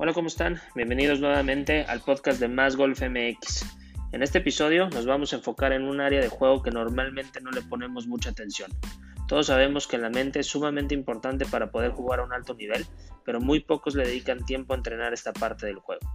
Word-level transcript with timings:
Hola, 0.00 0.12
¿cómo 0.12 0.28
están? 0.28 0.60
Bienvenidos 0.76 1.18
nuevamente 1.18 1.82
al 1.82 2.00
podcast 2.00 2.38
de 2.38 2.46
Más 2.46 2.76
Golf 2.76 3.02
MX. 3.02 3.66
En 4.12 4.22
este 4.22 4.38
episodio 4.38 4.88
nos 4.90 5.06
vamos 5.06 5.32
a 5.32 5.36
enfocar 5.36 5.72
en 5.72 5.82
un 5.82 6.00
área 6.00 6.20
de 6.20 6.28
juego 6.28 6.62
que 6.62 6.70
normalmente 6.70 7.40
no 7.40 7.50
le 7.50 7.62
ponemos 7.62 8.06
mucha 8.06 8.30
atención. 8.30 8.70
Todos 9.26 9.48
sabemos 9.48 9.88
que 9.88 9.98
la 9.98 10.08
mente 10.08 10.38
es 10.38 10.46
sumamente 10.46 10.94
importante 10.94 11.46
para 11.46 11.72
poder 11.72 11.90
jugar 11.90 12.20
a 12.20 12.22
un 12.22 12.32
alto 12.32 12.54
nivel, 12.54 12.86
pero 13.24 13.40
muy 13.40 13.58
pocos 13.58 13.96
le 13.96 14.06
dedican 14.06 14.46
tiempo 14.46 14.72
a 14.72 14.76
entrenar 14.76 15.12
esta 15.12 15.32
parte 15.32 15.66
del 15.66 15.80
juego. 15.80 16.08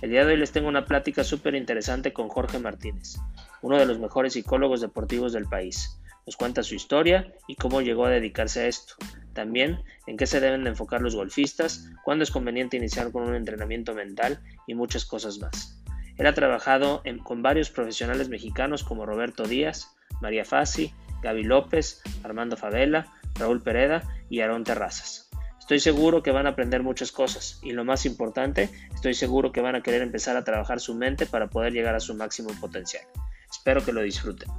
El 0.00 0.12
día 0.12 0.24
de 0.24 0.32
hoy 0.32 0.38
les 0.38 0.52
tengo 0.52 0.68
una 0.68 0.86
plática 0.86 1.22
súper 1.22 1.54
interesante 1.56 2.14
con 2.14 2.30
Jorge 2.30 2.58
Martínez, 2.58 3.18
uno 3.60 3.76
de 3.76 3.84
los 3.84 3.98
mejores 3.98 4.32
psicólogos 4.32 4.80
deportivos 4.80 5.34
del 5.34 5.44
país. 5.44 6.00
Nos 6.24 6.38
cuenta 6.38 6.62
su 6.62 6.74
historia 6.74 7.34
y 7.46 7.56
cómo 7.56 7.82
llegó 7.82 8.06
a 8.06 8.10
dedicarse 8.10 8.60
a 8.60 8.66
esto, 8.66 8.94
también 9.32 9.82
en 10.06 10.16
qué 10.16 10.26
se 10.26 10.40
deben 10.40 10.64
de 10.64 10.70
enfocar 10.70 11.00
los 11.00 11.14
golfistas, 11.14 11.90
cuándo 12.04 12.24
es 12.24 12.30
conveniente 12.30 12.76
iniciar 12.76 13.12
con 13.12 13.22
un 13.22 13.34
entrenamiento 13.34 13.94
mental 13.94 14.40
y 14.66 14.74
muchas 14.74 15.04
cosas 15.04 15.38
más. 15.38 15.80
Él 16.16 16.26
ha 16.26 16.34
trabajado 16.34 17.02
con 17.24 17.42
varios 17.42 17.70
profesionales 17.70 18.28
mexicanos 18.28 18.84
como 18.84 19.06
Roberto 19.06 19.44
Díaz, 19.44 19.96
María 20.20 20.44
Fassi, 20.44 20.92
Gaby 21.22 21.44
López, 21.44 22.02
Armando 22.22 22.56
Favela, 22.56 23.06
Raúl 23.36 23.62
Pereda 23.62 24.02
y 24.28 24.40
Aarón 24.40 24.64
Terrazas. 24.64 25.30
Estoy 25.58 25.80
seguro 25.80 26.22
que 26.22 26.32
van 26.32 26.46
a 26.46 26.50
aprender 26.50 26.82
muchas 26.82 27.12
cosas 27.12 27.60
y 27.62 27.72
lo 27.72 27.84
más 27.84 28.04
importante, 28.04 28.70
estoy 28.92 29.14
seguro 29.14 29.52
que 29.52 29.60
van 29.60 29.76
a 29.76 29.82
querer 29.82 30.02
empezar 30.02 30.36
a 30.36 30.44
trabajar 30.44 30.80
su 30.80 30.94
mente 30.94 31.26
para 31.26 31.48
poder 31.48 31.72
llegar 31.72 31.94
a 31.94 32.00
su 32.00 32.14
máximo 32.14 32.50
potencial. 32.60 33.04
Espero 33.48 33.84
que 33.84 33.92
lo 33.92 34.02
disfruten. 34.02 34.50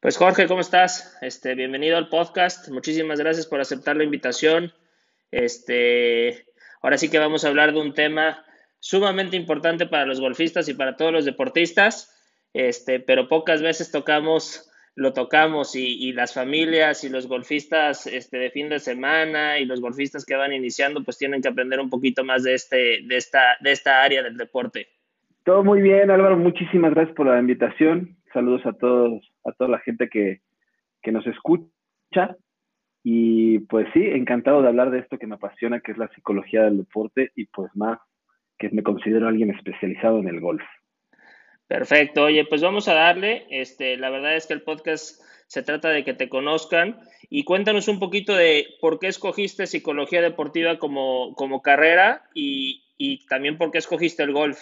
Pues 0.00 0.16
Jorge, 0.16 0.46
¿cómo 0.46 0.62
estás? 0.62 1.18
Este, 1.20 1.54
bienvenido 1.54 1.98
al 1.98 2.08
podcast. 2.08 2.70
Muchísimas 2.70 3.20
gracias 3.20 3.46
por 3.46 3.60
aceptar 3.60 3.96
la 3.96 4.04
invitación. 4.04 4.72
Este, 5.30 6.46
ahora 6.80 6.96
sí 6.96 7.10
que 7.10 7.18
vamos 7.18 7.44
a 7.44 7.48
hablar 7.48 7.74
de 7.74 7.80
un 7.80 7.92
tema 7.92 8.42
sumamente 8.78 9.36
importante 9.36 9.84
para 9.84 10.06
los 10.06 10.18
golfistas 10.18 10.70
y 10.70 10.74
para 10.74 10.96
todos 10.96 11.12
los 11.12 11.26
deportistas, 11.26 12.18
este, 12.54 13.00
pero 13.00 13.28
pocas 13.28 13.60
veces 13.60 13.92
tocamos, 13.92 14.72
lo 14.94 15.12
tocamos 15.12 15.76
y, 15.76 16.14
las 16.14 16.32
familias 16.32 17.04
y 17.04 17.10
los 17.10 17.26
golfistas 17.26 18.06
este, 18.06 18.38
de 18.38 18.50
fin 18.50 18.70
de 18.70 18.78
semana 18.78 19.58
y 19.58 19.66
los 19.66 19.82
golfistas 19.82 20.24
que 20.24 20.34
van 20.34 20.54
iniciando, 20.54 21.04
pues 21.04 21.18
tienen 21.18 21.42
que 21.42 21.48
aprender 21.48 21.78
un 21.78 21.90
poquito 21.90 22.24
más 22.24 22.42
de 22.42 22.54
este, 22.54 23.00
de 23.04 23.18
esta, 23.18 23.58
de 23.60 23.72
esta 23.72 24.02
área 24.02 24.22
del 24.22 24.38
deporte. 24.38 24.88
Todo 25.44 25.62
muy 25.62 25.82
bien, 25.82 26.10
Álvaro. 26.10 26.38
Muchísimas 26.38 26.94
gracias 26.94 27.14
por 27.14 27.26
la 27.26 27.38
invitación. 27.38 28.16
Saludos 28.32 28.64
a 28.64 28.72
todos, 28.72 29.22
a 29.44 29.52
toda 29.52 29.70
la 29.70 29.78
gente 29.80 30.08
que, 30.08 30.40
nos 31.10 31.26
escucha. 31.26 32.36
Y 33.02 33.60
pues 33.60 33.88
sí, 33.94 34.04
encantado 34.04 34.62
de 34.62 34.68
hablar 34.68 34.90
de 34.90 34.98
esto 34.98 35.18
que 35.18 35.26
me 35.26 35.36
apasiona, 35.36 35.80
que 35.80 35.92
es 35.92 35.98
la 35.98 36.08
psicología 36.08 36.64
del 36.64 36.78
deporte 36.78 37.32
y 37.34 37.46
pues 37.46 37.74
más 37.74 37.98
que 38.58 38.68
me 38.70 38.82
considero 38.82 39.26
alguien 39.26 39.50
especializado 39.50 40.18
en 40.18 40.28
el 40.28 40.40
golf. 40.40 40.62
Perfecto, 41.66 42.24
oye, 42.24 42.44
pues 42.44 42.62
vamos 42.62 42.88
a 42.88 42.94
darle. 42.94 43.46
Este, 43.48 43.96
la 43.96 44.10
verdad 44.10 44.36
es 44.36 44.46
que 44.46 44.52
el 44.52 44.62
podcast 44.62 45.22
se 45.46 45.62
trata 45.62 45.88
de 45.88 46.04
que 46.04 46.14
te 46.14 46.28
conozcan 46.28 47.00
y 47.30 47.44
cuéntanos 47.44 47.88
un 47.88 47.98
poquito 47.98 48.36
de 48.36 48.66
por 48.80 48.98
qué 48.98 49.06
escogiste 49.06 49.66
psicología 49.66 50.20
deportiva 50.20 50.78
como, 50.78 51.34
como 51.34 51.62
carrera 51.62 52.24
y, 52.34 52.84
y 52.98 53.26
también 53.26 53.56
por 53.56 53.70
qué 53.70 53.78
escogiste 53.78 54.22
el 54.22 54.32
golf. 54.32 54.60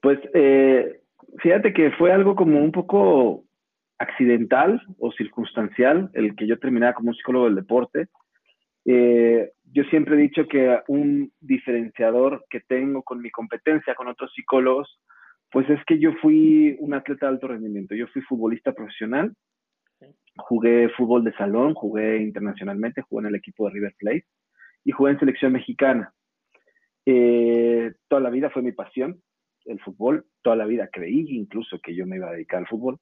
Pues 0.00 0.18
eh, 0.34 1.03
fíjate 1.38 1.72
que 1.72 1.90
fue 1.92 2.12
algo 2.12 2.34
como 2.34 2.60
un 2.60 2.72
poco 2.72 3.44
accidental 3.98 4.82
o 4.98 5.12
circunstancial 5.12 6.10
el 6.14 6.34
que 6.34 6.46
yo 6.46 6.58
terminara 6.58 6.94
como 6.94 7.10
un 7.10 7.14
psicólogo 7.14 7.46
del 7.46 7.54
deporte. 7.54 8.08
Eh, 8.84 9.50
yo 9.72 9.84
siempre 9.84 10.14
he 10.14 10.18
dicho 10.18 10.46
que 10.46 10.78
un 10.88 11.32
diferenciador 11.40 12.44
que 12.50 12.60
tengo 12.60 13.02
con 13.02 13.20
mi 13.20 13.30
competencia 13.30 13.94
con 13.94 14.08
otros 14.08 14.32
psicólogos, 14.34 15.00
pues 15.50 15.68
es 15.70 15.80
que 15.86 15.98
yo 15.98 16.12
fui 16.20 16.76
un 16.80 16.94
atleta 16.94 17.26
de 17.26 17.32
alto 17.32 17.48
rendimiento. 17.48 17.94
Yo 17.94 18.06
fui 18.08 18.22
futbolista 18.22 18.72
profesional, 18.72 19.32
jugué 20.36 20.88
fútbol 20.90 21.24
de 21.24 21.32
salón, 21.34 21.74
jugué 21.74 22.18
internacionalmente, 22.18 23.02
jugué 23.02 23.22
en 23.22 23.28
el 23.28 23.36
equipo 23.36 23.66
de 23.66 23.74
River 23.74 23.94
Plate 23.98 24.26
y 24.84 24.92
jugué 24.92 25.12
en 25.12 25.18
selección 25.18 25.52
mexicana. 25.52 26.12
Eh, 27.06 27.92
toda 28.08 28.20
la 28.20 28.30
vida 28.30 28.50
fue 28.50 28.62
mi 28.62 28.72
pasión 28.72 29.20
el 29.64 29.80
fútbol, 29.80 30.26
toda 30.42 30.56
la 30.56 30.66
vida 30.66 30.88
creí 30.92 31.26
incluso 31.36 31.78
que 31.80 31.94
yo 31.94 32.06
me 32.06 32.16
iba 32.16 32.28
a 32.28 32.32
dedicar 32.32 32.60
al 32.60 32.68
fútbol. 32.68 32.98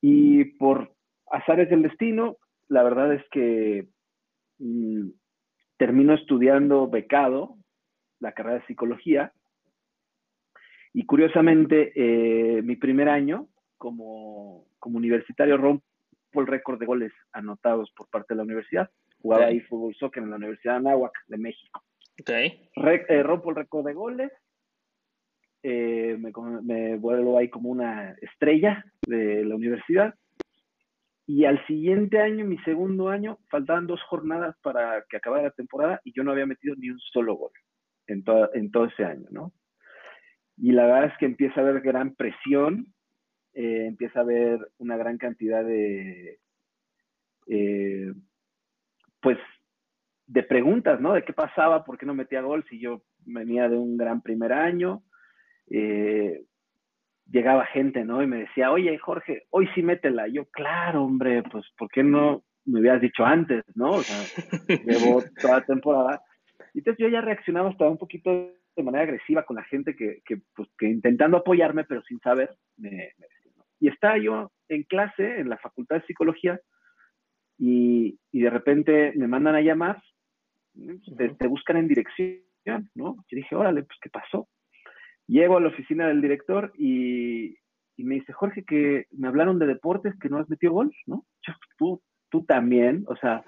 Y 0.00 0.44
por 0.56 0.94
azares 1.30 1.70
del 1.70 1.82
destino, 1.82 2.36
la 2.68 2.82
verdad 2.82 3.12
es 3.14 3.22
que 3.30 3.88
mm, 4.58 5.08
termino 5.76 6.14
estudiando 6.14 6.88
becado 6.88 7.56
la 8.20 8.32
carrera 8.32 8.60
de 8.60 8.66
psicología. 8.66 9.32
Y 10.92 11.06
curiosamente, 11.06 11.92
eh, 11.94 12.62
mi 12.62 12.76
primer 12.76 13.08
año 13.08 13.48
como, 13.78 14.66
como 14.78 14.98
universitario 14.98 15.56
rompo 15.56 15.84
el 16.34 16.46
récord 16.46 16.78
de 16.78 16.86
goles 16.86 17.12
anotados 17.32 17.90
por 17.96 18.08
parte 18.08 18.34
de 18.34 18.36
la 18.36 18.44
universidad. 18.44 18.88
Jugaba 19.20 19.46
ahí 19.46 19.60
fútbol 19.60 19.94
soccer 19.96 20.22
en 20.22 20.30
la 20.30 20.36
Universidad 20.36 20.74
de 20.74 20.78
Anáhuac 20.78 21.12
de 21.26 21.38
México. 21.38 21.82
Okay. 22.20 22.70
Eh, 22.76 23.22
rompo 23.22 23.50
el 23.50 23.56
récord 23.56 23.86
de 23.86 23.94
goles, 23.94 24.32
eh, 25.62 26.18
me, 26.18 26.96
vuelvo 26.96 27.38
ahí 27.38 27.48
como 27.48 27.70
una 27.70 28.12
estrella 28.20 28.84
de 29.06 29.44
la 29.44 29.54
universidad. 29.54 30.14
Y 31.26 31.44
al 31.44 31.64
siguiente 31.66 32.20
año, 32.20 32.44
mi 32.44 32.58
segundo 32.58 33.08
año, 33.08 33.38
faltaban 33.48 33.86
dos 33.86 34.02
jornadas 34.02 34.56
para 34.62 35.04
que 35.08 35.16
acabara 35.16 35.44
la 35.44 35.50
temporada 35.50 36.00
y 36.04 36.12
yo 36.12 36.24
no 36.24 36.32
había 36.32 36.46
metido 36.46 36.74
ni 36.76 36.90
un 36.90 36.98
solo 36.98 37.34
gol 37.36 37.52
en, 38.06 38.24
en 38.54 38.70
todo 38.70 38.86
ese 38.86 39.04
año, 39.04 39.28
¿no? 39.30 39.52
Y 40.56 40.72
la 40.72 40.84
verdad 40.84 41.06
es 41.06 41.18
que 41.18 41.26
empieza 41.26 41.60
a 41.60 41.64
haber 41.64 41.80
gran 41.80 42.14
presión, 42.14 42.92
eh, 43.54 43.86
empieza 43.86 44.20
a 44.20 44.22
haber 44.22 44.58
una 44.78 44.96
gran 44.96 45.18
cantidad 45.18 45.64
de, 45.64 46.38
eh, 47.46 48.12
pues, 49.20 49.38
de 50.26 50.42
preguntas, 50.42 51.00
¿no? 51.00 51.14
De 51.14 51.24
qué 51.24 51.32
pasaba, 51.32 51.84
por 51.84 51.98
qué 51.98 52.06
no 52.06 52.14
metía 52.14 52.40
gol 52.42 52.64
si 52.68 52.80
yo 52.80 53.02
venía 53.20 53.68
de 53.68 53.76
un 53.76 53.96
gran 53.96 54.22
primer 54.22 54.52
año. 54.52 55.02
Eh, 55.74 56.44
llegaba 57.30 57.64
gente, 57.66 58.04
¿no? 58.04 58.22
Y 58.22 58.26
me 58.26 58.40
decía, 58.40 58.70
oye, 58.70 58.98
Jorge, 58.98 59.44
hoy 59.50 59.66
sí 59.74 59.82
métela. 59.82 60.28
yo, 60.28 60.44
claro, 60.46 61.04
hombre, 61.04 61.42
pues, 61.44 61.64
¿por 61.78 61.88
qué 61.88 62.02
no 62.02 62.44
me 62.66 62.80
hubieras 62.80 63.00
dicho 63.00 63.24
antes, 63.24 63.64
no? 63.74 63.92
O 63.92 64.02
sea, 64.02 64.16
llevo 64.86 65.22
toda 65.40 65.60
la 65.60 65.64
temporada. 65.64 66.22
Y 66.74 66.78
entonces 66.78 66.98
yo 66.98 67.08
ya 67.08 67.22
reaccionaba 67.22 67.70
hasta 67.70 67.88
un 67.88 67.98
poquito 67.98 68.30
de 68.76 68.82
manera 68.82 69.04
agresiva 69.04 69.44
con 69.44 69.56
la 69.56 69.64
gente 69.64 69.96
que, 69.96 70.20
que, 70.24 70.42
pues, 70.54 70.68
que 70.78 70.86
intentando 70.86 71.38
apoyarme, 71.38 71.84
pero 71.84 72.02
sin 72.02 72.20
saber, 72.20 72.54
me, 72.76 72.90
decía, 72.90 73.52
Y 73.80 73.88
estaba 73.88 74.18
yo 74.18 74.52
en 74.68 74.82
clase, 74.84 75.40
en 75.40 75.48
la 75.48 75.58
Facultad 75.58 75.96
de 75.96 76.06
Psicología, 76.06 76.60
y, 77.58 78.18
y 78.30 78.40
de 78.40 78.50
repente 78.50 79.12
me 79.16 79.26
mandan 79.26 79.54
a 79.54 79.60
llamar, 79.60 80.02
te, 81.16 81.30
te 81.30 81.46
buscan 81.46 81.78
en 81.78 81.88
dirección, 81.88 82.90
¿no? 82.94 83.16
Y 83.30 83.36
dije, 83.36 83.54
órale, 83.54 83.82
pues, 83.84 83.98
¿qué 84.02 84.10
pasó? 84.10 84.48
Llego 85.26 85.56
a 85.56 85.60
la 85.60 85.68
oficina 85.68 86.08
del 86.08 86.20
director 86.20 86.72
y, 86.76 87.56
me 87.96 88.16
dice, 88.16 88.32
Jorge, 88.32 88.64
que 88.64 89.06
me 89.12 89.28
hablaron 89.28 89.58
de 89.58 89.66
deportes, 89.66 90.18
que 90.18 90.28
no 90.28 90.38
has 90.38 90.48
metido 90.48 90.72
gol, 90.72 90.92
¿no? 91.06 91.24
tú, 91.78 92.02
tú 92.30 92.44
también, 92.44 93.04
o 93.06 93.16
sea, 93.16 93.44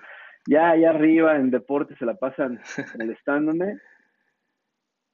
ya 0.47 0.71
allá 0.71 0.91
arriba 0.91 1.37
en 1.37 1.51
deportes 1.51 1.99
se 1.99 2.07
la 2.07 2.15
pasan 2.15 2.61
molestándome. 2.99 3.79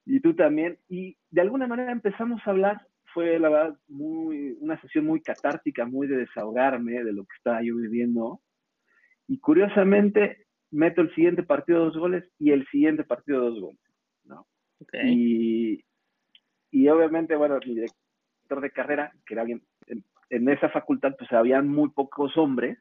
Y 0.05 0.19
tú 0.19 0.35
también. 0.35 0.77
Y 0.89 1.17
de 1.29 1.41
alguna 1.41 1.67
manera 1.67 1.91
empezamos 1.91 2.41
a 2.45 2.51
hablar. 2.51 2.85
Fue, 3.13 3.39
la 3.39 3.49
verdad, 3.49 3.77
muy, 3.87 4.57
una 4.61 4.79
sesión 4.79 5.05
muy 5.05 5.21
catártica, 5.21 5.85
muy 5.85 6.07
de 6.07 6.17
desahogarme 6.17 7.03
de 7.03 7.11
lo 7.11 7.23
que 7.23 7.35
estaba 7.35 7.61
yo 7.61 7.75
viviendo. 7.75 8.41
Y 9.27 9.39
curiosamente, 9.39 10.45
meto 10.71 11.01
el 11.01 11.13
siguiente 11.13 11.43
partido 11.43 11.85
dos 11.85 11.97
goles 11.97 12.23
y 12.39 12.51
el 12.51 12.65
siguiente 12.67 13.03
partido 13.03 13.41
dos 13.41 13.59
goles, 13.59 13.79
¿no? 14.23 14.47
Y, 15.03 15.83
y 16.71 16.87
obviamente, 16.87 17.35
bueno, 17.35 17.59
mi 17.65 17.75
director 17.75 18.61
de 18.61 18.71
carrera, 18.71 19.11
que 19.25 19.33
era 19.33 19.41
alguien, 19.41 19.61
en, 20.29 20.49
esa 20.49 20.69
facultad, 20.69 21.13
pues 21.17 21.31
habían 21.33 21.67
muy 21.67 21.89
pocos 21.89 22.35
hombres, 22.37 22.77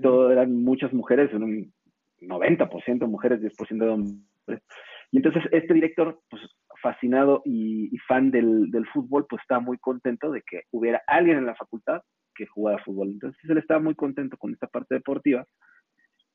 todo 0.00 0.30
eran 0.30 0.62
muchas 0.62 0.92
mujeres, 0.92 1.32
un 1.32 1.72
90% 2.20 3.06
mujeres, 3.08 3.40
10% 3.40 3.78
de 3.78 3.88
hombres. 3.88 4.62
Y 5.10 5.16
entonces 5.16 5.42
este 5.50 5.74
director, 5.74 6.20
pues 6.28 6.42
fascinado 6.82 7.42
y, 7.44 7.96
fan 8.08 8.30
del, 8.30 8.70
del, 8.70 8.86
fútbol, 8.88 9.26
pues 9.28 9.40
estaba 9.42 9.60
muy 9.60 9.78
contento 9.78 10.30
de 10.30 10.42
que 10.42 10.62
hubiera 10.72 11.00
alguien 11.06 11.38
en 11.38 11.46
la 11.46 11.54
facultad 11.54 12.02
que 12.34 12.46
jugara 12.46 12.82
fútbol. 12.84 13.10
Entonces 13.10 13.40
él 13.48 13.58
estaba 13.58 13.80
muy 13.80 13.94
contento 13.94 14.36
con 14.36 14.52
esta 14.52 14.66
parte 14.66 14.94
deportiva 14.96 15.46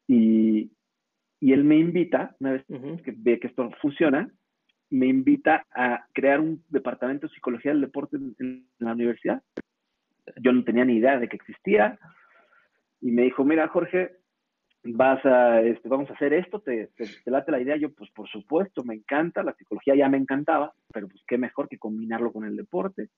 y, 0.07 0.71
y 1.39 1.53
él 1.53 1.63
me 1.63 1.77
invita, 1.77 2.35
una 2.39 2.53
vez 2.53 2.65
que 2.65 3.13
ve 3.15 3.39
que 3.39 3.47
esto 3.47 3.69
funciona, 3.81 4.31
me 4.89 5.07
invita 5.07 5.65
a 5.73 6.05
crear 6.13 6.39
un 6.39 6.63
departamento 6.69 7.27
de 7.27 7.33
psicología 7.33 7.71
del 7.71 7.81
deporte 7.81 8.17
en, 8.17 8.67
la 8.79 8.93
universidad. 8.93 9.41
Yo 10.41 10.51
no 10.51 10.63
tenía 10.63 10.85
ni 10.85 10.95
idea 10.97 11.19
de 11.19 11.27
que 11.27 11.35
existía. 11.35 11.97
y 13.01 13.11
me 13.11 13.23
dijo, 13.23 13.43
mira, 13.43 13.67
Jorge, 13.67 14.17
vas 14.83 15.23
a, 15.25 15.61
este, 15.61 15.89
vamos 15.89 16.09
a 16.09 16.13
hacer 16.13 16.33
esto, 16.33 16.61
¿Te, 16.61 16.89
te, 16.95 17.31
late 17.31 17.51
la 17.51 17.61
idea, 17.61 17.75
yo 17.75 17.93
pues 17.93 18.09
por 18.11 18.27
supuesto, 18.29 18.83
me 18.83 18.95
encanta, 18.95 19.43
la 19.43 19.53
psicología 19.53 19.95
ya 19.95 20.09
me 20.09 20.17
encantaba, 20.17 20.73
pero 20.93 21.07
pues 21.07 21.21
qué 21.27 21.37
mejor 21.37 21.67
que 21.67 21.77
combinarlo 21.77 22.31
con 22.31 22.45
el 22.45 22.55
deporte. 22.55 23.09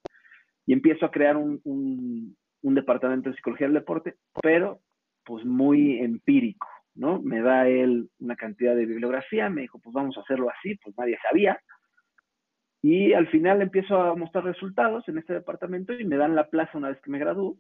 Y 0.65 0.73
empiezo 0.73 1.05
a 1.05 1.11
crear 1.11 1.37
un, 1.37 1.59
un, 1.63 2.35
un 2.61 2.75
departamento 2.75 3.29
de 3.29 3.35
psicología 3.35 3.67
del 3.67 3.75
deporte, 3.75 4.15
pero 4.41 4.79
pues 5.25 5.45
muy 5.45 5.99
empírico, 5.99 6.67
¿no? 6.95 7.21
Me 7.21 7.41
da 7.41 7.67
él 7.67 8.09
una 8.19 8.35
cantidad 8.35 8.75
de 8.75 8.85
bibliografía, 8.85 9.49
me 9.49 9.61
dijo, 9.61 9.79
pues 9.79 9.93
vamos 9.93 10.17
a 10.17 10.21
hacerlo 10.21 10.49
así, 10.49 10.75
pues 10.83 10.97
nadie 10.97 11.17
sabía. 11.27 11.59
Y 12.81 13.13
al 13.13 13.27
final 13.27 13.61
empiezo 13.61 14.01
a 14.01 14.15
mostrar 14.15 14.45
resultados 14.45 15.07
en 15.09 15.17
este 15.17 15.33
departamento 15.33 15.93
y 15.93 16.05
me 16.05 16.17
dan 16.17 16.35
la 16.35 16.49
plaza 16.49 16.77
una 16.77 16.89
vez 16.89 17.01
que 17.01 17.11
me 17.11 17.19
gradúo. 17.19 17.57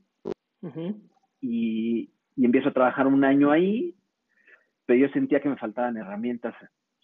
y, 1.41 2.11
y 2.35 2.45
empiezo 2.45 2.69
a 2.69 2.73
trabajar 2.73 3.07
un 3.07 3.23
año 3.23 3.51
ahí, 3.51 3.95
pero 4.85 4.99
yo 4.99 5.13
sentía 5.13 5.41
que 5.41 5.49
me 5.49 5.57
faltaban 5.57 5.97
herramientas, 5.97 6.55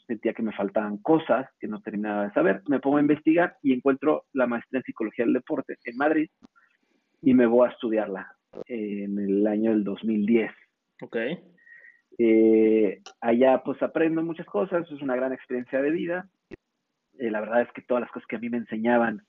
sentía 0.08 0.34
que 0.34 0.44
me 0.44 0.54
faltaban 0.54 0.98
cosas 0.98 1.48
que 1.60 1.68
no 1.68 1.82
terminaba 1.82 2.26
de 2.26 2.34
saber. 2.34 2.62
Me 2.68 2.80
pongo 2.80 2.98
a 2.98 3.02
investigar 3.02 3.58
y 3.62 3.74
encuentro 3.74 4.26
la 4.34 4.48
maestría 4.48 4.80
en 4.80 4.84
psicología 4.84 5.26
del 5.26 5.34
deporte 5.34 5.78
en 5.84 5.98
Madrid 5.98 6.30
y 7.22 7.34
me 7.34 7.46
voy 7.46 7.68
a 7.68 7.72
estudiarla 7.72 8.36
en 8.68 9.20
el 9.20 9.46
año 9.48 9.72
del 9.72 9.84
2010. 9.84 10.52
Ok. 11.02 11.18
Eh, 12.18 13.02
allá 13.20 13.62
pues 13.64 13.82
aprendo 13.84 14.24
muchas 14.24 14.46
cosas, 14.46 14.90
es 14.90 15.02
una 15.02 15.16
gran 15.16 15.34
experiencia 15.34 15.82
de 15.82 15.92
vida. 15.92 16.30
Eh, 17.18 17.30
la 17.30 17.42
verdad 17.42 17.62
es 17.62 17.72
que 17.74 17.82
todas 17.82 18.02
las 18.02 18.12
cosas 18.12 18.28
que 18.28 18.38
a 18.38 18.40
mí 18.40 18.50
me 18.50 18.58
enseñaban 18.58 19.22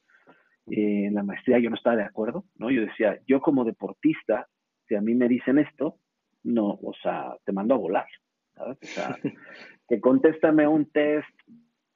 eh, 0.71 1.07
en 1.07 1.15
la 1.15 1.23
maestría 1.23 1.59
yo 1.59 1.71
no 1.71 1.77
estaba 1.77 1.97
de 1.97 2.05
acuerdo, 2.05 2.45
¿no? 2.57 2.71
Yo 2.71 2.83
decía, 2.83 3.21
yo 3.27 3.41
como 3.41 3.65
deportista, 3.65 4.49
si 4.89 4.95
a 4.95 5.01
mí 5.01 5.15
me 5.15 5.29
dicen 5.29 5.59
esto, 5.59 5.97
no, 6.43 6.79
o 6.83 6.93
sea, 7.03 7.37
te 7.45 7.53
mando 7.53 7.75
a 7.75 7.79
volar, 7.79 8.07
¿sabes? 8.55 8.79
O 8.83 8.87
sea, 8.87 9.17
que 9.89 10.01
contéstame 10.01 10.67
un 10.67 10.91
test 10.91 11.29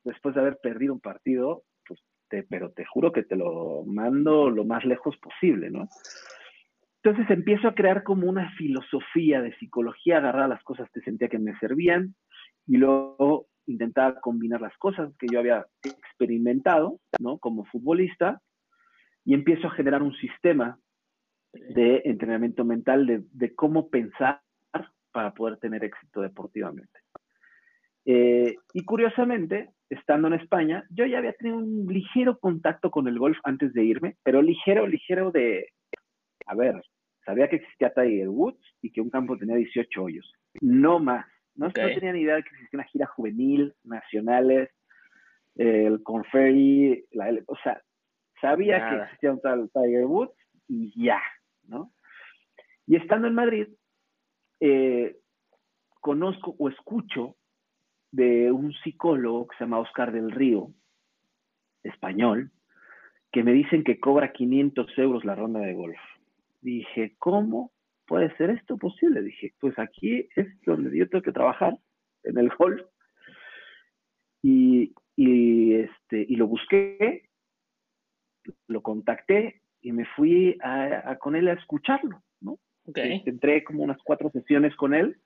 después 0.04 0.34
de 0.34 0.40
haber 0.40 0.58
perdido 0.62 0.92
un 0.92 1.00
partido, 1.00 1.64
pues 1.86 2.00
te, 2.28 2.42
pero 2.44 2.70
te 2.70 2.84
juro 2.84 3.12
que 3.12 3.22
te 3.22 3.36
lo 3.36 3.84
mando 3.84 4.50
lo 4.50 4.64
más 4.64 4.84
lejos 4.84 5.16
posible, 5.18 5.70
¿no? 5.70 5.88
Entonces 7.02 7.30
empiezo 7.30 7.68
a 7.68 7.74
crear 7.74 8.02
como 8.02 8.28
una 8.28 8.50
filosofía 8.56 9.40
de 9.40 9.56
psicología, 9.56 10.18
agarrar 10.18 10.48
las 10.48 10.62
cosas 10.62 10.88
que 10.92 11.00
sentía 11.00 11.28
que 11.28 11.38
me 11.38 11.58
servían 11.58 12.14
y 12.66 12.76
luego 12.76 13.46
intentaba 13.66 14.20
combinar 14.20 14.60
las 14.60 14.76
cosas 14.76 15.10
que 15.18 15.26
yo 15.32 15.38
había 15.38 15.64
experimentado, 15.82 17.00
¿no? 17.18 17.38
Como 17.38 17.64
futbolista 17.64 18.42
y 19.24 19.32
empiezo 19.32 19.68
a 19.68 19.72
generar 19.72 20.02
un 20.02 20.14
sistema 20.16 20.78
de 21.52 22.02
entrenamiento 22.04 22.64
mental 22.64 23.26
de, 23.32 23.54
cómo 23.54 23.88
pensar 23.88 24.42
para 25.12 25.32
poder 25.34 25.56
tener 25.56 25.82
éxito 25.82 26.20
deportivamente. 26.20 27.00
Eh, 28.04 28.56
y 28.72 28.84
curiosamente, 28.84 29.70
estando 29.88 30.28
en 30.28 30.34
España, 30.34 30.84
yo 30.90 31.06
ya 31.06 31.18
había 31.18 31.32
tenido 31.32 31.58
un 31.58 31.86
ligero 31.86 32.38
contacto 32.38 32.90
con 32.90 33.08
el 33.08 33.18
golf 33.18 33.38
antes 33.42 33.72
de 33.72 33.84
irme, 33.84 34.16
pero 34.22 34.42
ligero, 34.42 34.86
ligero 34.86 35.32
de, 35.32 35.70
a 36.50 36.54
ver, 36.56 36.82
sabía 37.24 37.48
que 37.48 37.56
existía 37.56 37.94
Tiger 37.94 38.28
Woods 38.28 38.60
y 38.82 38.90
que 38.90 39.00
un 39.00 39.08
campo 39.08 39.38
tenía 39.38 39.54
18 39.54 40.02
hoyos, 40.02 40.32
no 40.60 40.98
más. 40.98 41.26
No, 41.54 41.70
tenía 41.70 42.12
ni 42.12 42.22
idea 42.22 42.36
de 42.36 42.42
que 42.42 42.48
existía 42.50 42.78
una 42.78 42.88
gira 42.88 43.06
juvenil, 43.06 43.74
nacionales, 43.84 44.70
el 45.54 46.02
Conferry, 46.02 47.04
la, 47.12 47.30
o 47.46 47.56
sea, 47.62 47.80
sabía 48.40 48.88
que 48.88 49.02
existía 49.02 49.32
un 49.32 49.40
tal 49.40 49.70
Tiger 49.72 50.06
Woods 50.06 50.34
y 50.66 51.04
ya, 51.04 51.20
¿no? 51.64 51.92
Y 52.86 52.96
estando 52.96 53.28
en 53.28 53.34
Madrid, 53.34 53.68
eh, 54.58 55.18
conozco 56.00 56.56
o 56.58 56.68
escucho 56.68 57.36
de 58.10 58.50
un 58.50 58.72
psicólogo 58.72 59.46
que 59.46 59.56
se 59.56 59.64
llama 59.64 59.78
Oscar 59.78 60.10
del 60.10 60.32
Río, 60.32 60.70
español, 61.84 62.50
que 63.30 63.44
me 63.44 63.52
dicen 63.52 63.84
que 63.84 64.00
cobra 64.00 64.32
500 64.32 64.98
euros 64.98 65.24
la 65.24 65.36
ronda 65.36 65.60
de 65.60 65.74
golf. 65.74 66.00
Dije, 66.60 67.14
¿cómo 67.18 67.72
puede 68.06 68.34
ser 68.36 68.50
esto 68.50 68.76
posible? 68.76 69.22
Dije, 69.22 69.54
pues 69.60 69.78
aquí 69.78 70.28
es 70.36 70.46
donde 70.62 70.96
yo 70.96 71.08
tengo 71.08 71.22
que 71.22 71.32
trabajar, 71.32 71.74
en 72.24 72.38
el 72.38 72.50
golf. 72.50 72.82
Y, 74.42 74.94
y, 75.16 75.74
este, 75.74 76.26
y 76.28 76.36
lo 76.36 76.46
busqué, 76.46 77.28
lo 78.68 78.82
contacté 78.82 79.62
y 79.80 79.92
me 79.92 80.06
fui 80.16 80.58
a, 80.62 81.16
con 81.18 81.36
él 81.36 81.48
a 81.48 81.54
escucharlo, 81.54 82.22
¿no? 82.40 82.58
Okay. 82.86 83.22
Entré 83.26 83.62
como 83.64 83.82
unas 83.82 83.98
cuatro 84.02 84.30
sesiones 84.30 84.74
con 84.76 84.94
él 84.94 85.20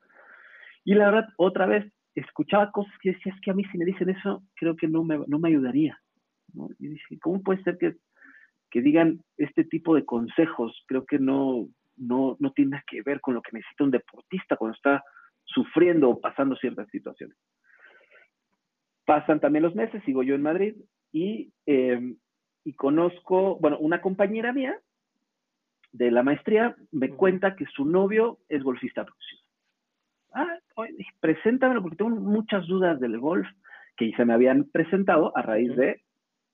y 0.85 0.95
la 0.95 1.07
verdad, 1.07 1.29
otra 1.39 1.67
vez, 1.67 1.91
escuchaba 2.15 2.71
cosas 2.71 2.93
que 3.01 3.13
decía, 3.13 3.33
es 3.35 3.41
que 3.41 3.51
a 3.51 3.55
mí 3.55 3.65
si 3.73 3.79
me 3.79 3.87
dicen 3.87 4.11
eso, 4.11 4.45
creo 4.55 4.77
que 4.77 4.87
no 4.87 5.03
me, 5.03 5.19
no 5.27 5.39
me 5.39 5.49
ayudaría. 5.49 5.99
¿no? 6.53 6.69
Y 6.79 6.89
dije, 6.89 7.19
¿cómo 7.21 7.43
puede 7.43 7.63
ser 7.63 7.79
que, 7.79 7.97
que 8.75 8.83
digan 8.83 9.21
este 9.37 9.63
tipo 9.63 9.95
de 9.95 10.05
consejos? 10.05 10.83
Creo 10.89 11.07
que 11.07 11.21
no, 11.21 11.69
no, 11.97 12.37
no 12.41 12.51
tiene 12.51 12.73
nada 12.73 12.85
que 12.89 13.03
ver 13.03 13.21
con 13.21 13.35
lo 13.35 13.41
que 13.41 13.53
necesita 13.53 13.85
un 13.85 13.93
deportista 13.93 14.57
cuando 14.57 14.75
está 14.75 15.05
sufriendo 15.45 16.11
o 16.11 16.21
pasando 16.21 16.57
ciertas 16.57 16.89
situaciones. 16.89 17.37
Pasan 19.05 19.39
también 19.39 19.63
los 19.63 19.77
meses, 19.77 20.03
sigo 20.05 20.25
yo 20.25 20.35
en 20.35 20.43
Madrid 20.43 20.75
y 21.13 21.53
eh, 21.67 22.17
y 22.65 22.73
conozco, 22.73 23.59
bueno, 23.61 23.79
una 23.79 24.01
compañera 24.01 24.53
mía 24.53 24.77
de 25.93 26.11
la 26.11 26.25
maestría 26.25 26.75
me 26.91 27.11
cuenta 27.11 27.55
que 27.55 27.67
su 27.67 27.85
novio 27.85 28.39
es 28.49 28.65
golfista 28.65 29.05
profesional. 29.05 29.45
Ah, 30.33 30.59
oye, 30.75 31.07
preséntamelo 31.21 31.81
porque 31.81 31.99
tengo 31.99 32.11
muchas 32.11 32.67
dudas 32.67 32.99
del 32.99 33.21
golf 33.21 33.47
que 33.97 34.11
se 34.17 34.25
me 34.25 34.35
habían 34.35 34.65
presentado 34.65 35.37
a 35.37 35.43
raíz 35.43 35.77
de 35.77 36.03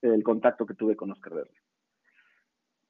el 0.03 0.23
contacto 0.23 0.67
que 0.67 0.75
tuve 0.75 0.97
con 0.97 1.13
Oscar 1.13 1.33
Verde. 1.33 1.55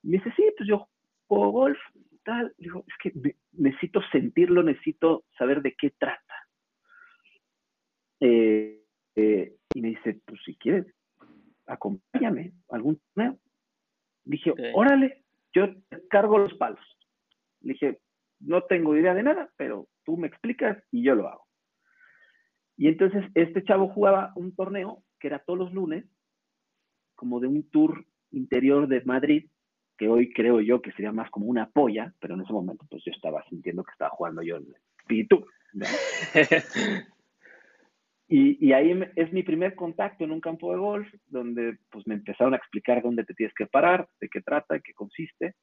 Me 0.02 0.18
dice, 0.18 0.32
sí, 0.36 0.44
pues 0.56 0.68
yo 0.68 0.88
juego 1.26 1.50
golf, 1.50 1.78
tal. 2.24 2.52
Digo, 2.58 2.84
es 2.86 2.94
que 3.02 3.34
necesito 3.52 4.00
sentirlo, 4.12 4.62
necesito 4.62 5.24
saber 5.38 5.62
de 5.62 5.74
qué 5.74 5.90
trata. 5.90 6.34
Eh, 8.20 8.82
eh, 9.16 9.56
y 9.74 9.82
me 9.82 9.88
dice, 9.88 10.20
pues 10.24 10.40
si 10.44 10.56
quieres, 10.56 10.86
acompáñame 11.66 12.52
algún 12.68 13.00
torneo. 13.14 13.38
Dije, 14.24 14.52
órale, 14.74 15.24
yo 15.52 15.66
cargo 16.08 16.38
los 16.38 16.54
palos. 16.54 16.80
Le 17.60 17.72
dije, 17.74 18.00
no 18.40 18.62
tengo 18.64 18.96
idea 18.96 19.14
de 19.14 19.22
nada, 19.22 19.50
pero 19.56 19.88
tú 20.04 20.16
me 20.16 20.26
explicas 20.26 20.82
y 20.90 21.02
yo 21.02 21.14
lo 21.14 21.28
hago. 21.28 21.46
Y 22.76 22.88
entonces 22.88 23.24
este 23.34 23.62
chavo 23.64 23.88
jugaba 23.88 24.32
un 24.36 24.54
torneo 24.54 25.02
que 25.18 25.26
era 25.28 25.40
todos 25.40 25.58
los 25.58 25.72
lunes, 25.72 26.06
como 27.14 27.38
de 27.40 27.46
un 27.46 27.68
tour 27.70 28.06
interior 28.30 28.88
de 28.88 29.02
Madrid, 29.02 29.50
que 30.00 30.08
hoy 30.08 30.32
creo 30.32 30.62
yo 30.62 30.80
que 30.80 30.92
sería 30.92 31.12
más 31.12 31.30
como 31.30 31.44
una 31.44 31.68
polla, 31.68 32.14
pero 32.20 32.34
en 32.34 32.40
ese 32.40 32.54
momento 32.54 32.86
pues 32.88 33.02
yo 33.04 33.12
estaba 33.12 33.44
sintiendo 33.50 33.84
que 33.84 33.92
estaba 33.92 34.10
jugando 34.10 34.40
yo 34.40 34.56
en 34.56 34.64
el. 34.64 35.28
Y, 38.32 38.72
ahí 38.72 38.96
es 39.16 39.32
mi 39.32 39.42
primer 39.42 39.74
contacto 39.74 40.22
en 40.22 40.30
un 40.30 40.40
campo 40.40 40.70
de 40.70 40.78
golf, 40.78 41.12
donde 41.26 41.78
pues 41.90 42.06
me 42.06 42.14
empezaron 42.14 42.54
a 42.54 42.58
explicar 42.58 43.02
dónde 43.02 43.24
te 43.24 43.34
tienes 43.34 43.52
que 43.54 43.66
parar, 43.66 44.06
de 44.20 44.28
qué 44.28 44.40
trata, 44.40 44.74
de 44.74 44.82
qué 44.82 44.94
consiste. 44.94 45.56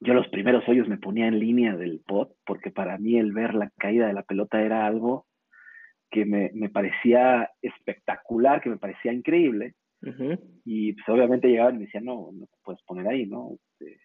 Yo 0.00 0.14
los 0.14 0.26
primeros 0.30 0.68
hoyos 0.68 0.88
me 0.88 0.98
ponía 0.98 1.28
en 1.28 1.38
línea 1.38 1.76
del 1.76 2.00
pot, 2.04 2.32
porque 2.44 2.72
para 2.72 2.98
mí 2.98 3.16
el 3.20 3.32
ver 3.32 3.54
la 3.54 3.70
caída 3.78 4.08
de 4.08 4.14
la 4.14 4.24
pelota 4.24 4.60
era 4.60 4.84
algo 4.84 5.28
que 6.10 6.24
me, 6.24 6.50
me 6.54 6.70
parecía 6.70 7.48
espectacular, 7.62 8.60
que 8.60 8.70
me 8.70 8.78
parecía 8.78 9.12
increíble. 9.12 9.76
Y 10.64 10.92
pues 10.92 11.08
obviamente 11.08 11.48
llegaban 11.48 11.74
y 11.74 11.78
me 11.78 11.84
decían, 11.86 12.04
no, 12.04 12.30
no 12.32 12.46
te 12.46 12.56
puedes 12.62 12.82
poner 12.82 13.08
ahí, 13.08 13.26
¿no? 13.26 13.50
Este, 13.54 14.00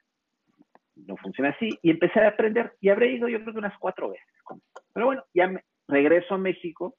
no 0.96 1.18
funciona 1.18 1.52
así. 1.52 1.70
Y 1.82 1.92
empecé 1.92 2.20
a 2.20 2.30
aprender 2.30 2.74
y 2.80 2.90
habré 2.90 3.12
ido 3.14 3.28
yo 3.28 3.42
creo 3.42 3.54
que 3.54 3.60
unas 3.60 3.78
cuatro 3.80 4.10
veces. 4.10 4.26
Pero 4.94 5.06
bueno, 5.06 5.24
ya 5.34 5.48
me 5.48 5.64
regreso 5.88 6.36
a 6.36 6.38
México 6.38 6.96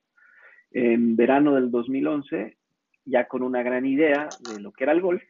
en 0.70 1.16
verano 1.16 1.54
del 1.54 1.70
2011, 1.70 2.56
ya 3.04 3.26
con 3.26 3.42
una 3.42 3.62
gran 3.62 3.86
idea 3.86 4.28
de 4.40 4.60
lo 4.60 4.72
que 4.72 4.84
era 4.84 4.92
el 4.92 5.00
golf, 5.00 5.22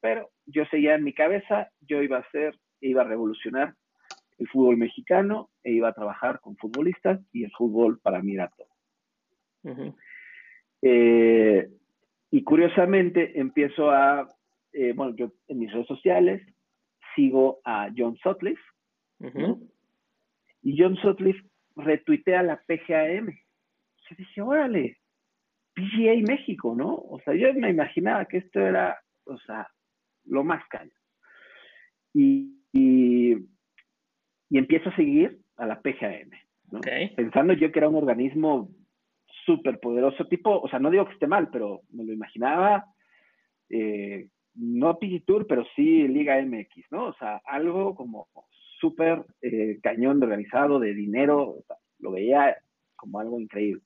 pero 0.00 0.30
yo 0.46 0.64
seguía 0.66 0.94
en 0.94 1.04
mi 1.04 1.12
cabeza, 1.12 1.70
yo 1.80 2.02
iba 2.02 2.16
a 2.18 2.20
hacer, 2.20 2.58
iba 2.80 3.02
a 3.02 3.06
revolucionar 3.06 3.74
el 4.38 4.48
fútbol 4.48 4.78
mexicano 4.78 5.50
e 5.62 5.72
iba 5.72 5.88
a 5.88 5.94
trabajar 5.94 6.40
con 6.40 6.56
futbolistas 6.56 7.20
y 7.32 7.44
el 7.44 7.52
fútbol 7.52 8.00
para 8.00 8.22
mí 8.22 8.34
era 8.34 8.50
todo. 8.56 9.96
Eh, 10.82 11.68
y 12.30 12.42
curiosamente 12.44 13.38
empiezo 13.38 13.90
a, 13.90 14.28
eh, 14.72 14.92
bueno, 14.94 15.14
yo 15.16 15.32
en 15.48 15.58
mis 15.58 15.72
redes 15.72 15.86
sociales 15.86 16.42
sigo 17.14 17.60
a 17.64 17.90
John 17.96 18.16
Sutcliffe 18.16 18.62
y 20.62 20.76
John 20.78 20.96
Sutcliffe 20.96 21.42
retuitea 21.76 22.42
la 22.42 22.62
PGAM 22.66 23.30
dije, 24.16 24.40
órale, 24.40 24.98
PGA 25.74 26.14
México, 26.26 26.74
¿no? 26.76 26.94
O 26.94 27.20
sea, 27.24 27.34
yo 27.34 27.52
me 27.54 27.70
imaginaba 27.70 28.24
que 28.26 28.38
esto 28.38 28.60
era, 28.60 28.98
o 29.24 29.38
sea, 29.38 29.68
lo 30.24 30.44
más 30.44 30.66
caño. 30.68 30.92
Y, 32.12 32.56
y 32.72 33.36
empiezo 34.50 34.90
a 34.90 34.96
seguir 34.96 35.40
a 35.56 35.66
la 35.66 35.80
PGAM, 35.80 36.30
¿no? 36.70 36.80
Pensando 37.16 37.52
yo 37.52 37.70
que 37.70 37.78
era 37.78 37.88
un 37.88 37.96
organismo 37.96 38.70
súper 39.50 39.80
poderoso, 39.80 40.26
tipo, 40.26 40.60
o 40.60 40.68
sea, 40.68 40.78
no 40.78 40.90
digo 40.90 41.06
que 41.06 41.14
esté 41.14 41.26
mal, 41.26 41.48
pero 41.50 41.80
me 41.90 42.04
lo 42.04 42.12
imaginaba, 42.12 42.86
eh, 43.68 44.28
no 44.54 44.98
PG 44.98 45.24
Tour, 45.26 45.46
pero 45.48 45.64
sí 45.74 46.06
Liga 46.06 46.40
MX, 46.40 46.92
¿no? 46.92 47.06
O 47.06 47.14
sea, 47.14 47.40
algo 47.44 47.96
como 47.96 48.28
súper 48.78 49.24
eh, 49.42 49.78
cañón 49.82 50.20
de 50.20 50.26
organizado, 50.26 50.78
de 50.78 50.94
dinero, 50.94 51.56
lo 51.98 52.12
veía 52.12 52.56
como 52.94 53.18
algo 53.18 53.40
increíble. 53.40 53.82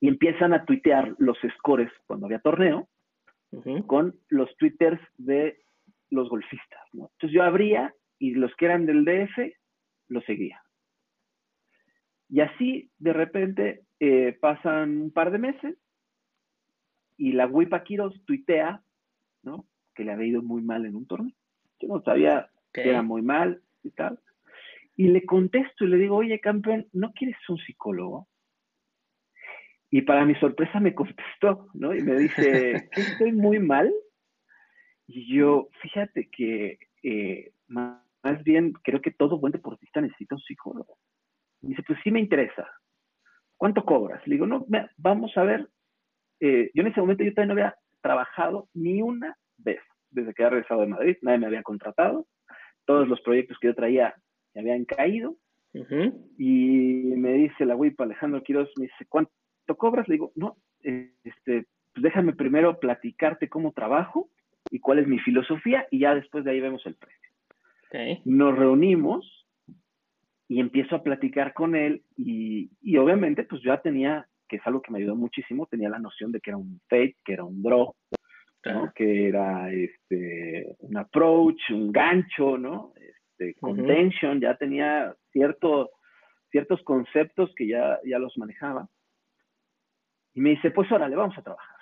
Y 0.00 0.08
empiezan 0.08 0.52
a 0.52 0.64
tuitear 0.64 1.16
los 1.18 1.36
scores 1.58 1.90
cuando 2.06 2.26
había 2.26 2.38
torneo 2.38 2.88
con 3.86 4.14
los 4.28 4.54
twitters 4.58 5.00
de 5.16 5.58
los 6.10 6.28
golfistas, 6.28 6.80
¿no? 6.92 7.10
Entonces 7.14 7.34
yo 7.34 7.42
abría 7.42 7.92
y 8.18 8.34
los 8.34 8.54
que 8.56 8.66
eran 8.66 8.86
del 8.86 9.04
DF 9.04 9.54
los 10.08 10.24
seguía. 10.24 10.62
Y 12.28 12.40
así, 12.40 12.90
de 12.98 13.12
repente, 13.12 13.82
eh, 14.00 14.36
pasan 14.40 15.00
un 15.02 15.10
par 15.10 15.30
de 15.30 15.38
meses 15.38 15.76
y 17.16 17.32
la 17.32 17.46
Wipa 17.46 17.82
Quiros 17.82 18.24
tuitea, 18.24 18.82
¿no? 19.42 19.66
Que 19.94 20.04
le 20.04 20.12
había 20.12 20.28
ido 20.28 20.42
muy 20.42 20.62
mal 20.62 20.86
en 20.86 20.94
un 20.94 21.06
torneo. 21.06 21.34
Yo 21.80 21.88
no 21.88 22.02
sabía 22.02 22.50
que 22.72 22.88
era 22.88 23.02
muy 23.02 23.22
mal 23.22 23.62
y 23.82 23.90
tal. 23.90 24.20
Y 24.96 25.08
le 25.08 25.24
contesto 25.24 25.84
y 25.84 25.88
le 25.88 25.96
digo, 25.96 26.16
oye, 26.16 26.40
campeón, 26.40 26.88
¿no 26.92 27.12
quieres 27.12 27.36
un 27.48 27.58
psicólogo? 27.58 28.28
Y 29.90 30.02
para 30.02 30.24
mi 30.24 30.34
sorpresa 30.36 30.80
me 30.80 30.94
contestó, 30.94 31.68
¿no? 31.74 31.94
Y 31.94 32.02
me 32.02 32.16
dice, 32.16 32.88
¿que 32.92 33.00
estoy 33.00 33.32
muy 33.32 33.58
mal? 33.58 33.92
Y 35.06 35.34
yo, 35.34 35.70
fíjate 35.80 36.28
que 36.30 36.78
eh, 37.02 37.52
más 37.68 38.44
bien 38.44 38.72
creo 38.72 39.00
que 39.00 39.10
todo 39.10 39.38
buen 39.38 39.52
deportista 39.52 40.00
necesita 40.00 40.34
un 40.34 40.42
psicólogo. 40.42 40.98
Y 41.62 41.68
dice, 41.68 41.82
pues 41.84 41.98
sí 42.04 42.10
me 42.10 42.20
interesa. 42.20 42.68
¿Cuánto 43.58 43.84
cobras? 43.84 44.26
Le 44.26 44.36
digo, 44.36 44.46
no, 44.46 44.64
vamos 44.96 45.36
a 45.36 45.42
ver. 45.42 45.68
Eh, 46.40 46.70
yo 46.72 46.82
en 46.82 46.86
ese 46.86 47.00
momento 47.00 47.24
yo 47.24 47.34
todavía 47.34 47.54
no 47.54 47.60
había 47.60 47.76
trabajado 48.00 48.68
ni 48.72 49.02
una 49.02 49.36
vez 49.58 49.80
desde 50.10 50.32
que 50.32 50.44
había 50.44 50.50
regresado 50.50 50.82
de 50.82 50.86
Madrid. 50.86 51.16
Nadie 51.22 51.38
me 51.38 51.46
había 51.46 51.62
contratado. 51.64 52.26
Todos 52.86 53.08
los 53.08 53.20
proyectos 53.20 53.58
que 53.58 53.66
yo 53.66 53.74
traía 53.74 54.14
me 54.54 54.60
habían 54.60 54.84
caído. 54.84 55.36
Y 56.38 57.12
me 57.16 57.34
dice 57.34 57.66
la 57.66 57.76
WIP 57.76 58.00
Alejandro 58.00 58.42
Quiroz, 58.42 58.70
me 58.78 58.86
dice, 58.86 59.06
¿cuánto 59.08 59.30
cobras? 59.76 60.08
Le 60.08 60.14
digo, 60.14 60.32
no, 60.34 60.56
este, 60.82 61.66
pues 61.92 62.02
déjame 62.02 62.32
primero 62.32 62.78
platicarte 62.80 63.48
cómo 63.48 63.72
trabajo 63.72 64.28
y 64.70 64.80
cuál 64.80 64.98
es 65.00 65.06
mi 65.06 65.18
filosofía 65.18 65.86
y 65.90 66.00
ya 66.00 66.14
después 66.14 66.44
de 66.44 66.52
ahí 66.52 66.60
vemos 66.60 66.84
el 66.86 66.94
precio. 66.94 67.30
Nos 68.24 68.56
reunimos 68.56 69.46
y 70.48 70.60
empiezo 70.60 70.96
a 70.96 71.02
platicar 71.02 71.52
con 71.52 71.76
él 71.76 72.02
y, 72.16 72.70
y, 72.80 72.96
obviamente 72.96 73.44
pues 73.44 73.62
ya 73.62 73.80
tenía, 73.82 74.26
que 74.48 74.56
es 74.56 74.66
algo 74.66 74.80
que 74.80 74.90
me 74.90 74.98
ayudó 74.98 75.14
muchísimo, 75.14 75.66
tenía 75.66 75.90
la 75.90 75.98
noción 75.98 76.32
de 76.32 76.40
que 76.40 76.50
era 76.50 76.56
un 76.56 76.80
fake, 76.88 77.18
que 77.22 77.34
era 77.34 77.44
un 77.44 77.62
draw, 77.62 77.94
que 78.94 79.28
era 79.28 79.70
este, 79.70 80.74
un 80.80 80.96
approach, 80.96 81.70
un 81.70 81.92
gancho, 81.92 82.56
¿no? 82.56 82.92
Este, 82.96 83.54
contention, 83.60 84.40
ya 84.40 84.56
tenía 84.56 85.14
cierto, 85.32 85.90
ciertos 86.50 86.82
conceptos 86.82 87.52
que 87.54 87.68
ya, 87.68 87.98
ya 88.04 88.18
los 88.18 88.36
manejaba. 88.38 88.88
Y 90.34 90.40
me 90.40 90.50
dice, 90.50 90.70
pues 90.70 90.90
órale, 90.90 91.14
vamos 91.14 91.36
a 91.36 91.42
trabajar. 91.42 91.76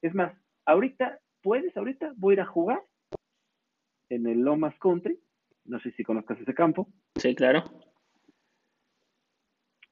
Es 0.00 0.14
más, 0.14 0.32
ahorita, 0.64 1.18
¿puedes? 1.42 1.76
Ahorita 1.76 2.12
voy 2.16 2.32
a 2.32 2.34
ir 2.34 2.40
a 2.40 2.46
jugar 2.46 2.80
en 4.08 4.26
el 4.26 4.40
Lomas 4.40 4.74
Country. 4.78 5.18
No 5.64 5.78
sé 5.80 5.92
si 5.92 6.04
conozcas 6.04 6.40
ese 6.40 6.54
campo. 6.54 6.88
Sí, 7.16 7.34
claro 7.34 7.64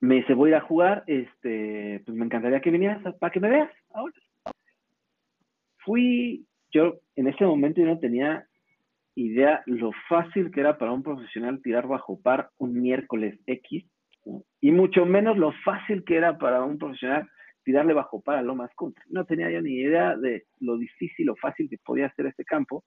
me 0.01 0.17
dice, 0.17 0.35
voy 0.35 0.49
a 0.49 0.51
ir 0.51 0.57
a 0.57 0.67
jugar, 0.67 1.05
este, 1.07 2.03
pues 2.05 2.17
me 2.17 2.25
encantaría 2.25 2.61
que 2.61 2.71
vinieras 2.71 3.03
para 3.19 3.33
que 3.33 3.41
me 3.41 3.49
veas 3.49 3.71
ahora. 3.93 4.15
Fui, 5.79 6.47
yo 6.73 7.01
en 7.15 7.29
ese 7.29 7.45
momento 7.45 7.81
yo 7.81 7.87
no 7.87 7.99
tenía 7.99 8.47
idea 9.15 9.63
lo 9.67 9.93
fácil 10.09 10.51
que 10.51 10.61
era 10.61 10.77
para 10.77 10.93
un 10.93 11.03
profesional 11.03 11.63
tirar 11.63 11.87
bajo 11.87 12.21
par 12.21 12.51
un 12.59 12.81
miércoles 12.81 13.39
X, 13.47 13.87
y 14.61 14.73
mucho 14.73 15.07
menos 15.07 15.37
lo 15.39 15.53
fácil 15.65 16.05
que 16.05 16.17
era 16.17 16.37
para 16.37 16.65
un 16.65 16.79
profesional 16.79 17.29
tirarle 17.63 17.95
bajo 17.95 18.21
par 18.21 18.39
a 18.39 18.43
Lomas 18.43 18.71
Country. 18.77 19.05
No 19.11 19.25
tenía 19.25 19.51
yo 19.51 19.61
ni 19.61 19.73
idea 19.73 20.17
de 20.17 20.45
lo 20.61 20.77
difícil 20.77 21.31
o 21.31 21.37
fácil 21.37 21.69
que 21.69 21.79
podía 21.79 22.13
ser 22.15 22.27
este 22.27 22.45
campo. 22.45 22.85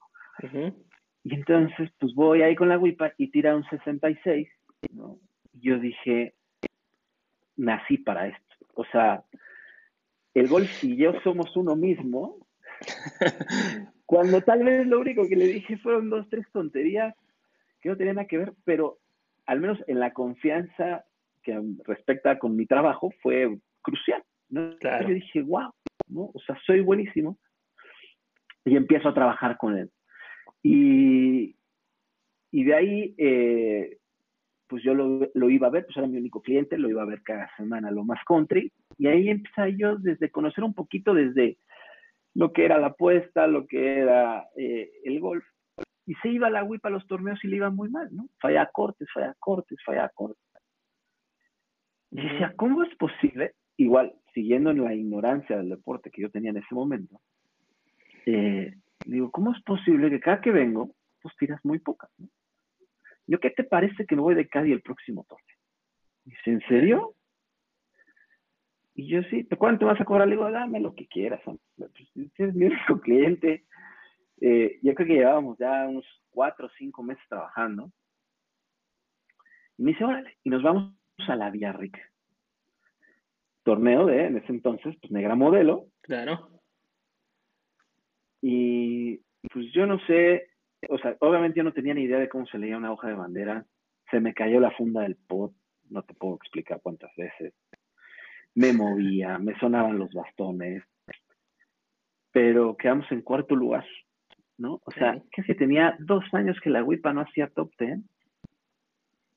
Y 1.24 1.36
entonces, 1.36 1.90
pues 2.00 2.14
voy 2.14 2.42
ahí 2.42 2.56
con 2.56 2.70
la 2.70 2.78
WIPA 2.78 3.14
y 3.18 3.30
tira 3.30 3.56
un 3.56 3.64
66. 3.66 4.48
¿no? 4.94 5.18
Yo 5.54 5.80
dije, 5.80 6.34
nací 7.60 7.98
para 7.98 8.28
esto. 8.28 8.56
O 8.74 8.86
sea, 8.86 9.24
el 10.34 10.48
golf 10.48 10.84
y 10.84 10.96
yo 10.96 11.14
somos 11.22 11.56
uno 11.56 11.76
mismo. 11.76 12.38
Cuando 14.06 14.42
tal 14.42 14.64
vez 14.64 14.88
lo 14.88 15.00
único 15.00 15.28
que 15.28 15.36
le 15.36 15.46
dije 15.46 15.78
fueron 15.78 16.10
dos, 16.10 16.28
tres 16.30 16.46
tonterías 16.52 17.14
que 17.82 17.90
no 17.90 17.98
tenían 17.98 18.16
nada 18.16 18.28
que 18.28 18.38
ver, 18.38 18.54
pero 18.66 18.98
al 19.46 19.60
menos 19.60 19.78
en 19.88 20.00
la 20.00 20.14
confianza 20.14 21.06
que 21.44 21.62
respecta 21.86 22.40
con 22.40 22.56
mi 22.56 22.66
trabajo 22.66 23.12
fue 23.22 23.58
crucial. 23.82 24.24
¿no? 24.50 24.72
Yo 24.80 25.14
dije, 25.14 25.42
wow, 25.44 25.72
¿no? 26.08 26.32
O 26.34 26.40
sea, 26.46 26.58
soy 26.66 26.82
buenísimo. 26.82 27.38
Y 28.66 28.76
empiezo 28.76 29.10
a 29.10 29.14
trabajar 29.14 29.58
con 29.58 29.78
él. 29.78 29.90
Y, 30.62 31.56
y 32.52 32.64
de 32.64 32.74
ahí 32.76 33.16
eh, 33.18 33.98
pues 34.70 34.84
yo 34.84 34.94
lo, 34.94 35.50
iba 35.50 35.68
a 35.68 35.72
ver, 35.72 35.86
pues 35.86 35.98
era 35.98 36.08
mi 36.08 36.18
único 36.18 36.42
cliente, 36.42 36.78
lo 36.78 36.90
iba 36.90 37.02
a 37.02 37.08
ver 37.08 37.24
cada 37.24 37.50
semana, 37.58 37.90
lo 37.90 38.06
más 38.06 38.24
country, 38.24 38.72
y 39.00 39.08
ahí 39.08 39.30
empecé 39.30 39.76
yo 39.76 39.98
desde 39.98 40.30
conocer 40.30 40.64
un 40.64 40.76
poquito 40.76 41.16
desde 41.16 41.58
lo 42.36 42.54
que 42.54 42.66
era 42.66 42.78
la 42.78 42.88
apuesta, 42.88 43.48
lo 43.48 43.66
que 43.66 43.98
era 43.98 44.48
eh, 44.56 44.92
el 45.04 45.20
golf, 45.20 45.44
y 46.06 46.14
se 46.16 46.30
iba 46.30 46.52
la 46.52 46.64
WIP 46.64 46.86
a 46.86 46.92
los 46.92 47.08
torneos 47.08 47.44
y 47.44 47.48
le 47.48 47.58
iba 47.58 47.72
muy 47.72 47.90
mal, 47.90 48.10
¿no? 48.12 48.30
Falla 48.40 48.70
cortes, 48.72 49.08
falla 49.12 49.36
cortes, 49.40 49.80
falla 49.84 50.08
cortes. 50.10 50.44
Y 52.12 52.22
decía, 52.22 52.54
¿cómo 52.56 52.84
es 52.84 52.96
posible? 52.96 53.54
Igual, 53.76 54.14
siguiendo 54.34 54.70
en 54.70 54.84
la 54.84 54.94
ignorancia 54.94 55.58
del 55.58 55.70
deporte 55.70 56.12
que 56.12 56.22
yo 56.22 56.30
tenía 56.30 56.52
en 56.52 56.58
ese 56.58 56.76
momento, 56.76 57.20
eh, 58.28 58.76
digo, 59.06 59.32
¿cómo 59.32 59.52
es 59.52 59.62
posible 59.64 60.12
que 60.12 60.20
cada 60.20 60.42
que 60.42 60.52
vengo, 60.52 60.94
pues 61.22 61.36
tiras 61.38 61.60
muy 61.64 61.80
pocas, 61.80 62.12
¿no? 62.20 62.28
Yo, 63.30 63.40
¿qué 63.40 63.52
te 63.52 63.64
parece 63.64 64.08
que 64.08 64.16
me 64.16 64.24
voy 64.24 64.34
de 64.34 64.48
Cádiz 64.48 64.74
el 64.74 64.82
próximo 64.82 65.24
torneo? 65.30 65.56
Dice, 66.26 66.50
¿en 66.50 66.62
serio? 66.62 67.14
Y 68.96 69.08
yo, 69.08 69.22
sí, 69.30 69.48
¿cuánto 69.56 69.86
vas 69.86 70.02
a 70.02 70.06
cobrar? 70.06 70.28
Le 70.28 70.36
digo, 70.36 70.50
dame 70.50 70.80
lo 70.80 70.96
que 70.96 71.08
quieras. 71.08 71.40
Pues, 71.46 72.32
es 72.40 72.56
mi 72.56 72.66
único 72.66 73.00
cliente. 73.00 73.66
Eh, 74.42 74.80
yo 74.82 74.96
creo 74.96 75.08
que 75.08 75.14
llevábamos 75.14 75.60
ya 75.60 75.88
unos 75.88 76.06
cuatro 76.32 76.66
o 76.66 76.72
cinco 76.76 77.04
meses 77.04 77.24
trabajando. 77.30 77.92
Y 79.78 79.84
me 79.84 79.92
dice, 79.92 80.06
órale, 80.06 80.38
y 80.44 80.50
nos 80.50 80.64
vamos 80.64 80.96
a 81.28 81.36
la 81.36 81.52
Villarrica. 81.52 82.02
Torneo 83.62 84.08
de, 84.08 84.26
en 84.26 84.38
ese 84.38 84.52
entonces, 84.52 84.96
pues 85.00 85.12
negra 85.12 85.36
modelo. 85.36 85.86
Claro. 86.02 86.50
Y 88.42 89.18
pues 89.54 89.72
yo 89.72 89.86
no 89.86 90.00
sé, 90.08 90.49
o 90.88 90.98
sea, 90.98 91.18
obviamente 91.20 91.58
yo 91.58 91.64
no 91.64 91.74
tenía 91.74 91.94
ni 91.94 92.04
idea 92.04 92.20
de 92.20 92.30
cómo 92.30 92.46
se 92.48 92.58
leía 92.58 92.78
una 92.78 92.92
hoja 92.92 93.08
de 93.08 93.16
bandera. 93.16 93.66
Se 94.12 94.20
me 94.20 94.34
cayó 94.34 94.60
la 94.60 94.72
funda 94.72 95.02
del 95.02 95.16
pot, 95.16 95.54
no 95.90 96.04
te 96.04 96.14
puedo 96.14 96.36
explicar 96.36 96.80
cuántas 96.82 97.14
veces. 97.16 97.54
Me 98.56 98.74
movía, 98.74 99.38
me 99.38 99.58
sonaban 99.60 100.00
los 100.00 100.12
bastones, 100.14 100.84
pero 102.32 102.76
quedamos 102.78 103.12
en 103.12 103.22
cuarto 103.22 103.56
lugar, 103.56 103.86
¿no? 104.58 104.82
O 104.86 104.92
sea, 104.92 105.22
que 105.32 105.44
si 105.44 105.56
tenía 105.56 105.96
dos 106.00 106.24
años 106.34 106.60
que 106.62 106.70
la 106.70 106.84
WIPA 106.84 107.14
no 107.14 107.22
hacía 107.22 107.50
top 107.50 107.72
ten 107.78 108.08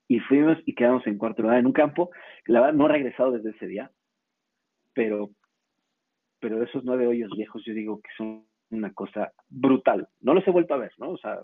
y 0.09 0.21
fuimos 0.21 0.59
y 0.67 0.75
quedamos 0.75 1.07
en 1.07 1.19
cuarto 1.19 1.43
lugar 1.43 1.59
en 1.59 1.67
un 1.67 1.73
campo 1.73 2.11
la 2.47 2.61
verdad 2.61 2.75
no 2.75 2.87
he 2.87 2.93
regresado 2.93 3.33
desde 3.33 3.51
ese 3.51 3.67
día, 3.67 3.91
pero, 4.95 5.31
pero 6.41 6.63
esos 6.63 6.85
nueve 6.85 7.07
hoyos 7.07 7.31
viejos 7.37 7.63
yo 7.65 7.73
digo 7.73 8.01
que 8.01 8.11
son 8.17 8.45
una 8.73 8.93
cosa 8.93 9.33
brutal. 9.49 10.09
No 10.21 10.35
los 10.35 10.47
he 10.47 10.51
vuelto 10.51 10.75
a 10.75 10.79
ver, 10.79 10.93
¿no? 10.99 11.11
O 11.11 11.19
sea, 11.19 11.39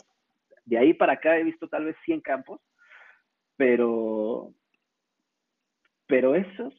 de 0.64 0.78
ahí 0.78 0.94
para 0.94 1.14
acá 1.14 1.38
he 1.38 1.44
visto 1.44 1.68
tal 1.68 1.84
vez 1.84 1.96
100 2.04 2.20
campos, 2.20 2.60
pero, 3.56 4.52
pero 6.06 6.34
esos 6.34 6.74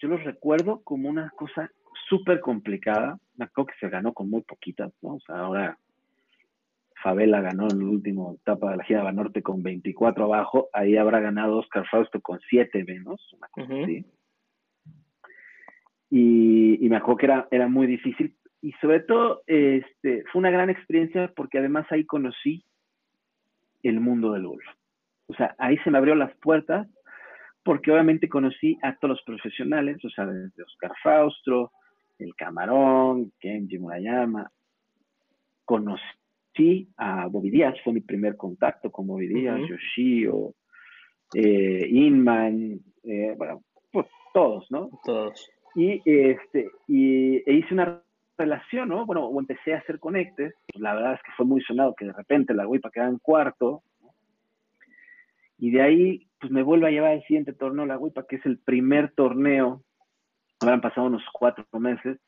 yo 0.00 0.08
los 0.08 0.24
recuerdo 0.24 0.82
como 0.82 1.08
una 1.08 1.30
cosa 1.30 1.70
súper 2.08 2.40
complicada. 2.40 3.18
Me 3.36 3.44
acuerdo 3.44 3.66
que 3.66 3.78
se 3.78 3.90
ganó 3.90 4.12
con 4.14 4.30
muy 4.30 4.42
poquitas, 4.42 4.92
¿no? 5.02 5.14
O 5.14 5.20
sea, 5.20 5.40
ahora 5.40 5.78
Favela 7.02 7.40
ganó 7.40 7.68
en 7.70 7.78
la 7.78 7.84
última 7.84 8.32
etapa 8.32 8.70
de 8.70 8.76
la 8.78 8.84
gira 8.84 9.12
Norte 9.12 9.42
con 9.42 9.62
24 9.62 10.24
abajo, 10.24 10.68
ahí 10.72 10.96
habrá 10.96 11.20
ganado 11.20 11.58
Oscar 11.58 11.86
Fausto 11.90 12.20
con 12.20 12.40
7 12.48 12.84
menos, 12.84 13.32
una 13.34 13.48
cosa 13.48 13.82
así. 13.84 14.04
Y, 16.10 16.84
y, 16.84 16.88
me 16.88 16.96
acuerdo 16.96 17.18
que 17.18 17.26
era, 17.26 17.48
era 17.52 17.68
muy 17.68 17.86
difícil, 17.86 18.34
y 18.62 18.72
sobre 18.72 19.00
todo 19.00 19.42
este, 19.46 20.24
fue 20.30 20.40
una 20.40 20.50
gran 20.50 20.70
experiencia 20.70 21.32
porque 21.34 21.58
además 21.58 21.86
ahí 21.90 22.04
conocí 22.04 22.64
el 23.82 24.00
mundo 24.00 24.32
del 24.32 24.46
golf. 24.46 24.64
O 25.28 25.34
sea, 25.34 25.54
ahí 25.58 25.78
se 25.78 25.90
me 25.90 25.98
abrió 25.98 26.14
las 26.14 26.34
puertas 26.38 26.88
porque 27.62 27.90
obviamente 27.92 28.28
conocí 28.28 28.78
a 28.82 28.96
todos 28.96 29.16
los 29.16 29.22
profesionales, 29.22 30.04
o 30.04 30.10
sea, 30.10 30.26
desde 30.26 30.62
Oscar 30.62 30.92
Faustro, 31.02 31.72
el 32.18 32.34
Camarón, 32.34 33.32
Kenji 33.38 33.78
Murayama. 33.78 34.50
Conocí 35.64 36.88
a 36.96 37.26
Bobby 37.28 37.50
Díaz, 37.50 37.76
fue 37.84 37.92
mi 37.92 38.00
primer 38.00 38.36
contacto 38.36 38.90
con 38.90 39.06
Bobby 39.06 39.28
Díaz, 39.28 39.60
Yoshio, 39.68 40.54
eh, 41.34 41.86
Inman, 41.88 42.80
eh, 43.04 43.34
bueno, 43.36 43.62
pues 43.92 44.06
todos, 44.34 44.66
¿no? 44.70 44.90
Todos. 45.04 45.48
Y, 45.76 46.02
este, 46.04 46.70
y 46.88 47.36
e 47.48 47.52
hice 47.54 47.74
una 47.74 48.02
relación, 48.40 48.88
¿no? 48.88 49.06
Bueno, 49.06 49.26
o 49.26 49.40
empecé 49.40 49.74
a 49.74 49.78
hacer 49.78 49.98
conectes. 49.98 50.54
la 50.74 50.94
verdad 50.94 51.14
es 51.14 51.22
que 51.22 51.32
fue 51.36 51.46
muy 51.46 51.60
sonado 51.62 51.94
que 51.94 52.06
de 52.06 52.12
repente 52.12 52.54
la 52.54 52.66
Guipa 52.66 52.90
quedaba 52.90 53.10
en 53.10 53.18
cuarto. 53.18 53.82
Y 55.58 55.70
de 55.70 55.82
ahí, 55.82 56.26
pues 56.40 56.50
me 56.50 56.62
vuelve 56.62 56.88
a 56.88 56.90
llevar 56.90 57.12
al 57.12 57.22
siguiente 57.24 57.52
torneo 57.52 57.86
la 57.86 57.98
Guipa, 57.98 58.26
que 58.26 58.36
es 58.36 58.46
el 58.46 58.58
primer 58.58 59.12
torneo. 59.12 59.82
han 60.60 60.80
pasado 60.80 61.06
unos 61.06 61.22
cuatro 61.32 61.64
meses. 61.78 62.18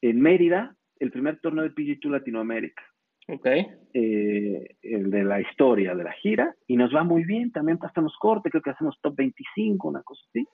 En 0.00 0.20
Mérida, 0.20 0.74
el 1.00 1.10
primer 1.10 1.40
torneo 1.40 1.64
de 1.64 1.74
PG2 1.74 2.10
Latinoamérica. 2.10 2.82
Ok. 3.28 3.46
Eh, 3.92 4.76
el 4.82 5.10
de 5.10 5.24
la 5.24 5.40
historia 5.40 5.94
de 5.94 6.04
la 6.04 6.12
gira. 6.12 6.54
Y 6.66 6.76
nos 6.76 6.94
va 6.94 7.02
muy 7.04 7.24
bien. 7.24 7.52
También 7.52 7.78
pasamos 7.78 8.16
corte, 8.18 8.50
creo 8.50 8.62
que 8.62 8.70
hacemos 8.70 8.98
top 9.02 9.16
25, 9.16 9.88
una 9.88 10.02
cosa 10.02 10.22
así. 10.28 10.46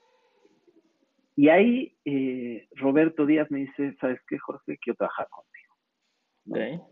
Y 1.35 1.49
ahí 1.49 1.95
eh, 2.05 2.67
Roberto 2.75 3.25
Díaz 3.25 3.51
me 3.51 3.59
dice, 3.59 3.95
¿sabes 3.99 4.19
qué, 4.27 4.37
Jorge? 4.37 4.77
Quiero 4.77 4.97
trabajar 4.97 5.27
contigo. 5.29 6.89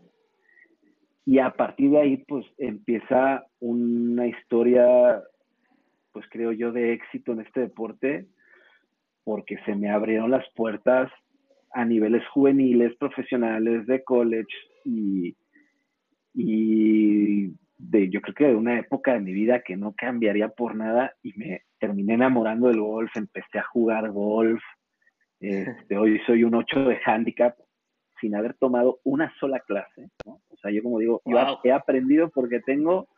Y 1.26 1.38
a 1.38 1.50
partir 1.50 1.90
de 1.90 2.00
ahí, 2.00 2.16
pues 2.28 2.44
empieza 2.58 3.46
una 3.60 4.26
historia, 4.26 5.22
pues 6.12 6.26
creo 6.30 6.52
yo, 6.52 6.72
de 6.72 6.92
éxito 6.92 7.32
en 7.32 7.40
este 7.40 7.60
deporte, 7.60 8.26
porque 9.24 9.56
se 9.64 9.74
me 9.74 9.90
abrieron 9.90 10.30
las 10.30 10.44
puertas 10.54 11.10
a 11.72 11.84
niveles 11.84 12.26
juveniles, 12.28 12.94
profesionales, 12.96 13.86
de 13.86 14.04
college 14.04 14.54
y, 14.84 15.34
y 16.34 17.52
de, 17.76 18.08
yo 18.10 18.20
creo 18.20 18.34
que 18.34 18.46
de 18.46 18.54
una 18.54 18.78
época 18.78 19.14
de 19.14 19.20
mi 19.20 19.32
vida 19.32 19.62
que 19.62 19.76
no 19.76 19.94
cambiaría 19.96 20.48
por 20.48 20.74
nada 20.74 21.14
y 21.22 21.32
me 21.36 21.62
terminé 21.78 22.14
enamorando 22.14 22.68
del 22.68 22.80
golf, 22.80 23.10
empecé 23.16 23.58
a 23.58 23.64
jugar 23.64 24.10
golf. 24.10 24.62
Este, 25.40 25.98
hoy 25.98 26.18
soy 26.26 26.42
un 26.42 26.54
8 26.54 26.84
de 26.84 26.98
handicap 27.04 27.54
sin 28.18 28.34
haber 28.34 28.54
tomado 28.54 29.00
una 29.04 29.30
sola 29.38 29.60
clase. 29.60 30.08
O 30.24 30.56
sea, 30.62 30.70
yo 30.70 30.82
como 30.82 31.00
digo, 31.00 31.20
yo 31.26 31.60
he 31.64 31.72
aprendido 31.72 32.30
porque 32.30 32.60
tengo, 32.60 33.08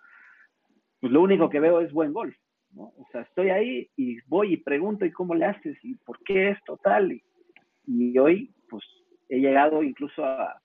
pues 0.98 1.12
lo 1.12 1.22
único 1.22 1.48
que 1.48 1.60
veo 1.60 1.80
es 1.80 1.92
buen 1.92 2.12
golf. 2.12 2.34
O 2.74 3.06
sea, 3.12 3.20
estoy 3.20 3.50
ahí 3.50 3.88
y 3.96 4.18
voy 4.26 4.54
y 4.54 4.56
pregunto 4.56 5.04
y 5.04 5.12
cómo 5.12 5.36
le 5.36 5.44
haces 5.44 5.78
y 5.84 5.94
por 5.94 6.18
qué 6.24 6.50
esto 6.50 6.80
tal. 6.82 7.12
Y, 7.12 7.22
y 7.86 8.18
hoy, 8.18 8.52
pues 8.68 8.82
he 9.28 9.38
llegado 9.38 9.84
incluso 9.84 10.24
a, 10.24 10.60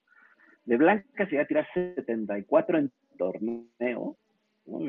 de 0.66 0.78
blancas 0.78 1.30
llegué 1.30 1.42
a 1.42 1.48
tirar 1.48 1.68
74 1.74 2.78
en 2.78 2.92
torneo. 3.18 4.18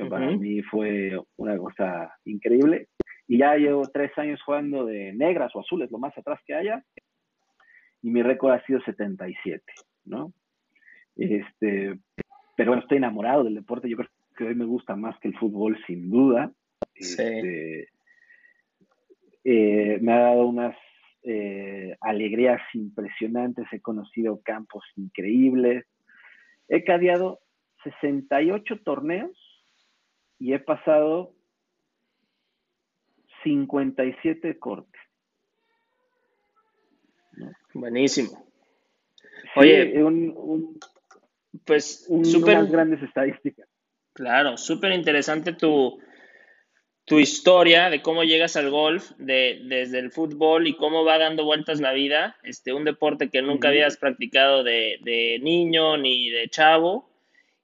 Para 0.09 0.31
mí 0.33 0.63
fue 0.63 1.19
una 1.37 1.57
cosa 1.57 2.15
increíble. 2.25 2.89
Y 3.27 3.39
ya 3.39 3.57
llevo 3.57 3.89
tres 3.89 4.17
años 4.19 4.41
jugando 4.43 4.85
de 4.85 5.13
negras 5.13 5.55
o 5.55 5.61
azules, 5.61 5.91
lo 5.91 5.99
más 5.99 6.17
atrás 6.17 6.41
que 6.47 6.55
haya. 6.55 6.85
Y 8.03 8.11
mi 8.11 8.23
récord 8.23 8.53
ha 8.53 8.65
sido 8.67 8.81
77, 8.83 9.63
¿no? 10.05 10.33
Este, 11.17 11.99
pero 12.57 12.71
bueno, 12.71 12.83
estoy 12.83 12.99
enamorado 12.99 13.45
del 13.45 13.55
deporte. 13.55 13.89
Yo 13.89 13.97
creo 13.97 14.09
que 14.37 14.45
hoy 14.45 14.55
me 14.55 14.65
gusta 14.65 14.97
más 14.97 15.19
que 15.21 15.29
el 15.29 15.39
fútbol, 15.39 15.79
sin 15.87 16.11
duda. 16.11 16.53
Este, 16.95 17.89
eh, 19.45 19.99
me 20.01 20.13
ha 20.13 20.21
dado 20.21 20.47
unas 20.47 20.77
eh, 21.23 21.97
alegrías 22.01 22.61
impresionantes. 22.75 23.67
He 23.73 23.81
conocido 23.81 24.41
campos 24.43 24.85
increíbles. 24.97 25.85
He 26.69 26.85
cadeado 26.85 27.41
68 27.85 28.81
torneos 28.85 29.37
y 30.39 30.53
he 30.55 30.59
pasado 30.59 31.35
57 33.43 34.59
cortes. 34.59 35.01
Buenísimo. 37.75 38.47
Oye, 39.57 40.03
un, 40.03 40.79
pues 41.65 42.09
súper 42.25 42.67
grandes 42.67 43.03
estadísticas. 43.03 43.69
Claro, 44.13 44.57
súper 44.57 44.93
interesante 44.93 45.53
tu, 45.53 45.99
tu 47.05 47.19
historia 47.19 47.91
de 47.91 48.03
cómo 48.03 48.25
llegas 48.25 48.57
al 48.57 48.71
golf, 48.71 49.11
de, 49.19 49.61
desde 49.65 49.99
el 49.99 50.11
fútbol 50.13 50.67
y 50.67 50.77
cómo 50.77 51.05
va 51.05 51.19
dando 51.19 51.45
vueltas 51.45 51.81
la 51.81 51.93
vida, 51.93 52.37
este, 52.43 52.73
un 52.73 52.85
deporte 52.85 53.31
que 53.31 53.43
nunca 53.43 53.69
habías 53.69 53.97
practicado 53.97 54.63
de, 54.63 54.99
de, 55.03 55.39
niño 55.41 55.97
ni 55.97 56.31
de 56.31 56.49
chavo, 56.49 57.11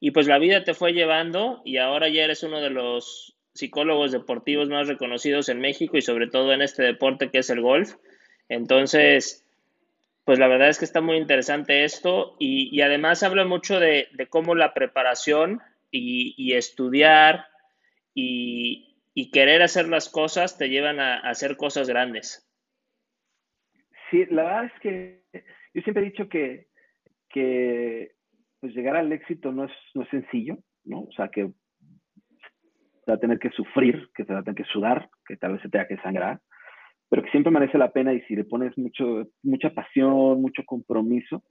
y 0.00 0.12
pues 0.12 0.26
la 0.26 0.38
vida 0.38 0.64
te 0.64 0.74
fue 0.74 0.92
llevando 0.92 1.62
y 1.64 1.78
ahora 1.78 2.08
ya 2.08 2.24
eres 2.24 2.42
uno 2.42 2.60
de 2.60 2.70
los 2.70 3.36
psicólogos 3.54 4.12
deportivos 4.12 4.68
más 4.68 4.86
reconocidos 4.86 5.48
en 5.48 5.60
México 5.60 5.96
y 5.96 6.02
sobre 6.02 6.28
todo 6.28 6.52
en 6.52 6.62
este 6.62 6.84
deporte 6.84 7.30
que 7.30 7.38
es 7.38 7.50
el 7.50 7.60
golf. 7.60 7.96
Entonces, 8.48 9.44
pues 10.24 10.38
la 10.38 10.46
verdad 10.46 10.68
es 10.68 10.78
que 10.78 10.84
está 10.84 11.00
muy 11.00 11.16
interesante 11.16 11.84
esto 11.84 12.36
y, 12.38 12.80
además 12.80 13.22
habla 13.22 13.44
mucho 13.44 13.80
de, 13.80 14.08
cómo 14.30 14.54
la 14.54 14.74
preparación 14.74 15.60
y, 15.90 16.52
estudiar 16.52 17.46
y, 18.14 18.84
querer 19.32 19.62
hacer 19.62 19.88
las 19.88 20.08
cosas 20.08 20.56
te 20.56 20.68
llevan 20.68 21.00
a, 21.00 21.16
hacer 21.18 21.56
cosas 21.56 21.88
grandes. 21.88 22.48
Sí, 24.10 24.24
la 24.30 24.44
verdad 24.44 24.64
es 24.66 24.80
que 24.80 25.22
yo 25.74 25.82
siempre 25.82 26.02
he 26.02 26.10
dicho 26.10 26.28
que, 26.28 26.68
que 27.28 28.17
pues 28.60 28.74
llegar 28.74 28.96
al 28.96 29.12
éxito 29.12 29.52
no 29.52 29.64
es, 29.64 29.72
no 29.94 30.02
es 30.02 30.08
sencillo, 30.08 30.58
¿no? 30.84 31.02
O 31.02 31.12
sea, 31.12 31.28
que 31.28 31.46
se 31.48 33.10
va 33.10 33.14
a 33.14 33.20
tener 33.20 33.38
que 33.38 33.50
sufrir, 33.50 34.10
que 34.14 34.24
se 34.24 34.32
va 34.32 34.40
a 34.40 34.42
tener 34.42 34.56
que 34.56 34.70
sudar, 34.70 35.08
que 35.26 35.36
tal 35.36 35.52
vez 35.52 35.62
se 35.62 35.68
tenga 35.68 35.86
que 35.86 35.96
sangrar, 35.98 36.40
pero 37.08 37.22
que 37.22 37.30
siempre 37.30 37.52
merece 37.52 37.78
la 37.78 37.92
pena 37.92 38.12
y 38.12 38.20
si 38.22 38.36
le 38.36 38.44
pones 38.44 38.76
mucho, 38.76 39.28
mucha 39.42 39.70
pasión, 39.70 40.42
mucho 40.42 40.62
compromiso, 40.64 41.42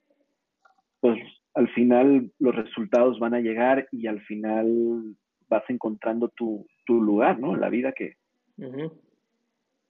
pues 1.00 1.20
al 1.54 1.70
final 1.70 2.32
los 2.40 2.56
resultados 2.56 3.20
van 3.20 3.34
a 3.34 3.40
llegar 3.40 3.88
y 3.92 4.08
al 4.08 4.22
final 4.22 5.16
vas 5.50 5.64
encontrando 5.70 6.30
tu, 6.30 6.68
tu 6.86 7.02
lugar, 7.02 7.40
¿no? 7.40 7.56
La 7.56 7.70
vida 7.70 7.94
que, 7.94 8.16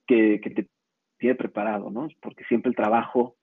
que, 0.06 0.40
que, 0.40 0.50
te 0.50 0.68
tiene 1.18 1.34
preparado, 1.34 1.90
¿no? 1.90 2.08
Porque 2.22 2.44
siempre 2.44 2.70
el 2.70 2.76
trabajo 2.76 3.36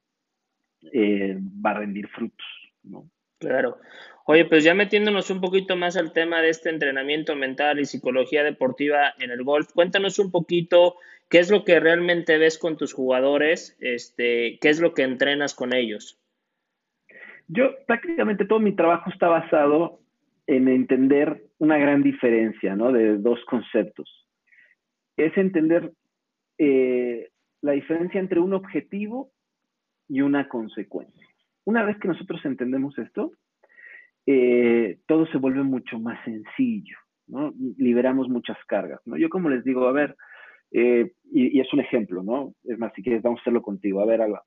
eh, 0.93 1.38
va 1.63 1.71
a 1.71 1.79
rendir 1.79 2.07
frutos, 2.07 2.47
¿no? 2.83 3.09
Claro. 3.39 3.78
Oye, 4.26 4.45
pues 4.45 4.63
ya 4.63 4.74
metiéndonos 4.74 5.30
un 5.30 5.39
poquito 5.39 5.76
más 5.76 5.98
al 5.98 6.12
tema 6.12 6.41
de 6.41 6.50
este 6.50 6.69
entrenamiento 6.69 7.36
mental 7.36 7.80
y 7.80 7.86
psicología 7.86 8.43
deportiva 8.43 9.13
en 9.19 9.30
el 9.30 9.43
golf, 9.43 9.71
cuéntanos 9.71 10.17
un 10.17 10.32
poquito 10.32 10.95
qué 11.30 11.39
es 11.39 11.52
lo 11.52 11.63
que 11.63 11.80
realmente 11.80 12.38
ves 12.38 12.58
con 12.58 12.76
tus 12.76 12.93
jugadores, 12.93 13.78
este, 13.80 14.58
qué 14.60 14.69
es 14.69 14.80
lo 14.80 14.93
que 14.93 15.04
entrenas 15.04 15.54
con 15.54 15.76
ellos. 15.76 16.19
Yo 17.48 17.76
prácticamente 17.86 18.45
todo 18.45 18.60
mi 18.60 18.76
trabajo 18.76 19.12
está 19.12 19.28
basado 19.28 20.00
en 20.48 20.67
entender 20.67 21.45
una 21.60 21.78
gran 21.78 22.02
diferencia, 22.02 22.76
¿no? 22.76 22.91
De 22.91 23.17
dos 23.17 23.39
conceptos. 23.45 24.28
Es 25.17 25.38
entender 25.38 25.91
eh, 26.58 27.30
la 27.62 27.74
diferencia 27.74 28.19
entre 28.19 28.39
un 28.39 28.54
objetivo 28.54 29.32
y 30.08 30.21
una 30.21 30.48
consecuencia. 30.48 31.28
Una 31.65 31.84
vez 31.84 31.97
que 31.97 32.08
nosotros 32.08 32.43
entendemos 32.45 32.97
esto, 32.97 33.34
eh, 34.28 34.99
todo 35.08 35.25
se 35.28 35.38
vuelve 35.38 35.63
mucho 35.63 35.99
más 35.99 36.23
sencillo, 36.23 36.97
¿no? 37.28 37.54
Liberamos 37.78 38.30
muchas 38.30 38.58
cargas, 38.67 38.99
¿no? 39.06 39.17
Yo 39.17 39.30
como 39.30 39.49
les 39.49 39.63
digo, 39.63 39.88
a 39.88 39.91
ver, 39.91 40.15
eh, 40.71 41.12
y, 41.32 41.60
es 41.60 41.71
un 41.73 41.80
ejemplo, 41.80 42.23
¿no? 42.23 42.54
Es 42.63 42.78
más, 42.78 42.93
si 42.95 43.04
quieres, 43.04 43.21
vamos 43.21 43.39
a 43.39 43.41
hacerlo 43.41 43.62
contigo. 43.62 44.01
A 44.01 44.06
ver, 44.06 44.21
Alba. 44.21 44.43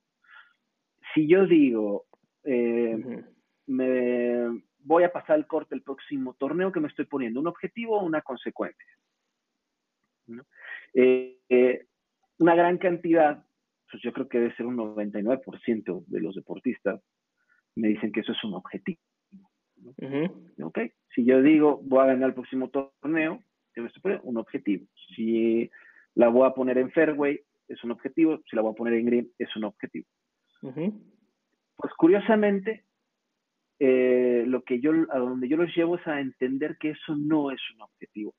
Si 1.14 1.28
yo 1.28 1.46
digo, 1.46 2.06
eh, 2.44 3.24
me 3.66 4.62
voy 4.80 5.04
a 5.04 5.12
pasar 5.12 5.38
el 5.38 5.46
corte 5.46 5.74
el 5.74 5.82
próximo 5.82 6.34
torneo 6.34 6.72
que 6.72 6.80
me 6.80 6.88
estoy 6.88 7.06
poniendo, 7.06 7.40
¿un 7.40 7.48
objetivo 7.48 7.98
o 7.98 8.04
una 8.04 8.22
consecuencia? 8.22 8.86
una 12.38 12.54
gran 12.54 12.76
cantidad 12.76 13.42
pues 13.90 14.02
yo 14.02 14.12
creo 14.12 14.28
que 14.28 14.38
debe 14.38 14.54
ser 14.56 14.66
un 14.66 14.76
99% 14.76 16.04
de 16.06 16.20
los 16.20 16.34
deportistas, 16.34 17.00
me 17.74 17.88
dicen 17.88 18.12
que 18.12 18.20
eso 18.20 18.32
es 18.32 18.44
un 18.44 18.54
objetivo. 18.54 19.00
Ok, 20.62 20.78
si 21.14 21.24
yo 21.24 21.40
digo 21.42 21.80
voy 21.84 22.02
a 22.02 22.06
ganar 22.06 22.30
el 22.30 22.34
próximo 22.34 22.70
torneo, 22.70 23.42
un 24.22 24.36
objetivo. 24.36 24.86
Si 25.14 25.70
la 26.14 26.28
voy 26.28 26.46
a 26.46 26.54
poner 26.54 26.78
en 26.78 26.90
fairway, 26.90 27.40
es 27.68 27.82
un 27.84 27.92
objetivo. 27.92 28.40
Si 28.48 28.56
la 28.56 28.62
voy 28.62 28.72
a 28.72 28.76
poner 28.76 28.94
en 28.94 29.06
green, 29.06 29.32
es 29.38 29.54
un 29.56 29.64
objetivo. 29.64 30.06
Pues 30.62 31.92
curiosamente, 31.96 32.84
eh, 33.78 34.44
lo 34.46 34.62
que 34.62 34.80
yo, 34.80 34.92
a 35.10 35.18
donde 35.18 35.48
yo 35.48 35.56
los 35.56 35.74
llevo 35.76 35.96
es 35.96 36.06
a 36.06 36.20
entender 36.20 36.76
que 36.78 36.90
eso 36.90 37.14
no 37.16 37.50
es 37.50 37.60
un 37.74 37.82
objetivo. 37.82 38.34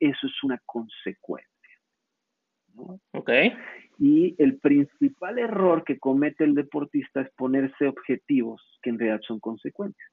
eso 0.00 0.26
es 0.26 0.42
una 0.42 0.60
consecuencia. 0.66 1.53
Ok. 3.12 3.30
Y 3.98 4.34
el 4.38 4.58
principal 4.58 5.38
error 5.38 5.84
que 5.84 5.98
comete 5.98 6.44
el 6.44 6.54
deportista 6.54 7.20
es 7.20 7.30
ponerse 7.36 7.86
objetivos 7.86 8.60
que 8.82 8.90
en 8.90 8.98
realidad 8.98 9.20
son 9.26 9.38
consecuencias. 9.38 10.10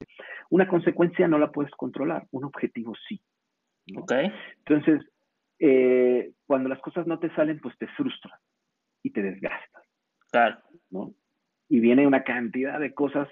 Una 0.50 0.68
consecuencia 0.68 1.28
no 1.28 1.40
la 1.40 1.52
puedes 1.52 1.72
controlar, 1.72 2.28
un 2.32 2.44
objetivo 2.44 2.94
sí. 3.08 3.20
Ok. 3.96 4.14
Entonces, 4.60 5.02
eh, 5.60 6.32
cuando 6.46 6.70
las 6.70 6.80
cosas 6.80 7.08
no 7.08 7.20
te 7.20 7.34
salen, 7.36 7.60
pues 7.60 7.78
te 7.78 7.88
frustran 7.88 8.40
y 9.04 9.12
te 9.12 9.22
desgastas. 9.22 9.84
Claro. 10.32 10.58
¿no? 10.90 11.14
Y 11.70 11.80
viene 11.80 12.06
una 12.06 12.24
cantidad 12.24 12.80
de 12.80 12.94
cosas 12.94 13.28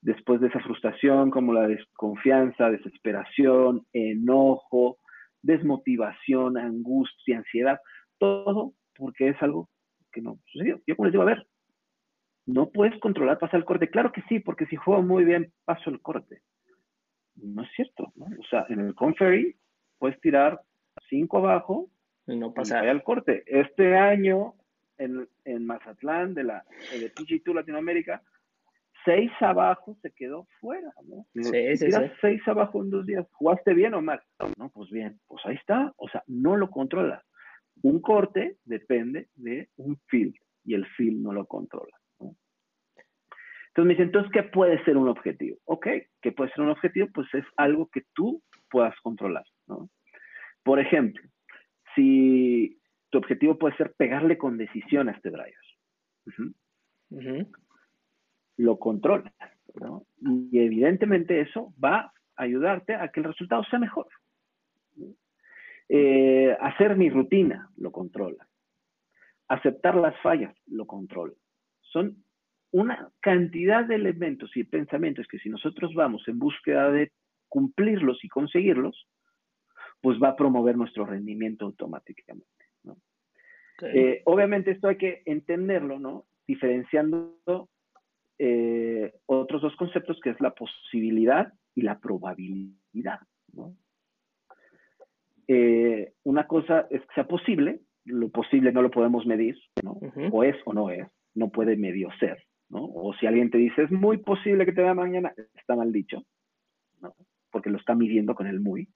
después 0.00 0.40
de 0.40 0.48
esa 0.48 0.60
frustración, 0.60 1.30
como 1.30 1.52
la 1.52 1.66
desconfianza, 1.66 2.70
desesperación, 2.70 3.86
enojo, 3.92 4.98
desmotivación, 5.42 6.58
angustia, 6.58 7.38
ansiedad, 7.38 7.80
todo 8.20 8.74
porque 8.96 9.30
es 9.30 9.42
algo 9.42 9.68
que 10.12 10.20
no 10.20 10.38
sucedió. 10.46 10.80
Yo 10.86 10.94
como 10.94 11.06
les 11.06 11.12
digo, 11.12 11.22
a 11.22 11.26
ver, 11.26 11.46
no 12.46 12.70
puedes 12.70 12.98
controlar 13.00 13.38
pasar 13.38 13.58
el 13.58 13.64
corte. 13.64 13.90
Claro 13.90 14.12
que 14.12 14.22
sí, 14.28 14.38
porque 14.38 14.66
si 14.66 14.76
juego 14.76 15.02
muy 15.02 15.24
bien, 15.24 15.52
paso 15.64 15.90
el 15.90 16.00
corte. 16.00 16.42
No 17.36 17.62
es 17.62 17.68
cierto, 17.74 18.12
¿no? 18.16 18.26
O 18.26 18.44
sea, 18.48 18.66
en 18.68 18.80
el 18.80 18.94
Conferry 18.94 19.56
puedes 19.98 20.20
tirar 20.20 20.60
cinco 21.08 21.38
abajo 21.38 21.90
y 22.26 22.36
no 22.36 22.52
pasar 22.52 22.86
el 22.86 23.02
corte. 23.02 23.42
Este 23.46 23.96
año 23.96 24.54
en, 24.98 25.28
en 25.44 25.66
Mazatlán 25.66 26.34
de 26.34 26.44
la 26.44 26.64
de 26.92 27.12
PG2 27.12 27.54
Latinoamérica, 27.54 28.22
seis 29.04 29.30
abajo 29.40 29.96
se 30.02 30.10
quedó 30.12 30.46
fuera, 30.60 30.92
¿no? 31.04 31.26
Sí, 31.34 31.76
sí, 31.76 31.90
sí. 31.90 31.98
seis 32.20 32.40
abajo 32.46 32.82
en 32.82 32.90
dos 32.90 33.06
días, 33.06 33.26
¿jugaste 33.32 33.74
bien 33.74 33.94
o 33.94 34.02
mal? 34.02 34.22
No, 34.58 34.68
pues 34.70 34.90
bien, 34.90 35.18
pues 35.26 35.44
ahí 35.46 35.56
está, 35.56 35.92
o 35.96 36.08
sea, 36.08 36.22
no 36.26 36.56
lo 36.56 36.70
controla. 36.70 37.24
Un 37.82 38.00
corte 38.00 38.56
depende 38.64 39.28
de 39.36 39.68
un 39.76 39.98
field 40.06 40.34
y 40.64 40.74
el 40.74 40.86
field 40.86 41.22
no 41.22 41.32
lo 41.32 41.46
controla. 41.46 41.96
Entonces 43.70 43.86
me 43.86 43.94
dicen, 43.94 44.06
entonces, 44.06 44.32
¿qué 44.32 44.42
puede 44.42 44.82
ser 44.84 44.96
un 44.96 45.08
objetivo? 45.08 45.56
Ok, 45.64 45.86
¿qué 46.20 46.32
puede 46.32 46.50
ser 46.50 46.62
un 46.62 46.70
objetivo? 46.70 47.08
Pues 47.14 47.32
es 47.34 47.44
algo 47.56 47.88
que 47.88 48.02
tú 48.14 48.42
puedas 48.68 48.98
controlar. 49.00 49.44
¿no? 49.68 49.88
Por 50.64 50.80
ejemplo, 50.80 51.22
si 51.94 52.80
tu 53.10 53.18
objetivo 53.18 53.58
puede 53.58 53.76
ser 53.76 53.94
pegarle 53.96 54.38
con 54.38 54.58
decisión 54.58 55.08
a 55.08 55.12
este 55.12 55.30
driver, 55.30 55.54
lo 58.56 58.78
controlas. 58.78 59.32
¿no? 59.74 60.04
Y 60.20 60.58
evidentemente 60.58 61.40
eso 61.40 61.72
va 61.82 62.00
a 62.00 62.12
ayudarte 62.34 62.96
a 62.96 63.08
que 63.08 63.20
el 63.20 63.26
resultado 63.26 63.62
sea 63.64 63.78
mejor. 63.78 64.08
Eh, 65.92 66.56
hacer 66.60 66.96
mi 66.96 67.10
rutina, 67.10 67.68
lo 67.76 67.90
controla. 67.90 68.46
Aceptar 69.48 69.96
las 69.96 70.16
fallas, 70.20 70.54
lo 70.68 70.86
controla. 70.86 71.34
Son 71.80 72.24
una 72.70 73.10
cantidad 73.18 73.84
de 73.84 73.96
elementos 73.96 74.56
y 74.56 74.62
pensamientos 74.62 75.26
que 75.26 75.40
si 75.40 75.48
nosotros 75.48 75.92
vamos 75.94 76.22
en 76.28 76.38
búsqueda 76.38 76.92
de 76.92 77.10
cumplirlos 77.48 78.24
y 78.24 78.28
conseguirlos, 78.28 79.08
pues 80.00 80.22
va 80.22 80.28
a 80.28 80.36
promover 80.36 80.76
nuestro 80.76 81.04
rendimiento 81.04 81.64
automáticamente. 81.64 82.46
Eh, 83.82 84.22
obviamente 84.26 84.72
esto 84.72 84.88
hay 84.88 84.96
que 84.96 85.22
entenderlo, 85.24 85.98
¿no? 85.98 86.26
Diferenciando 86.46 87.40
eh, 88.38 89.12
otros 89.26 89.62
dos 89.62 89.74
conceptos 89.76 90.20
que 90.22 90.30
es 90.30 90.40
la 90.40 90.54
posibilidad 90.54 91.52
y 91.74 91.82
la 91.82 91.98
probabilidad, 91.98 93.20
¿no? 93.52 93.74
Eh, 95.52 96.12
una 96.22 96.46
cosa 96.46 96.86
es 96.90 97.00
que 97.00 97.14
sea 97.16 97.26
posible, 97.26 97.80
lo 98.04 98.28
posible 98.28 98.70
no 98.70 98.82
lo 98.82 98.90
podemos 98.92 99.26
medir, 99.26 99.56
¿no? 99.82 99.98
O 100.30 100.44
es 100.44 100.54
o 100.64 100.72
no 100.72 100.90
es, 100.90 101.08
no 101.34 101.48
puede 101.48 101.76
medio 101.76 102.08
ser, 102.20 102.38
¿no? 102.68 102.84
O 102.84 103.12
si 103.14 103.26
alguien 103.26 103.50
te 103.50 103.58
dice, 103.58 103.82
es 103.82 103.90
muy 103.90 104.18
posible 104.18 104.64
que 104.64 104.70
te 104.72 104.80
vea 104.80 104.94
mañana, 104.94 105.34
está 105.56 105.74
mal 105.74 105.90
dicho, 105.90 106.22
¿no? 107.00 107.16
Porque 107.50 107.68
lo 107.68 107.78
está 107.78 107.96
midiendo 107.96 108.36
con 108.36 108.46
el 108.46 108.60
muy. 108.60 108.88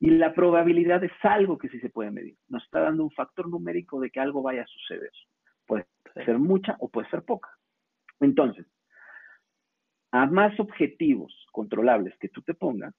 Y 0.00 0.12
la 0.12 0.32
probabilidad 0.32 1.04
es 1.04 1.12
algo 1.20 1.58
que 1.58 1.68
sí 1.68 1.78
se 1.80 1.90
puede 1.90 2.10
medir. 2.10 2.38
Nos 2.48 2.64
está 2.64 2.80
dando 2.80 3.04
un 3.04 3.10
factor 3.10 3.46
numérico 3.46 4.00
de 4.00 4.08
que 4.08 4.20
algo 4.20 4.40
vaya 4.40 4.62
a 4.62 4.66
suceder. 4.66 5.12
Puede 5.66 5.84
ser 6.24 6.38
mucha 6.38 6.76
o 6.78 6.88
puede 6.88 7.06
ser 7.10 7.22
poca. 7.22 7.50
Entonces, 8.20 8.66
a 10.10 10.24
más 10.24 10.58
objetivos 10.58 11.34
controlables 11.52 12.16
que 12.18 12.30
tú 12.30 12.40
te 12.40 12.54
pongas, 12.54 12.94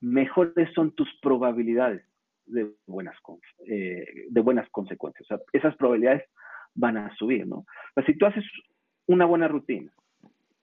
mejores 0.00 0.72
son 0.74 0.92
tus 0.92 1.08
probabilidades 1.20 2.04
de 2.46 2.70
buenas, 2.86 3.16
eh, 3.66 4.26
de 4.28 4.40
buenas 4.40 4.68
consecuencias. 4.70 5.30
O 5.30 5.36
sea, 5.36 5.44
esas 5.52 5.76
probabilidades 5.76 6.24
van 6.74 6.96
a 6.96 7.14
subir, 7.16 7.46
¿no? 7.46 7.64
Pues 7.94 8.06
si 8.06 8.16
tú 8.16 8.26
haces 8.26 8.44
una 9.06 9.24
buena 9.24 9.48
rutina, 9.48 9.92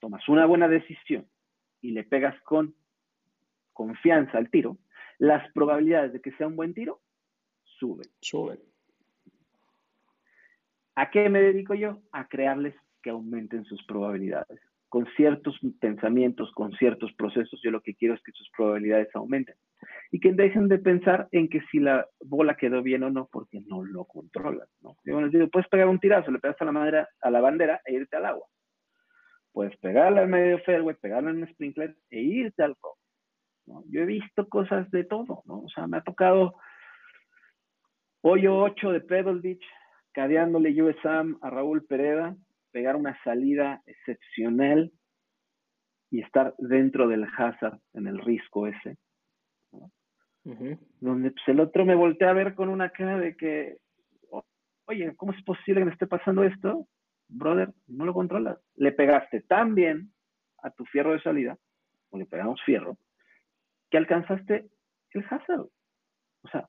tomas 0.00 0.28
una 0.28 0.46
buena 0.46 0.68
decisión 0.68 1.26
y 1.80 1.92
le 1.92 2.04
pegas 2.04 2.40
con 2.42 2.74
confianza 3.72 4.38
al 4.38 4.50
tiro, 4.50 4.78
las 5.18 5.50
probabilidades 5.52 6.12
de 6.12 6.20
que 6.20 6.32
sea 6.32 6.46
un 6.46 6.56
buen 6.56 6.74
tiro 6.74 7.00
suben. 7.78 8.08
Suben. 8.20 8.60
¿A 10.94 11.10
qué 11.10 11.28
me 11.28 11.40
dedico 11.40 11.74
yo? 11.74 12.00
A 12.12 12.28
crearles 12.28 12.74
que 13.02 13.10
aumenten 13.10 13.64
sus 13.64 13.82
probabilidades 13.86 14.60
con 14.92 15.06
ciertos 15.16 15.58
pensamientos, 15.80 16.52
con 16.52 16.70
ciertos 16.72 17.10
procesos, 17.14 17.58
yo 17.64 17.70
lo 17.70 17.80
que 17.80 17.94
quiero 17.94 18.12
es 18.12 18.22
que 18.22 18.32
sus 18.32 18.50
probabilidades 18.54 19.08
aumenten. 19.14 19.54
Y 20.10 20.20
que 20.20 20.34
dejen 20.34 20.68
de 20.68 20.78
pensar 20.78 21.28
en 21.32 21.48
que 21.48 21.62
si 21.70 21.80
la 21.80 22.06
bola 22.20 22.56
quedó 22.56 22.82
bien 22.82 23.02
o 23.02 23.08
no, 23.08 23.26
porque 23.32 23.62
no 23.66 23.82
lo 23.82 24.04
controlan. 24.04 24.68
¿no? 24.82 24.98
Yo 25.06 25.18
les 25.22 25.32
digo, 25.32 25.48
puedes 25.48 25.66
pegar 25.70 25.88
un 25.88 25.98
tirazo, 25.98 26.30
le 26.30 26.40
pegas 26.40 26.60
a 26.60 26.66
la, 26.66 26.72
madera, 26.72 27.08
a 27.22 27.30
la 27.30 27.40
bandera 27.40 27.80
e 27.86 27.94
irte 27.94 28.16
al 28.16 28.26
agua. 28.26 28.46
Puedes 29.54 29.74
pegarla 29.78 30.20
al 30.20 30.28
medio 30.28 30.58
fairway, 30.58 30.94
pegarla 31.00 31.30
en 31.30 31.38
un 31.38 31.48
sprinkler 31.48 31.96
e 32.10 32.20
irte 32.20 32.62
al 32.62 32.76
copo. 32.76 32.98
¿no? 33.64 33.84
Yo 33.88 34.02
he 34.02 34.04
visto 34.04 34.46
cosas 34.46 34.90
de 34.90 35.04
todo, 35.04 35.42
¿no? 35.46 35.60
O 35.60 35.68
sea, 35.70 35.86
me 35.86 35.96
ha 35.96 36.02
tocado 36.02 36.56
hoyo 38.20 38.58
8 38.58 38.92
de 38.92 39.00
Pebble 39.00 39.40
Beach, 39.40 39.64
cadeándole 40.12 40.82
USAM 40.82 41.38
a 41.40 41.48
Raúl 41.48 41.82
Pereda, 41.86 42.36
pegar 42.72 42.96
una 42.96 43.16
salida 43.22 43.82
excepcional 43.86 44.90
y 46.10 46.20
estar 46.20 46.54
dentro 46.58 47.06
del 47.08 47.24
hazard, 47.24 47.78
en 47.94 48.06
el 48.06 48.18
risco 48.18 48.66
ese. 48.66 48.96
Donde 51.00 51.30
pues, 51.30 51.48
el 51.48 51.60
otro 51.60 51.84
me 51.84 51.94
voltea 51.94 52.30
a 52.30 52.34
ver 52.34 52.54
con 52.54 52.68
una 52.68 52.90
cara 52.90 53.18
de 53.18 53.36
que, 53.36 53.78
oye, 54.86 55.14
¿cómo 55.16 55.32
es 55.32 55.42
posible 55.44 55.80
que 55.80 55.84
me 55.86 55.92
esté 55.92 56.06
pasando 56.06 56.42
esto? 56.42 56.88
Brother, 57.28 57.72
no 57.86 58.04
lo 58.04 58.12
controlas. 58.12 58.58
Le 58.74 58.92
pegaste 58.92 59.42
tan 59.42 59.74
bien 59.74 60.12
a 60.58 60.70
tu 60.70 60.84
fierro 60.86 61.12
de 61.12 61.22
salida, 61.22 61.56
o 62.10 62.18
le 62.18 62.26
pegamos 62.26 62.60
fierro, 62.62 62.98
que 63.90 63.98
alcanzaste 63.98 64.68
el 65.12 65.24
hazard. 65.30 65.66
O 66.42 66.48
sea, 66.48 66.68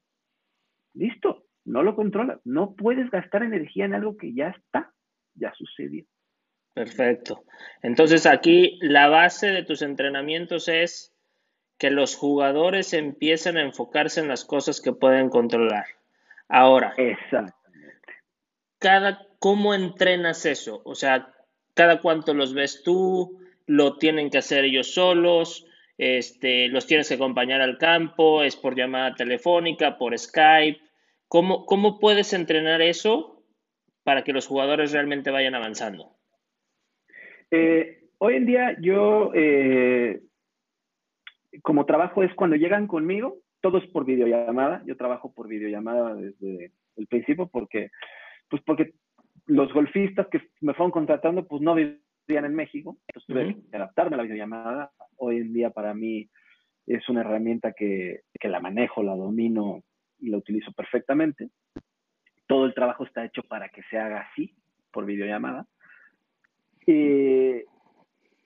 listo, 0.93 1.45
no 1.65 1.83
lo 1.83 1.95
controlas. 1.95 2.39
No 2.45 2.75
puedes 2.75 3.09
gastar 3.09 3.43
energía 3.43 3.85
en 3.85 3.95
algo 3.95 4.15
que 4.17 4.33
ya 4.33 4.49
está 4.49 4.92
ya 5.35 5.53
sucedió. 5.53 6.05
Perfecto. 6.73 7.43
Entonces 7.81 8.25
aquí 8.25 8.79
la 8.81 9.07
base 9.07 9.47
de 9.51 9.63
tus 9.63 9.81
entrenamientos 9.81 10.67
es 10.67 11.13
que 11.77 11.91
los 11.91 12.15
jugadores 12.15 12.93
empiecen 12.93 13.57
a 13.57 13.61
enfocarse 13.61 14.19
en 14.19 14.27
las 14.27 14.45
cosas 14.45 14.81
que 14.81 14.93
pueden 14.93 15.29
controlar. 15.29 15.85
Ahora. 16.47 16.93
Exactamente. 16.97 18.13
Cada, 18.79 19.27
¿Cómo 19.39 19.73
entrenas 19.73 20.45
eso? 20.45 20.81
O 20.85 20.95
sea, 20.95 21.33
cada 21.73 21.99
cuánto 21.99 22.33
los 22.33 22.53
ves 22.53 22.83
tú, 22.83 23.39
lo 23.65 23.97
tienen 23.97 24.29
que 24.29 24.39
hacer 24.39 24.65
ellos 24.65 24.93
solos, 24.93 25.65
este, 25.97 26.67
los 26.69 26.87
tienes 26.87 27.07
que 27.07 27.15
acompañar 27.15 27.61
al 27.61 27.77
campo, 27.77 28.43
es 28.43 28.55
por 28.55 28.75
llamada 28.75 29.15
telefónica, 29.15 29.97
por 29.97 30.17
Skype. 30.17 30.81
¿Cómo, 31.27 31.65
cómo 31.65 31.99
puedes 31.99 32.33
entrenar 32.33 32.81
eso 32.81 33.32
para 34.03 34.23
que 34.23 34.33
los 34.33 34.47
jugadores 34.47 34.91
realmente 34.91 35.31
vayan 35.31 35.55
avanzando? 35.55 36.15
Eh, 37.51 38.09
hoy 38.17 38.35
en 38.35 38.45
día 38.45 38.77
yo, 38.81 39.31
eh, 39.33 40.21
como 41.61 41.85
trabajo 41.85 42.23
es 42.23 42.33
cuando 42.35 42.55
llegan 42.55 42.87
conmigo, 42.87 43.39
todo 43.61 43.77
es 43.77 43.87
por 43.87 44.05
videollamada, 44.05 44.83
yo 44.85 44.97
trabajo 44.97 45.33
por 45.33 45.47
videollamada 45.47 46.15
desde 46.15 46.71
el 46.97 47.07
principio 47.07 47.47
porque, 47.47 47.91
pues 48.49 48.61
porque 48.65 48.93
los 49.45 49.71
golfistas 49.73 50.27
que 50.27 50.41
me 50.61 50.73
fueron 50.73 50.91
contratando, 50.91 51.47
pues 51.47 51.61
no 51.61 51.75
vivían 51.75 52.45
en 52.45 52.55
México, 52.55 52.97
entonces 53.07 53.27
tuve 53.27 53.69
que 53.69 53.77
adaptarme 53.77 54.15
a 54.15 54.17
la 54.17 54.23
videollamada. 54.23 54.91
Hoy 55.17 55.37
en 55.37 55.53
día 55.53 55.69
para 55.69 55.93
mí 55.93 56.29
es 56.87 57.07
una 57.07 57.21
herramienta 57.21 57.73
que, 57.73 58.21
que 58.39 58.49
la 58.49 58.59
manejo, 58.59 59.03
la 59.03 59.15
domino 59.15 59.83
y 60.19 60.29
la 60.29 60.37
utilizo 60.37 60.71
perfectamente 60.73 61.49
todo 62.53 62.67
el 62.67 62.75
trabajo 62.75 63.03
está 63.03 63.25
hecho 63.25 63.41
para 63.41 63.67
que 63.69 63.81
se 63.89 63.97
haga 63.97 64.27
así, 64.29 64.53
por 64.91 65.05
videollamada. 65.05 65.65
Eh, 66.85 67.65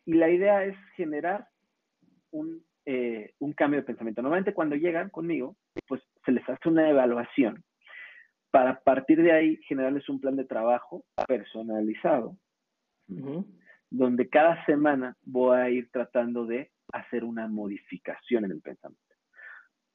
y 0.05 0.13
la 0.13 0.29
idea 0.29 0.63
es 0.63 0.77
generar 0.95 1.49
un 2.31 2.63
eh, 2.85 3.33
un 3.39 3.51
cambio 3.51 3.81
de 3.81 3.85
pensamiento. 3.85 4.21
Normalmente 4.21 4.53
cuando 4.53 4.77
llegan 4.77 5.09
conmigo, 5.09 5.57
pues 5.89 6.01
se 6.25 6.31
les 6.31 6.47
hace 6.47 6.69
una 6.69 6.89
evaluación 6.89 7.61
para 8.49 8.79
partir 8.79 9.21
de 9.21 9.33
ahí 9.33 9.57
generarles 9.67 10.07
un 10.07 10.21
plan 10.21 10.37
de 10.37 10.45
trabajo 10.45 11.03
personalizado, 11.27 12.37
donde 13.89 14.29
cada 14.29 14.65
semana 14.65 15.17
voy 15.25 15.57
a 15.57 15.69
ir 15.69 15.89
tratando 15.91 16.45
de 16.45 16.71
hacer 16.93 17.25
una 17.25 17.49
modificación 17.49 18.45
en 18.45 18.51
el 18.51 18.61
pensamiento. 18.61 19.06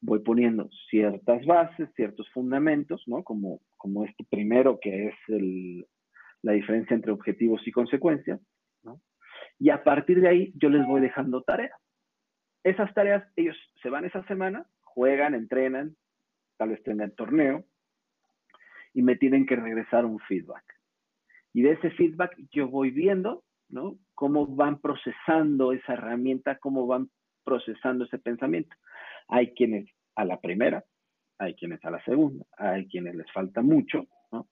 Voy 0.05 0.19
poniendo 0.19 0.69
ciertas 0.89 1.45
bases, 1.45 1.89
ciertos 1.95 2.29
fundamentos, 2.31 3.01
¿no? 3.07 3.23
Como, 3.23 3.61
como 3.77 4.03
este 4.03 4.25
primero 4.29 4.79
que 4.81 5.07
es 5.07 5.15
el, 5.29 5.87
la 6.41 6.51
diferencia 6.51 6.93
entre 6.93 7.13
objetivos 7.13 7.65
y 7.65 7.71
consecuencias, 7.71 8.41
¿no? 8.83 9.01
Y 9.59 9.69
a 9.69 9.83
partir 9.83 10.19
de 10.19 10.27
ahí 10.27 10.53
yo 10.55 10.69
les 10.69 10.85
voy 10.85 10.99
dejando 10.99 11.41
tareas. 11.41 11.79
Esas 12.63 12.93
tareas, 12.93 13.23
ellos 13.37 13.57
se 13.81 13.89
van 13.89 14.05
esa 14.05 14.25
semana, 14.25 14.65
juegan, 14.81 15.35
entrenan, 15.35 15.95
tal 16.57 16.69
vez 16.69 16.83
tengan 16.83 17.15
torneo, 17.15 17.63
y 18.93 19.01
me 19.01 19.15
tienen 19.15 19.45
que 19.45 19.55
regresar 19.55 20.05
un 20.05 20.19
feedback. 20.19 20.63
Y 21.53 21.61
de 21.61 21.71
ese 21.71 21.91
feedback 21.91 22.35
yo 22.51 22.67
voy 22.67 22.91
viendo, 22.91 23.43
¿no? 23.69 23.97
Cómo 24.15 24.47
van 24.47 24.79
procesando 24.79 25.71
esa 25.71 25.93
herramienta, 25.93 26.57
cómo 26.59 26.87
van 26.87 27.09
procesando 27.43 28.05
ese 28.05 28.19
pensamiento. 28.19 28.75
Hay 29.33 29.51
quienes 29.53 29.89
a 30.15 30.25
la 30.25 30.39
primera, 30.39 30.85
hay 31.39 31.55
quienes 31.55 31.83
a 31.83 31.89
la 31.89 32.03
segunda, 32.03 32.45
hay 32.55 32.87
quienes 32.87 33.15
les 33.15 33.31
falta 33.31 33.63
mucho, 33.63 34.05
¿no? 34.31 34.47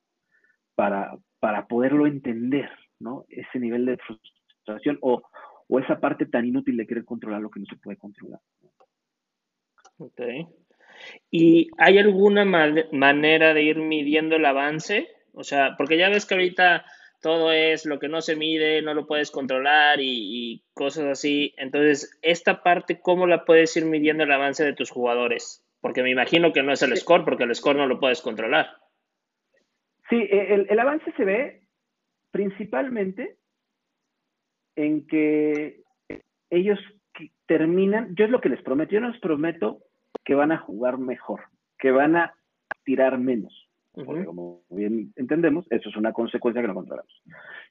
Para, 0.73 1.15
para 1.39 1.67
poderlo 1.67 2.07
entender, 2.07 2.71
¿no? 2.99 3.25
Ese 3.29 3.59
nivel 3.59 3.85
de 3.85 3.97
frustración 3.97 4.97
o, 5.01 5.21
o 5.67 5.79
esa 5.79 5.99
parte 5.99 6.25
tan 6.25 6.45
inútil 6.45 6.77
de 6.77 6.87
querer 6.87 7.05
controlar 7.05 7.41
lo 7.41 7.51
que 7.51 7.59
no 7.59 7.67
se 7.67 7.75
puede 7.75 7.97
controlar. 7.97 8.39
Ok. 9.97 10.19
¿Y 11.29 11.69
hay 11.77 11.99
alguna 11.99 12.43
manera 12.43 13.53
de 13.53 13.61
ir 13.61 13.77
midiendo 13.77 14.35
el 14.35 14.45
avance? 14.45 15.09
O 15.33 15.43
sea, 15.43 15.75
porque 15.77 15.99
ya 15.99 16.09
ves 16.09 16.25
que 16.25 16.33
ahorita 16.33 16.85
todo 17.21 17.51
es 17.51 17.85
lo 17.85 17.99
que 17.99 18.09
no 18.09 18.21
se 18.21 18.35
mide, 18.35 18.81
no 18.81 18.93
lo 18.93 19.07
puedes 19.07 19.31
controlar 19.31 19.99
y, 20.01 20.63
cosas 20.73 21.05
así. 21.05 21.53
Entonces, 21.57 22.17
esta 22.21 22.63
parte, 22.63 22.99
¿cómo 22.99 23.27
la 23.27 23.45
puedes 23.45 23.75
ir 23.77 23.85
midiendo 23.85 24.23
el 24.23 24.31
avance 24.31 24.65
de 24.65 24.73
tus 24.73 24.89
jugadores? 24.89 25.63
Porque 25.79 26.03
me 26.03 26.11
imagino 26.11 26.51
que 26.51 26.63
no 26.63 26.73
es 26.73 26.81
el 26.81 26.95
score, 26.97 27.23
porque 27.23 27.43
el 27.43 27.55
score 27.55 27.77
no 27.77 27.87
lo 27.87 27.99
puedes 27.99 28.21
controlar. 28.21 28.69
Sí, 30.09 30.17
e, 30.17 30.53
el, 30.53 30.67
el 30.69 30.79
avance 30.79 31.11
se 31.15 31.23
ve 31.23 31.61
principalmente 32.31 33.37
en 34.75 35.05
que 35.05 35.83
ellos 36.49 36.79
terminan, 37.45 38.15
yo 38.15 38.25
es 38.25 38.31
lo 38.31 38.41
que 38.41 38.49
les 38.49 38.61
prometo, 38.61 38.91
yo 38.91 39.01
no 39.01 39.09
les 39.09 39.19
prometo 39.19 39.79
que 40.23 40.35
van 40.35 40.51
a 40.51 40.57
jugar 40.57 40.97
mejor, 40.97 41.41
que 41.77 41.91
van 41.91 42.15
a 42.15 42.33
tirar 42.83 43.17
menos. 43.17 43.69
Porque 43.93 44.23
como 44.23 44.61
bien 44.69 45.11
entendemos, 45.17 45.67
eso 45.69 45.89
es 45.89 45.97
una 45.97 46.13
consecuencia 46.13 46.61
que 46.61 46.67
no 46.67 46.73
controlamos. 46.73 47.21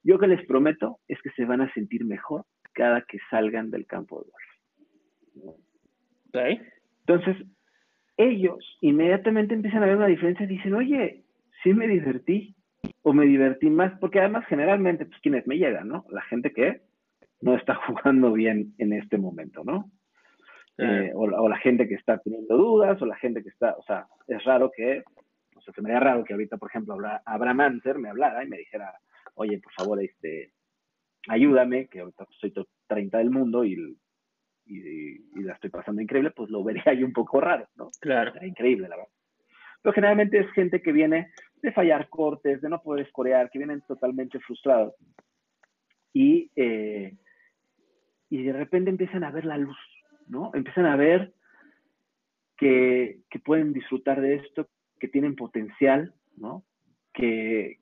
Yo 0.03 0.19
que 0.19 0.27
les 0.27 0.47
prometo 0.47 0.99
es 1.09 1.21
que 1.23 1.31
se 1.31 1.47
van 1.47 1.63
a 1.63 1.73
sentir 1.73 2.05
mejor 2.05 2.45
cada 2.73 3.03
que 3.03 3.19
salgan 3.31 3.71
del 3.71 3.87
campo 3.87 4.23
de 4.23 4.31
golf. 4.31 4.51
Entonces, 7.07 7.37
ellos 8.17 8.79
inmediatamente 8.81 9.55
empiezan 9.55 9.83
a 9.83 9.87
ver 9.87 9.97
una 9.97 10.07
diferencia 10.07 10.45
y 10.45 10.49
dicen, 10.49 10.75
oye, 10.75 11.25
sí 11.63 11.73
me 11.73 11.89
divertí 11.89 12.55
o 13.03 13.13
me 13.13 13.25
divertí 13.27 13.71
más, 13.71 13.99
porque 13.99 14.21
además 14.21 14.45
generalmente, 14.47 15.07
pues 15.07 15.21
quienes 15.21 15.47
me 15.47 15.57
llegan, 15.57 15.89
¿no? 15.89 16.05
La 16.11 16.23
gente 16.23 16.53
que 16.53 16.83
no 17.41 17.57
está 17.57 17.75
jugando 17.87 18.33
bien 18.33 18.75
en 18.79 18.93
este 18.93 19.19
momento, 19.19 19.65
¿no? 19.65 19.91
Eh, 20.79 21.13
o, 21.15 21.49
la 21.49 21.59
gente 21.59 21.87
que 21.87 21.95
está 21.95 22.19
teniendo 22.19 22.57
dudas, 22.57 23.01
o 23.03 23.07
la 23.07 23.17
gente 23.17 23.43
que 23.43 23.51
está, 23.51 23.75
o 23.77 23.83
sea, 23.83 24.07
es 24.29 24.43
raro 24.45 24.71
que, 24.75 25.03
o 25.61 25.63
sea, 25.63 25.75
se 25.75 25.83
me 25.83 25.93
da 25.93 26.01
raro 26.01 26.25
que 26.25 26.33
ahorita, 26.33 26.57
por 26.57 26.71
ejemplo, 26.71 26.97
Abraham 27.25 27.61
Anser 27.61 27.99
me 27.99 28.09
hablara 28.09 28.43
y 28.43 28.49
me 28.49 28.59
dijera, 28.59 28.93
oye, 29.35 29.59
por 29.59 29.73
favor, 29.73 30.03
este, 30.03 30.53
ayúdame, 31.29 31.87
que 31.89 32.01
ahorita 32.01 32.27
soy 32.41 32.51
top 32.51 32.69
30 32.89 33.19
del 33.19 33.31
mundo 33.31 33.65
y, 33.65 33.97
y, 34.67 35.43
la 35.43 35.55
estoy 35.55 35.71
pasando 35.71 36.01
increíble, 36.01 36.31
pues 36.31 36.51
lo 36.51 36.65
vería 36.65 36.85
ahí 36.87 37.03
un 37.03 37.13
poco 37.13 37.41
raro, 37.41 37.69
¿no? 37.77 37.91
Claro. 38.01 38.33
increíble, 38.45 38.89
la 38.89 38.97
verdad. 38.97 39.13
Pero 39.83 39.93
generalmente 39.95 40.39
es 40.39 40.51
gente 40.53 40.83
que 40.83 40.93
viene 40.93 41.31
de 41.63 41.73
fallar 41.73 42.09
cortes, 42.09 42.61
de 42.61 42.69
no 42.69 42.83
poder 42.83 43.07
escorear, 43.07 43.51
que 43.51 43.59
vienen 43.59 43.83
totalmente 43.87 44.39
frustrados. 44.41 44.95
Y, 46.13 46.51
eh, 46.57 47.17
y 48.29 48.43
de 48.43 48.53
repente 48.53 48.91
empiezan 48.91 49.25
a 49.25 49.31
ver 49.31 49.45
la 49.45 49.57
luz, 49.57 49.79
¿no? 50.27 50.51
Empiezan 50.55 50.87
a 50.87 50.97
ver 50.97 51.33
que, 52.61 53.21
pueden 53.45 53.73
disfrutar 53.73 54.21
de 54.21 54.35
esto, 54.37 54.69
que 55.01 55.09
tienen 55.09 55.35
potencial, 55.35 56.15
¿no? 56.37 56.63
Que, 57.13 57.79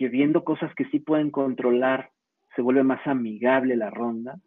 viendo 0.00 0.42
cosas 0.42 0.74
que 0.74 0.86
sí 0.86 0.98
pueden 0.98 1.30
controlar, 1.30 2.10
se 2.56 2.62
vuelve 2.62 2.82
más 2.82 3.06
amigable 3.06 3.76
la 3.76 3.88
ronda 3.88 4.40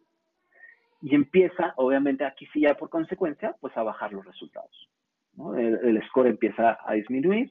y 1.00 1.14
empieza, 1.14 1.72
obviamente 1.76 2.26
aquí 2.26 2.46
sí 2.52 2.60
ya 2.60 2.74
por 2.74 2.90
consecuencia, 2.90 3.56
pues 3.60 3.74
a 3.74 3.82
bajar 3.82 4.12
los 4.12 4.26
resultados. 4.26 4.90
El, 5.56 6.02
score 6.08 6.26
empieza 6.26 6.78
a 6.84 6.92
disminuir 6.92 7.50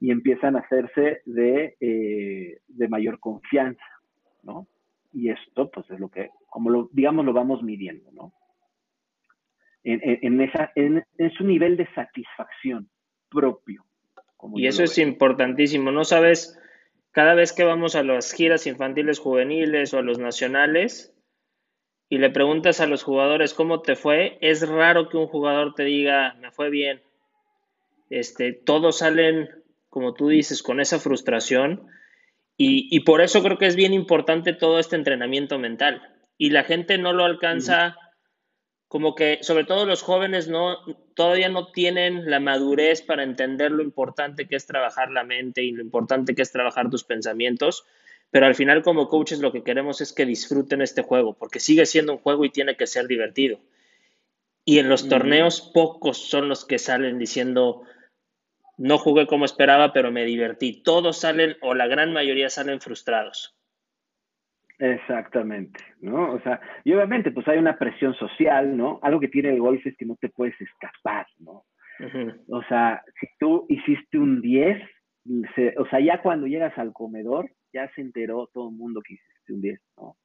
y 0.00 0.10
empiezan 0.10 0.56
a 0.56 0.60
hacerse 0.60 1.22
de, 1.24 1.76
eh, 1.80 2.58
de 2.68 2.88
mayor 2.88 3.18
confianza, 3.18 3.84
¿no? 4.42 4.66
Y 5.14 5.30
esto, 5.30 5.70
pues 5.70 5.90
es 5.90 5.98
lo 5.98 6.10
que, 6.10 6.28
como 6.50 6.68
lo, 6.68 6.90
digamos, 6.92 7.24
lo 7.24 7.32
vamos 7.32 7.62
midiendo, 7.62 8.12
¿no? 8.12 8.34
en, 9.86 10.40
esa, 10.40 10.72
en, 10.74 11.04
su 11.36 11.44
nivel 11.44 11.76
de 11.76 11.86
satisfacción 11.94 12.88
propio. 13.36 13.84
y 14.54 14.66
eso 14.66 14.82
es 14.82 14.96
importantísimo, 14.98 15.92
¿no 15.92 16.04
sabes? 16.04 16.58
Cada 17.12 17.34
vez 17.34 17.52
que 17.52 17.64
vamos 17.64 17.94
a 17.94 18.02
las 18.02 18.32
giras 18.32 18.66
infantiles 18.66 19.18
juveniles 19.18 19.92
o 19.92 19.98
a 19.98 20.02
los 20.02 20.18
nacionales 20.18 21.14
y 22.08 22.18
le 22.18 22.30
preguntas 22.30 22.80
a 22.80 22.86
los 22.86 23.02
jugadores 23.02 23.54
cómo 23.54 23.82
te 23.82 23.96
fue, 23.96 24.38
es 24.40 24.66
raro 24.66 25.08
que 25.08 25.16
un 25.16 25.26
jugador 25.26 25.74
te 25.74 25.84
diga, 25.84 26.34
me 26.40 26.50
fue 26.50 26.70
bien. 26.70 27.02
Este, 28.10 28.52
todos 28.52 28.98
salen, 28.98 29.50
como 29.88 30.14
tú 30.14 30.28
dices, 30.28 30.62
con 30.62 30.80
esa 30.80 30.98
frustración 30.98 31.88
y, 32.56 32.88
y 32.90 33.00
por 33.00 33.20
eso 33.20 33.42
creo 33.42 33.58
que 33.58 33.66
es 33.66 33.76
bien 33.76 33.92
importante 33.92 34.52
todo 34.52 34.78
este 34.78 34.96
entrenamiento 34.96 35.58
mental. 35.58 36.02
Y 36.38 36.50
la 36.50 36.64
gente 36.64 36.98
no 36.98 37.12
lo 37.12 37.24
alcanza 37.24 37.96
como 38.88 39.14
que 39.14 39.38
sobre 39.42 39.64
todo 39.64 39.84
los 39.84 40.02
jóvenes 40.02 40.48
no 40.48 40.78
todavía 41.14 41.48
no 41.48 41.72
tienen 41.72 42.30
la 42.30 42.40
madurez 42.40 43.02
para 43.02 43.24
entender 43.24 43.72
lo 43.72 43.82
importante 43.82 44.46
que 44.46 44.56
es 44.56 44.66
trabajar 44.66 45.10
la 45.10 45.24
mente 45.24 45.62
y 45.62 45.72
lo 45.72 45.82
importante 45.82 46.34
que 46.34 46.42
es 46.42 46.52
trabajar 46.52 46.88
tus 46.88 47.04
pensamientos, 47.04 47.84
pero 48.30 48.46
al 48.46 48.54
final 48.54 48.82
como 48.82 49.08
coaches 49.08 49.40
lo 49.40 49.52
que 49.52 49.64
queremos 49.64 50.00
es 50.00 50.12
que 50.12 50.26
disfruten 50.26 50.82
este 50.82 51.02
juego, 51.02 51.34
porque 51.34 51.60
sigue 51.60 51.86
siendo 51.86 52.12
un 52.12 52.18
juego 52.18 52.44
y 52.44 52.50
tiene 52.50 52.76
que 52.76 52.86
ser 52.86 53.06
divertido. 53.06 53.58
Y 54.64 54.78
en 54.78 54.88
los 54.88 55.08
torneos 55.08 55.60
pocos 55.72 56.18
son 56.18 56.48
los 56.48 56.64
que 56.64 56.78
salen 56.78 57.18
diciendo 57.18 57.82
no 58.76 58.98
jugué 58.98 59.26
como 59.26 59.44
esperaba, 59.44 59.92
pero 59.92 60.12
me 60.12 60.24
divertí. 60.24 60.82
Todos 60.82 61.18
salen 61.18 61.56
o 61.62 61.74
la 61.74 61.86
gran 61.86 62.12
mayoría 62.12 62.50
salen 62.50 62.80
frustrados. 62.80 63.55
Exactamente, 64.78 65.80
¿no? 66.00 66.32
O 66.32 66.40
sea, 66.40 66.60
y 66.84 66.92
obviamente 66.92 67.30
pues 67.30 67.48
hay 67.48 67.58
una 67.58 67.78
presión 67.78 68.14
social, 68.14 68.76
¿no? 68.76 68.98
Algo 69.02 69.20
que 69.20 69.28
tiene 69.28 69.50
el 69.50 69.60
golf 69.60 69.84
es 69.86 69.96
que 69.96 70.04
no 70.04 70.16
te 70.16 70.28
puedes 70.28 70.60
escapar, 70.60 71.26
¿no? 71.38 71.64
O 72.48 72.62
sea, 72.64 73.02
si 73.18 73.26
tú 73.38 73.64
hiciste 73.70 74.18
un 74.18 74.42
10, 74.42 74.82
o 75.78 75.86
sea, 75.86 75.98
ya 76.00 76.20
cuando 76.20 76.46
llegas 76.46 76.76
al 76.76 76.92
comedor, 76.92 77.50
ya 77.72 77.90
se 77.94 78.02
enteró 78.02 78.48
todo 78.52 78.68
el 78.68 78.76
mundo 78.76 79.00
que 79.00 79.14
hiciste 79.14 79.52
un 79.54 79.62
10, 79.62 79.80
¿no? 79.96 80.16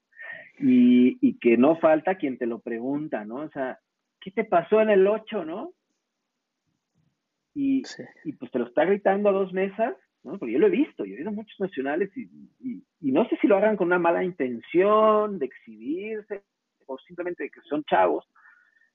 Y, 0.60 1.18
y 1.22 1.40
que 1.40 1.58
no 1.58 1.78
falta 1.78 2.16
quien 2.16 2.38
te 2.38 2.46
lo 2.46 2.60
pregunta, 2.60 3.24
¿no? 3.24 3.36
O 3.36 3.50
sea, 3.50 3.80
¿qué 4.20 4.32
te 4.32 4.44
pasó 4.44 4.82
en 4.82 4.90
el 4.90 5.08
8, 5.08 5.46
no? 5.46 5.72
Y, 7.54 7.84
y 8.26 8.34
pues 8.34 8.52
te 8.52 8.60
lo 8.60 8.66
está 8.66 8.84
gritando 8.84 9.30
a 9.30 9.34
dos 9.34 9.54
mesas 9.54 9.96
¿no? 10.24 10.38
Porque 10.38 10.54
yo 10.54 10.60
lo 10.60 10.68
he 10.68 10.72
visto, 10.72 11.06
yo 11.06 11.14
he 11.14 11.18
visto 11.18 11.32
muchos 11.32 11.60
nacionales 11.60 12.12
y, 12.16 12.30
no 13.02 13.28
sé 13.28 13.38
si 13.42 13.48
lo 13.48 13.58
hagan 13.58 13.78
con 13.78 13.88
una 13.88 14.00
mala 14.00 14.24
intención 14.24 15.40
de 15.40 15.46
exhibirse 15.46 16.44
o 16.86 16.98
simplemente 17.00 17.44
de 17.44 17.50
que 17.50 17.62
son 17.62 17.84
chavos. 17.84 18.26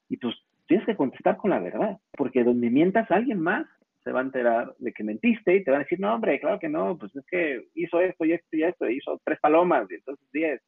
Y 0.09 0.17
pues 0.17 0.35
tienes 0.67 0.87
que 0.87 0.97
contestar 0.97 1.37
con 1.37 1.51
la 1.51 1.59
verdad, 1.59 1.99
porque 2.17 2.45
donde 2.45 2.71
mientas 2.71 3.11
a 3.11 3.17
alguien 3.17 3.41
más 3.41 3.67
se 4.05 4.13
va 4.13 4.21
a 4.21 4.25
enterar 4.25 4.75
de 4.79 4.93
que 4.93 5.03
mentiste 5.03 5.57
y 5.57 5.65
te 5.65 5.71
va 5.71 5.79
a 5.79 5.81
decir, 5.81 5.99
no, 5.99 6.15
hombre, 6.15 6.39
claro 6.39 6.59
que 6.61 6.69
no, 6.69 6.97
pues 6.97 7.15
es 7.17 7.27
que 7.27 7.69
hizo 7.75 8.01
esto 8.01 8.25
y 8.25 8.33
esto 8.33 8.57
y 8.57 8.63
esto, 8.63 8.89
hizo 8.89 9.21
tres 9.25 9.41
palomas 9.41 9.91
y 9.91 9.95
entonces 9.95 10.27
diez. 10.33 10.63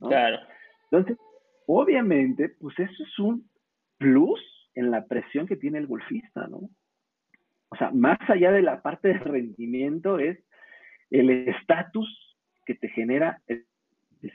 Claro. 0.00 0.38
Entonces, 0.90 1.18
obviamente, 1.66 2.50
pues 2.60 2.78
eso 2.78 3.02
es 3.02 3.18
un 3.18 3.48
plus 3.98 4.40
en 4.74 4.90
la 4.90 5.04
presión 5.06 5.46
que 5.46 5.56
tiene 5.56 5.78
el 5.78 5.86
golfista, 5.86 6.46
¿no? 6.46 6.68
O 7.74 7.76
sea, 7.76 7.90
más 7.90 8.18
allá 8.28 8.52
de 8.52 8.62
la 8.62 8.82
parte 8.82 9.08
de 9.08 9.18
rendimiento 9.18 10.20
es 10.20 10.38
el 11.10 11.28
estatus 11.48 12.36
que 12.64 12.76
te 12.76 12.88
genera 12.88 13.42
el, 13.48 13.66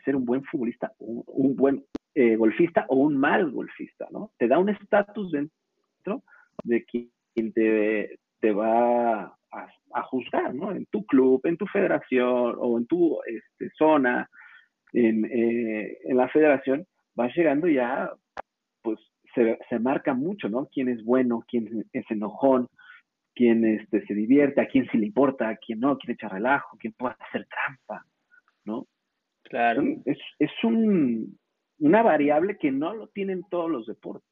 ser 0.04 0.18
un 0.18 0.26
buen 0.26 0.44
futbolista, 0.44 0.92
un, 1.00 1.56
buen 1.56 1.86
eh, 2.16 2.36
golfista 2.36 2.86
o 2.90 2.98
un 2.98 3.16
mal 3.16 3.50
golfista, 3.50 4.08
¿no? 4.12 4.32
Te 4.38 4.50
da 4.50 4.60
un 4.60 4.68
estatus 4.68 5.32
dentro 5.32 6.22
de 6.66 6.84
quien 6.84 7.54
te, 7.54 8.20
te 8.42 8.52
va 8.52 9.38
a, 9.52 10.04
juzgar, 10.04 10.54
¿no? 10.54 10.74
En 10.74 10.86
tu 10.88 11.06
club, 11.06 11.40
en 11.46 11.56
tu 11.56 11.66
federación 11.68 12.56
o 12.58 12.78
en 12.78 12.88
tu 12.88 13.20
este, 13.26 13.70
zona, 13.78 14.30
en, 14.92 15.24
eh, 15.24 15.98
en, 16.04 16.18
la 16.18 16.28
federación, 16.28 16.86
vas 17.16 17.34
llegando 17.36 17.68
ya, 17.68 18.12
pues 18.82 19.00
se, 19.34 19.58
se, 19.70 19.80
marca 19.80 20.14
mucho, 20.14 20.50
¿no? 20.50 20.68
Quién 20.74 20.90
es 20.90 21.04
bueno, 21.06 21.46
quién 21.48 21.86
es 21.94 22.06
enojón, 22.12 22.68
quién 23.40 23.64
este, 23.64 24.06
se 24.06 24.14
divierte, 24.14 24.60
a 24.60 24.68
quién 24.68 24.86
sí 24.92 24.98
le 24.98 25.06
importa, 25.06 25.48
a 25.48 25.56
quién 25.56 25.80
no, 25.80 25.98
quién 25.98 26.12
echa 26.12 26.28
relajo, 26.28 26.78
quién 26.78 26.92
puede 26.92 27.16
hacer 27.20 27.48
trampa, 27.48 28.06
¿no? 28.66 28.86
Claro. 29.44 29.82
Es, 30.04 30.18
es 30.40 30.52
un, 30.62 31.40
una 31.80 32.04
variable 32.04 32.58
que 32.58 32.70
no 32.70 32.94
lo 32.94 33.08
tienen 33.08 33.46
todos 33.50 33.72
los 33.72 33.88
deportes. 33.88 34.28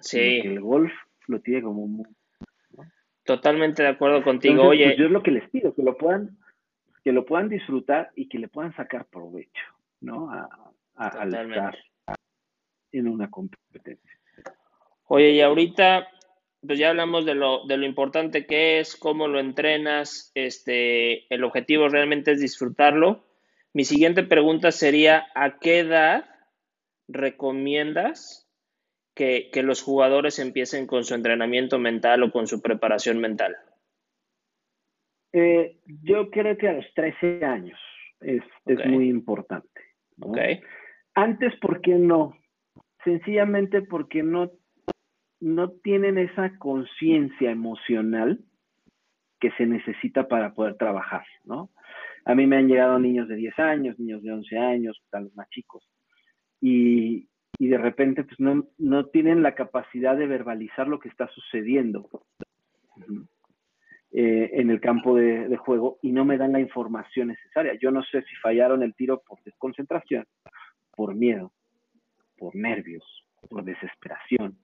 Sí. 0.00 0.40
el 0.44 0.60
golf 0.60 0.92
lo 1.26 1.40
tiene 1.40 1.60
como 1.62 1.86
muy, 1.86 2.06
Totalmente 3.24 3.82
de 3.82 3.90
acuerdo 3.90 4.22
contigo. 4.22 4.62
Oye, 4.62 4.86
pues 4.86 4.98
yo 4.98 5.06
es 5.06 5.10
lo 5.10 5.22
que 5.22 5.32
les 5.32 5.50
pido, 5.50 5.74
que 5.74 5.82
lo 5.82 5.98
puedan, 5.98 6.38
que 7.04 7.12
lo 7.12 7.26
puedan 7.26 7.50
disfrutar 7.50 8.12
y 8.16 8.30
que 8.30 8.38
le 8.38 8.48
puedan 8.48 8.74
sacar 8.76 9.04
provecho, 9.06 9.64
¿no? 10.00 10.30
A, 10.30 10.48
al 10.94 11.34
estar 11.34 11.76
en 12.92 13.08
una 13.08 13.28
competencia. 13.28 14.18
Oye, 15.08 15.32
y 15.32 15.40
ahorita, 15.42 16.08
pues 16.66 16.78
ya 16.78 16.90
hablamos 16.90 17.24
de 17.24 17.34
lo, 17.34 17.66
de 17.66 17.76
lo 17.76 17.86
importante 17.86 18.46
que 18.46 18.80
es, 18.80 18.96
cómo 18.96 19.28
lo 19.28 19.40
entrenas, 19.40 20.32
este, 20.34 21.32
el 21.32 21.44
objetivo 21.44 21.88
realmente 21.88 22.32
es 22.32 22.40
disfrutarlo. 22.40 23.24
Mi 23.72 23.84
siguiente 23.84 24.22
pregunta 24.22 24.72
sería, 24.72 25.26
¿a 25.34 25.58
qué 25.58 25.80
edad 25.80 26.24
recomiendas 27.08 28.50
que, 29.14 29.50
los 29.62 29.82
jugadores 29.82 30.38
empiecen 30.38 30.86
con 30.86 31.04
su 31.04 31.14
entrenamiento 31.14 31.78
mental 31.78 32.22
o 32.22 32.30
con 32.30 32.46
su 32.46 32.60
preparación 32.60 33.18
mental? 33.18 33.56
Eh, 35.32 35.78
yo 36.02 36.30
creo 36.30 36.56
que 36.56 36.68
a 36.68 36.72
los 36.74 36.86
13 36.94 37.44
años 37.44 37.78
es, 38.20 38.42
muy 38.86 39.08
importante. 39.08 39.80
Antes, 41.14 41.54
¿por 41.60 41.80
qué 41.80 41.94
no? 41.94 42.36
Sencillamente 43.04 43.82
porque 43.82 44.22
no, 44.22 44.50
no 45.40 45.70
tienen 45.70 46.18
esa 46.18 46.56
conciencia 46.58 47.50
emocional 47.50 48.40
que 49.40 49.50
se 49.52 49.66
necesita 49.66 50.28
para 50.28 50.54
poder 50.54 50.76
trabajar, 50.76 51.24
¿no? 51.44 51.70
A 52.24 52.34
mí 52.34 52.46
me 52.46 52.56
han 52.56 52.68
llegado 52.68 52.98
niños 52.98 53.28
de 53.28 53.36
10 53.36 53.58
años, 53.58 53.98
niños 53.98 54.22
de 54.22 54.32
11 54.32 54.58
años, 54.58 55.00
tal 55.10 55.24
vez 55.24 55.36
más 55.36 55.48
chicos, 55.50 55.88
y, 56.60 57.28
y 57.58 57.68
de 57.68 57.78
repente 57.78 58.24
pues 58.24 58.40
no, 58.40 58.66
no 58.78 59.06
tienen 59.06 59.42
la 59.42 59.54
capacidad 59.54 60.16
de 60.16 60.26
verbalizar 60.26 60.88
lo 60.88 60.98
que 60.98 61.08
está 61.08 61.28
sucediendo 61.28 62.08
eh, 64.10 64.50
en 64.54 64.70
el 64.70 64.80
campo 64.80 65.14
de, 65.14 65.48
de, 65.48 65.56
juego 65.56 65.98
y 66.02 66.10
no 66.10 66.24
me 66.24 66.38
dan 66.38 66.52
la 66.52 66.60
información 66.60 67.28
necesaria. 67.28 67.74
Yo 67.80 67.90
no 67.90 68.02
sé 68.02 68.22
si 68.22 68.34
fallaron 68.36 68.82
el 68.82 68.94
tiro 68.94 69.22
por 69.24 69.42
desconcentración, 69.44 70.24
por 70.96 71.14
miedo, 71.14 71.52
por 72.38 72.56
nervios, 72.56 73.04
por 73.48 73.62
desesperación. 73.62 74.58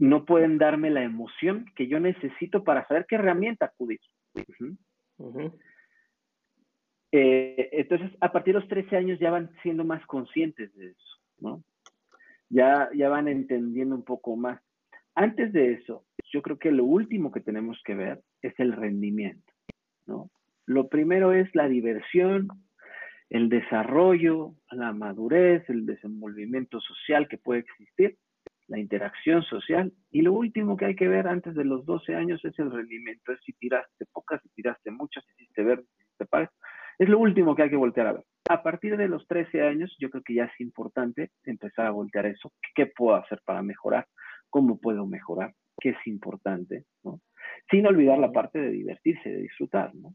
No 0.00 0.24
pueden 0.24 0.56
darme 0.56 0.88
la 0.90 1.04
emoción 1.04 1.66
que 1.76 1.86
yo 1.86 2.00
necesito 2.00 2.64
para 2.64 2.88
saber 2.88 3.04
qué 3.06 3.16
herramienta 3.16 3.66
acudir. 3.66 4.00
Eh, 7.12 7.68
entonces, 7.72 8.10
a 8.20 8.32
partir 8.32 8.54
de 8.54 8.60
los 8.60 8.68
13 8.68 8.96
años 8.96 9.18
ya 9.18 9.30
van 9.30 9.50
siendo 9.62 9.84
más 9.84 10.04
conscientes 10.06 10.74
de 10.74 10.88
eso, 10.88 11.18
¿no? 11.38 11.62
Ya, 12.48 12.88
ya 12.94 13.10
van 13.10 13.28
entendiendo 13.28 13.94
un 13.94 14.04
poco 14.04 14.36
más. 14.36 14.60
Antes 15.14 15.52
de 15.52 15.74
eso, 15.74 16.06
yo 16.32 16.40
creo 16.40 16.58
que 16.58 16.72
lo 16.72 16.84
último 16.84 17.30
que 17.30 17.40
tenemos 17.40 17.78
que 17.84 17.94
ver 17.94 18.22
es 18.40 18.58
el 18.58 18.72
rendimiento, 18.72 19.52
¿no? 20.06 20.30
Lo 20.64 20.88
primero 20.88 21.34
es 21.34 21.54
la 21.54 21.68
diversión, 21.68 22.48
el 23.28 23.50
desarrollo, 23.50 24.54
la 24.70 24.92
madurez, 24.94 25.68
el 25.68 25.84
desenvolvimiento 25.84 26.80
social 26.80 27.28
que 27.28 27.36
puede 27.36 27.60
existir, 27.60 28.16
la 28.70 28.78
interacción 28.78 29.42
social. 29.42 29.92
Y 30.10 30.22
lo 30.22 30.32
último 30.32 30.76
que 30.76 30.86
hay 30.86 30.96
que 30.96 31.08
ver 31.08 31.26
antes 31.26 31.54
de 31.54 31.64
los 31.64 31.84
12 31.84 32.14
años 32.14 32.42
es 32.44 32.58
el 32.58 32.70
rendimiento, 32.70 33.32
es 33.32 33.40
si 33.44 33.52
tiraste 33.54 34.06
pocas, 34.12 34.40
si 34.42 34.48
tiraste 34.50 34.90
muchas, 34.92 35.24
si 35.24 35.32
hiciste 35.32 35.62
ver, 35.64 35.80
si 35.80 36.02
hiciste 36.02 36.24
pares. 36.26 36.50
Es 36.98 37.08
lo 37.08 37.18
último 37.18 37.54
que 37.54 37.64
hay 37.64 37.70
que 37.70 37.76
voltear 37.76 38.06
a 38.06 38.12
ver. 38.12 38.24
A 38.48 38.62
partir 38.62 38.96
de 38.96 39.08
los 39.08 39.26
13 39.26 39.62
años, 39.62 39.94
yo 39.98 40.08
creo 40.08 40.22
que 40.22 40.34
ya 40.34 40.44
es 40.44 40.60
importante 40.60 41.32
empezar 41.44 41.86
a 41.86 41.90
voltear 41.90 42.26
eso. 42.26 42.52
¿Qué 42.74 42.86
puedo 42.86 43.16
hacer 43.16 43.40
para 43.44 43.62
mejorar? 43.62 44.06
¿Cómo 44.48 44.78
puedo 44.78 45.04
mejorar? 45.06 45.52
¿Qué 45.80 45.90
es 45.90 46.06
importante? 46.06 46.84
¿no? 47.02 47.20
Sin 47.70 47.86
olvidar 47.86 48.18
la 48.18 48.30
parte 48.30 48.60
de 48.60 48.70
divertirse, 48.70 49.28
de 49.28 49.42
disfrutar. 49.42 49.94
¿no? 49.94 50.14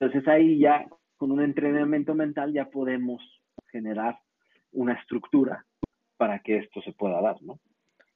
Entonces 0.00 0.26
ahí 0.26 0.58
ya, 0.58 0.86
con 1.16 1.30
un 1.30 1.40
entrenamiento 1.40 2.14
mental, 2.14 2.52
ya 2.52 2.68
podemos 2.68 3.22
generar 3.70 4.18
una 4.72 4.94
estructura 4.94 5.64
para 6.22 6.38
que 6.38 6.58
esto 6.58 6.80
se 6.82 6.92
pueda 6.92 7.20
dar, 7.20 7.42
¿no? 7.42 7.58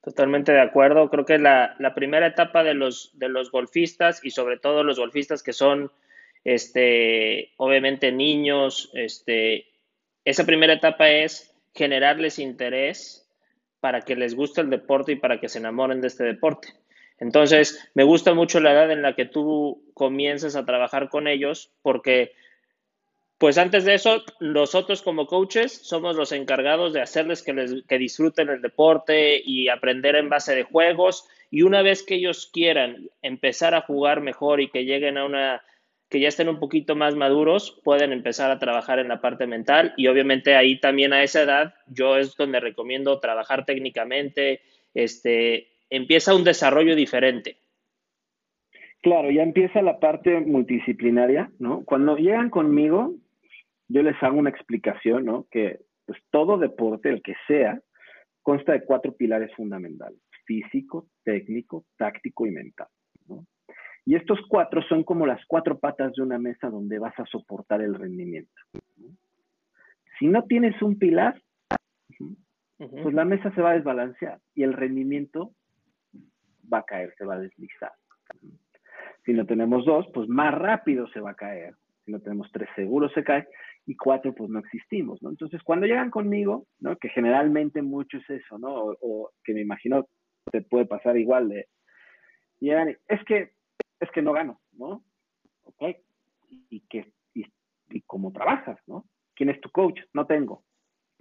Totalmente 0.00 0.52
de 0.52 0.60
acuerdo. 0.60 1.10
Creo 1.10 1.24
que 1.24 1.38
la, 1.38 1.74
primera 1.96 2.28
etapa 2.28 2.62
de 2.62 2.72
los, 2.72 3.10
golfistas 3.50 4.24
y 4.24 4.30
sobre 4.30 4.58
todo 4.58 4.84
los 4.84 5.00
golfistas 5.00 5.42
que 5.42 5.52
son 5.52 5.90
este, 6.44 7.50
obviamente 7.56 8.12
niños, 8.12 8.92
este, 8.94 9.66
esa 10.24 10.46
primera 10.46 10.74
etapa 10.74 11.10
es 11.10 11.52
generarles 11.74 12.38
interés 12.38 13.28
para 13.80 14.02
que 14.02 14.14
les 14.14 14.36
guste 14.36 14.60
el 14.60 14.70
deporte 14.70 15.10
y 15.10 15.16
para 15.16 15.40
que 15.40 15.48
se 15.48 15.58
enamoren 15.58 16.00
de 16.00 16.06
este 16.06 16.22
deporte. 16.22 16.68
Entonces, 17.18 17.90
me 17.94 18.04
gusta 18.04 18.34
mucho 18.34 18.60
la 18.60 18.70
edad 18.70 18.92
en 18.92 19.02
la 19.02 19.16
que 19.16 19.24
tú 19.24 19.82
comiences 19.94 20.54
a 20.54 20.64
trabajar 20.64 21.08
con 21.08 21.26
ellos 21.26 21.72
porque, 21.82 22.34
pues 23.38 23.58
antes 23.58 23.84
de 23.84 23.94
eso, 23.94 24.22
nosotros 24.40 25.02
como 25.02 25.26
coaches 25.26 25.72
somos 25.72 26.16
los 26.16 26.32
encargados 26.32 26.92
de 26.92 27.02
hacerles 27.02 27.42
que, 27.42 27.52
les, 27.52 27.82
que 27.86 27.98
disfruten 27.98 28.48
el 28.48 28.62
deporte 28.62 29.40
y 29.44 29.68
aprender 29.68 30.16
en 30.16 30.30
base 30.30 30.54
de 30.54 30.62
juegos. 30.62 31.28
Y 31.50 31.62
una 31.62 31.82
vez 31.82 32.02
que 32.02 32.14
ellos 32.14 32.50
quieran 32.50 33.10
empezar 33.22 33.74
a 33.74 33.82
jugar 33.82 34.22
mejor 34.22 34.60
y 34.60 34.70
que 34.70 34.84
lleguen 34.84 35.18
a 35.18 35.26
una 35.26 35.62
que 36.08 36.20
ya 36.20 36.28
estén 36.28 36.48
un 36.48 36.60
poquito 36.60 36.94
más 36.94 37.16
maduros 37.16 37.80
pueden 37.82 38.12
empezar 38.12 38.50
a 38.50 38.58
trabajar 38.58 39.00
en 39.00 39.08
la 39.08 39.20
parte 39.20 39.46
mental 39.46 39.92
y 39.96 40.06
obviamente 40.06 40.54
ahí 40.54 40.78
también 40.78 41.12
a 41.12 41.24
esa 41.24 41.42
edad 41.42 41.74
yo 41.88 42.16
es 42.16 42.36
donde 42.36 42.60
recomiendo 42.60 43.18
trabajar 43.18 43.64
técnicamente, 43.64 44.60
este, 44.94 45.66
empieza 45.90 46.34
un 46.34 46.44
desarrollo 46.44 46.94
diferente. 46.94 47.56
Claro, 49.02 49.30
ya 49.30 49.42
empieza 49.42 49.82
la 49.82 50.00
parte 50.00 50.40
multidisciplinaria, 50.40 51.50
¿no? 51.58 51.84
Cuando 51.84 52.16
llegan 52.16 52.50
conmigo, 52.50 53.14
yo 53.88 54.02
les 54.02 54.20
hago 54.22 54.38
una 54.38 54.50
explicación, 54.50 55.24
¿no? 55.24 55.46
Que 55.50 55.80
pues 56.06 56.18
todo 56.30 56.58
deporte, 56.58 57.08
el 57.08 57.22
que 57.22 57.34
sea, 57.46 57.80
consta 58.42 58.72
de 58.72 58.84
cuatro 58.84 59.12
pilares 59.12 59.52
fundamentales, 59.54 60.20
físico, 60.44 61.08
técnico, 61.24 61.84
táctico 61.96 62.46
y 62.46 62.52
mental, 62.52 62.88
¿no? 63.28 63.44
Y 64.04 64.14
estos 64.14 64.38
cuatro 64.48 64.82
son 64.82 65.02
como 65.02 65.26
las 65.26 65.44
cuatro 65.46 65.78
patas 65.78 66.12
de 66.12 66.22
una 66.22 66.38
mesa 66.38 66.70
donde 66.70 67.00
vas 67.00 67.18
a 67.18 67.26
soportar 67.26 67.82
el 67.82 67.94
rendimiento. 67.94 68.54
Si 70.18 70.28
no 70.28 70.44
tienes 70.44 70.80
un 70.80 70.96
pilar, 70.96 71.42
pues 72.78 73.14
la 73.14 73.24
mesa 73.24 73.52
se 73.52 73.60
va 73.60 73.70
a 73.70 73.74
desbalancear 73.74 74.38
y 74.54 74.62
el 74.62 74.74
rendimiento 74.74 75.50
va 76.72 76.78
a 76.78 76.84
caer, 76.84 77.12
se 77.18 77.24
va 77.24 77.34
a 77.34 77.40
deslizar. 77.40 77.90
Si 79.24 79.32
no 79.32 79.44
tenemos 79.44 79.84
dos, 79.84 80.06
pues 80.14 80.28
más 80.28 80.54
rápido 80.54 81.08
se 81.08 81.20
va 81.20 81.32
a 81.32 81.34
caer. 81.34 81.74
Si 82.04 82.12
no 82.12 82.20
tenemos 82.20 82.48
tres, 82.52 82.68
seguro 82.76 83.08
se 83.08 83.24
cae. 83.24 83.48
Y 83.86 83.96
cuatro, 83.96 84.34
pues 84.34 84.50
no 84.50 84.58
existimos, 84.58 85.22
¿no? 85.22 85.30
Entonces, 85.30 85.62
cuando 85.62 85.86
llegan 85.86 86.10
conmigo, 86.10 86.66
¿no? 86.80 86.96
Que 86.96 87.08
generalmente 87.08 87.82
mucho 87.82 88.18
es 88.18 88.28
eso, 88.28 88.58
¿no? 88.58 88.96
O, 89.00 89.30
que 89.44 89.54
me 89.54 89.60
imagino 89.60 90.06
te 90.50 90.62
puede 90.62 90.86
pasar 90.86 91.16
igual 91.16 91.48
de... 91.48 91.66
Llegan, 92.60 92.96
es 93.08 93.24
que 93.24 93.52
es 94.00 94.10
que 94.10 94.22
no 94.22 94.32
gano, 94.32 94.60
¿no? 94.72 95.04
¿Ok? 95.64 95.96
¿Y, 96.48 96.80
qué, 96.88 97.12
y, 97.34 97.44
cómo 98.02 98.32
trabajas, 98.32 98.78
¿no? 98.86 99.04
¿Quién 99.34 99.50
es 99.50 99.60
tu 99.60 99.70
coach? 99.70 100.00
No 100.12 100.26
tengo. 100.26 100.64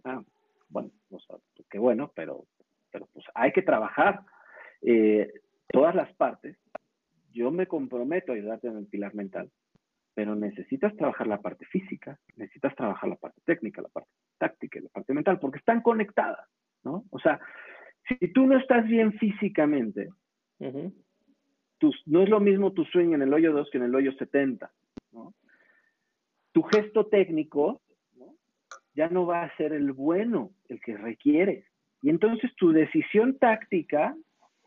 Ah, 0.03 0.21
bueno, 0.69 0.91
pues, 1.09 1.23
qué 1.69 1.79
bueno, 1.79 2.11
pero, 2.15 2.45
pero 2.91 3.07
pues 3.13 3.25
hay 3.33 3.51
que 3.51 3.61
trabajar 3.61 4.21
eh, 4.81 5.31
todas 5.69 5.95
las 5.95 6.13
partes. 6.15 6.57
Yo 7.31 7.51
me 7.51 7.67
comprometo 7.67 8.31
a 8.31 8.35
ayudarte 8.35 8.67
en 8.67 8.77
el 8.77 8.87
pilar 8.87 9.13
mental, 9.15 9.51
pero 10.15 10.33
necesitas 10.33 10.95
trabajar 10.95 11.27
la 11.27 11.41
parte 11.41 11.65
física, 11.65 12.17
necesitas 12.37 12.73
trabajar 12.75 13.09
la 13.09 13.17
parte 13.17 13.41
técnica, 13.45 13.81
la 13.81 13.89
parte 13.89 14.09
táctica 14.37 14.79
y 14.79 14.83
la 14.83 14.89
parte 14.89 15.13
mental, 15.13 15.39
porque 15.39 15.59
están 15.59 15.81
conectadas, 15.81 16.47
¿no? 16.83 17.03
O 17.11 17.19
sea, 17.19 17.39
si 18.07 18.29
tú 18.29 18.47
no 18.47 18.57
estás 18.57 18.85
bien 18.87 19.13
físicamente, 19.13 20.09
no 20.59 22.23
es 22.23 22.29
lo 22.29 22.39
mismo 22.39 22.71
tu 22.71 22.85
swing 22.85 23.13
en 23.13 23.21
el 23.21 23.33
hoyo 23.33 23.51
2 23.51 23.69
que 23.69 23.77
en 23.77 23.83
el 23.83 23.93
hoyo 23.93 24.13
70. 24.13 24.71
Tu 26.53 26.63
gesto 26.63 27.07
técnico 27.07 27.81
ya 28.93 29.09
no 29.09 29.25
va 29.25 29.43
a 29.43 29.57
ser 29.57 29.73
el 29.73 29.91
bueno 29.91 30.51
el 30.69 30.79
que 30.79 30.95
requieres. 30.95 31.65
Y 32.01 32.09
entonces 32.09 32.55
tu 32.55 32.71
decisión 32.71 33.37
táctica 33.37 34.15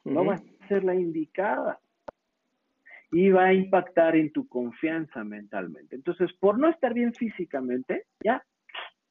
no 0.04 0.26
va 0.26 0.34
a 0.34 0.68
ser 0.68 0.84
la 0.84 0.94
indicada 0.94 1.80
y 3.10 3.30
va 3.30 3.46
a 3.46 3.54
impactar 3.54 4.16
en 4.16 4.32
tu 4.32 4.48
confianza 4.48 5.24
mentalmente. 5.24 5.96
Entonces, 5.96 6.32
por 6.34 6.58
no 6.58 6.68
estar 6.68 6.92
bien 6.92 7.14
físicamente, 7.14 8.04
ya 8.22 8.42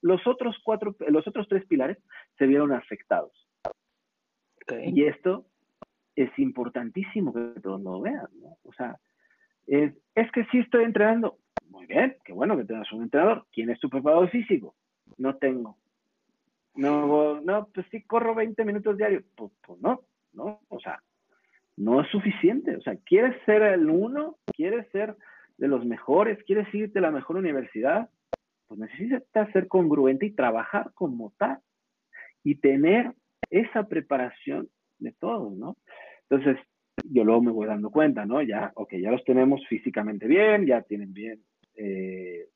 los 0.02 0.26
otros 0.28 0.58
cuatro, 0.64 0.95
los 1.08 1.28
otros 1.28 1.48
tres 1.48 1.66
pilares 1.66 1.98
se 2.38 2.45
vieron 2.45 2.72
afectados. 2.72 3.48
Y 4.86 5.06
esto 5.06 5.45
es 6.16 6.30
importantísimo 6.38 7.34
que 7.34 7.62
todos 7.62 7.82
lo 7.82 8.02
vean, 8.02 8.28
¿no? 8.41 8.58
O 8.64 8.74
sea, 8.74 8.98
es, 9.66 9.93
es 10.16 10.32
que 10.32 10.45
sí 10.45 10.60
estoy 10.60 10.84
entrenando. 10.84 11.38
Muy 11.70 11.86
bien, 11.86 12.16
qué 12.24 12.34
bueno 12.34 12.58
que 12.58 12.66
tengas 12.66 12.91
un 12.91 13.04
entrenador. 13.04 13.45
¿Quién 13.52 13.70
es 13.70 13.80
tu 13.80 13.89
preparador 13.89 14.30
físico? 14.30 14.76
No 15.18 15.38
tengo. 15.38 15.78
No, 16.76 17.41
no, 17.41 17.68
pues 17.74 17.88
sí 17.91 18.04
corro 18.04 18.36
20 18.36 18.64
minutos 18.66 18.98
diarios. 18.98 19.24
Pues, 19.36 19.52
pues 19.66 19.80
no, 19.82 20.02
no, 20.34 20.60
o 20.70 20.80
sea, 20.80 21.02
no 21.78 22.02
es 22.02 22.08
suficiente. 22.10 22.76
O 22.76 22.82
sea, 22.82 22.98
quieres 22.98 23.36
ser 23.46 23.62
el 23.62 23.90
uno, 23.90 24.38
quieres 24.48 24.88
ser 24.92 25.16
de 25.58 25.68
los 25.68 25.86
mejores, 25.86 26.44
quieres 26.44 26.74
irte 26.74 27.00
a 27.00 27.04
la 27.04 27.12
mejor 27.12 27.38
universidad, 27.38 28.10
pues 28.68 28.80
necesitas 28.80 29.52
ser 29.54 29.68
congruente 29.68 30.26
y 30.26 30.32
trabajar 30.32 30.92
como 30.94 31.34
tal 31.38 31.60
y 32.44 32.56
tener 32.56 33.14
esa 33.50 33.88
preparación 33.88 34.70
de 35.00 35.14
todos, 35.14 35.54
¿no? 35.54 35.78
Entonces, 36.30 36.58
yo 37.06 37.24
luego 37.24 37.42
me 37.42 37.52
voy 37.52 37.68
dando 37.68 37.92
cuenta, 37.92 38.26
¿no? 38.26 38.42
Ya, 38.42 38.72
ok, 38.76 38.96
ya 38.96 39.12
los 39.12 39.24
tenemos 39.24 39.66
físicamente 39.68 40.28
bien, 40.28 40.66
ya 40.66 40.82
tienen 40.82 41.14
bien 41.14 41.42
eh, 41.76 42.48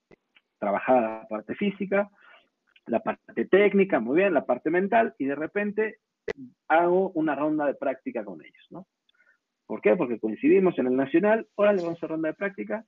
trabajada 0.57 1.21
la 1.21 1.27
parte 1.27 1.55
física, 1.55 2.09
la 2.87 3.01
parte 3.01 3.45
técnica, 3.45 3.99
muy 3.99 4.17
bien, 4.17 4.33
la 4.33 4.45
parte 4.45 4.69
mental, 4.69 5.13
y 5.17 5.25
de 5.25 5.35
repente 5.35 5.99
hago 6.67 7.11
una 7.11 7.35
ronda 7.35 7.65
de 7.65 7.75
práctica 7.75 8.25
con 8.25 8.41
ellos, 8.41 8.67
¿no? 8.69 8.87
¿Por 9.71 9.79
qué? 9.79 9.95
Porque 9.95 10.19
coincidimos 10.19 10.77
en 10.79 10.87
el 10.87 10.97
nacional, 10.97 11.47
ahora 11.55 11.71
le 11.71 11.81
vamos 11.81 12.03
a 12.03 12.07
ronda 12.07 12.27
de 12.27 12.33
práctica. 12.33 12.83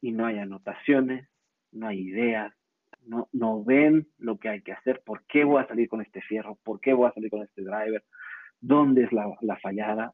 Y 0.00 0.10
no 0.10 0.26
hay 0.26 0.40
anotaciones, 0.40 1.28
no 1.70 1.86
hay 1.86 2.00
ideas, 2.00 2.52
no, 3.06 3.28
no 3.30 3.62
ven 3.62 4.08
lo 4.18 4.36
que 4.36 4.48
hay 4.48 4.62
que 4.62 4.72
hacer, 4.72 5.00
por 5.06 5.22
qué 5.26 5.44
voy 5.44 5.62
a 5.62 5.68
salir 5.68 5.88
con 5.88 6.00
este 6.00 6.20
fierro, 6.22 6.58
por 6.64 6.80
qué 6.80 6.92
voy 6.92 7.08
a 7.08 7.12
salir 7.12 7.30
con 7.30 7.44
este 7.44 7.62
driver, 7.62 8.02
dónde 8.60 9.04
es 9.04 9.12
la, 9.12 9.32
la 9.42 9.56
fallada, 9.60 10.12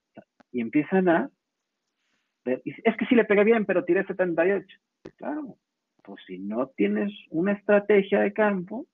y 0.52 0.60
empiezan 0.60 1.08
a 1.08 1.30
ver, 2.44 2.60
es 2.66 2.96
que 2.98 3.06
sí 3.06 3.14
le 3.14 3.24
pega 3.24 3.42
bien, 3.42 3.64
pero 3.64 3.86
tiré 3.86 4.04
78. 4.04 4.66
Claro, 5.16 5.56
pues 6.02 6.22
si 6.26 6.38
no 6.38 6.66
tienes 6.66 7.14
una 7.30 7.52
estrategia 7.52 8.20
de 8.20 8.34
campo, 8.34 8.84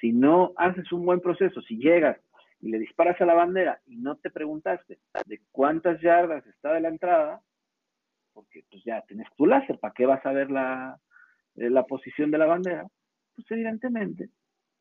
si 0.00 0.12
no 0.12 0.52
haces 0.56 0.92
un 0.92 1.04
buen 1.04 1.18
proceso, 1.18 1.60
si 1.62 1.78
llegas 1.78 2.16
y 2.60 2.70
le 2.70 2.78
disparas 2.78 3.20
a 3.20 3.26
la 3.26 3.34
bandera 3.34 3.80
y 3.86 3.96
no 3.96 4.16
te 4.16 4.30
preguntaste 4.30 4.98
de 5.26 5.40
cuántas 5.52 6.00
yardas 6.00 6.46
está 6.46 6.72
de 6.72 6.80
la 6.80 6.88
entrada, 6.88 7.42
porque 8.32 8.64
pues 8.70 8.82
ya 8.84 9.02
tienes 9.02 9.28
tu 9.36 9.46
láser, 9.46 9.78
¿para 9.78 9.94
qué 9.94 10.06
vas 10.06 10.24
a 10.24 10.32
ver 10.32 10.50
la, 10.50 10.98
eh, 11.56 11.70
la 11.70 11.84
posición 11.84 12.30
de 12.30 12.38
la 12.38 12.46
bandera? 12.46 12.86
Pues 13.34 13.50
evidentemente 13.50 14.30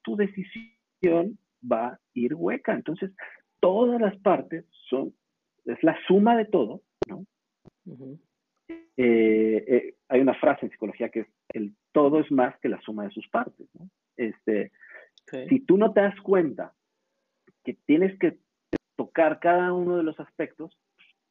tu 0.01 0.15
decisión 0.15 1.38
va 1.69 1.88
a 1.88 1.99
ir 2.13 2.36
hueca. 2.36 2.73
Entonces, 2.73 3.11
todas 3.59 3.99
las 3.99 4.15
partes 4.17 4.65
son, 4.89 5.13
es 5.65 5.82
la 5.84 5.97
suma 6.07 6.38
de 6.38 6.45
todo, 6.45 6.82
¿no? 7.07 7.26
Eh, 8.97 9.65
eh, 9.67 9.95
hay 10.07 10.21
una 10.21 10.36
frase 10.36 10.65
en 10.65 10.71
psicología 10.71 11.09
que 11.09 11.21
es 11.21 11.28
el 11.49 11.73
todo 11.91 12.19
es 12.19 12.32
más 12.32 12.57
que 12.59 12.69
la 12.69 12.80
suma 12.82 13.03
de 13.03 13.11
sus 13.11 13.28
partes, 13.30 13.67
¿no? 13.73 13.89
Este, 14.15 14.71
Si 15.49 15.59
tú 15.61 15.78
no 15.78 15.91
te 15.91 16.01
das 16.01 16.19
cuenta 16.21 16.73
que 17.66 17.74
tienes 17.86 18.18
que 18.20 18.38
tocar 18.95 19.39
cada 19.39 19.74
uno 19.74 19.97
de 19.97 20.03
los 20.03 20.18
aspectos, 20.20 20.78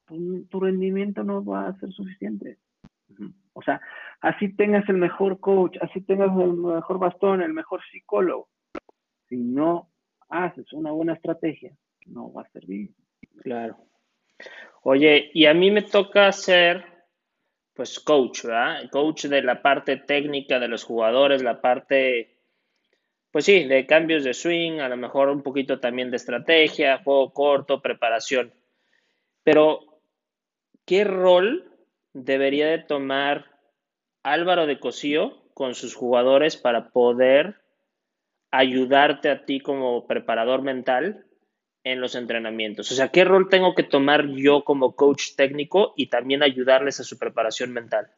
pues, 0.05 0.21
tu 0.51 0.61
rendimiento 0.61 1.25
no 1.25 1.45
va 1.45 1.69
a 1.69 1.79
ser 1.79 1.91
suficiente. 1.93 2.59
O 3.53 3.63
sea, 3.63 3.81
así 4.21 4.55
tengas 4.55 4.89
el 4.89 4.97
mejor 4.97 5.41
coach, 5.41 5.77
así 5.81 6.01
tengas 6.03 6.31
el 6.39 6.55
mejor 6.55 6.99
bastón, 6.99 7.41
el 7.41 7.55
mejor 7.55 7.81
psicólogo, 7.91 8.49
si 9.29 9.37
no 9.37 9.91
haces 10.29 10.73
una 10.73 10.91
buena 10.91 11.15
estrategia, 11.15 11.73
no 12.07 12.33
va 12.33 12.43
a 12.43 12.49
servir. 12.51 12.91
Claro. 13.43 13.77
Oye, 14.83 15.31
y 15.33 15.47
a 15.47 15.55
mí 15.55 15.71
me 15.71 15.83
toca 15.83 16.31
ser, 16.33 16.85
pues, 17.73 18.01
coach, 18.01 18.45
¿verdad? 18.45 18.91
Coach 18.91 19.27
de 19.27 19.43
la 19.43 19.63
parte 19.63 19.97
técnica 19.97 20.59
de 20.59 20.69
los 20.69 20.85
jugadores, 20.85 21.43
la 21.43 21.61
parte, 21.61 22.34
pues 23.35 23.47
sí, 23.47 23.65
de 23.65 23.85
cambios 23.85 24.23
de 24.23 24.33
swing, 24.33 24.79
a 24.79 24.89
lo 24.89 24.97
mejor 24.97 25.29
un 25.29 25.43
poquito 25.43 25.81
también 25.81 26.09
de 26.09 26.19
estrategia, 26.19 27.03
juego 27.03 27.33
corto, 27.33 27.83
preparación. 27.83 28.53
Pero, 29.43 29.81
¿qué 30.87 31.03
rol 31.03 31.69
debería 32.13 32.69
de 32.69 32.79
tomar 32.79 33.47
Álvaro 34.23 34.69
de 34.69 34.79
Cosío 34.79 35.43
con 35.53 35.75
sus 35.75 35.97
jugadores 35.97 36.57
para 36.57 36.91
poder 36.91 37.57
ayudarte 38.53 39.31
a 39.31 39.45
ti 39.45 39.59
como 39.59 40.07
preparador 40.07 40.63
mental 40.63 41.27
en 41.83 42.01
los 42.01 42.15
entrenamientos? 42.15 42.93
O 42.93 42.95
sea, 42.95 43.09
¿qué 43.09 43.25
rol 43.25 43.49
tengo 43.49 43.75
que 43.75 43.83
tomar 43.83 44.29
yo 44.29 44.63
como 44.63 44.95
coach 44.95 45.35
técnico 45.37 45.93
y 45.97 46.07
también 46.07 46.45
ayudarles 46.45 47.01
a 47.01 47.03
su 47.03 47.19
preparación 47.19 47.73
mental? 47.73 48.13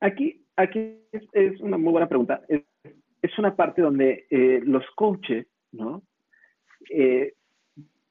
Aquí, 0.00 0.44
aquí 0.54 0.98
es, 1.32 1.62
una 1.62 1.78
muy 1.78 1.92
buena 1.92 2.10
pregunta. 2.10 2.42
Una 3.38 3.54
parte 3.54 3.82
donde 3.82 4.26
eh, 4.30 4.60
los 4.64 4.84
coaches, 4.96 5.46
¿no? 5.70 6.02
Eh, 6.90 7.34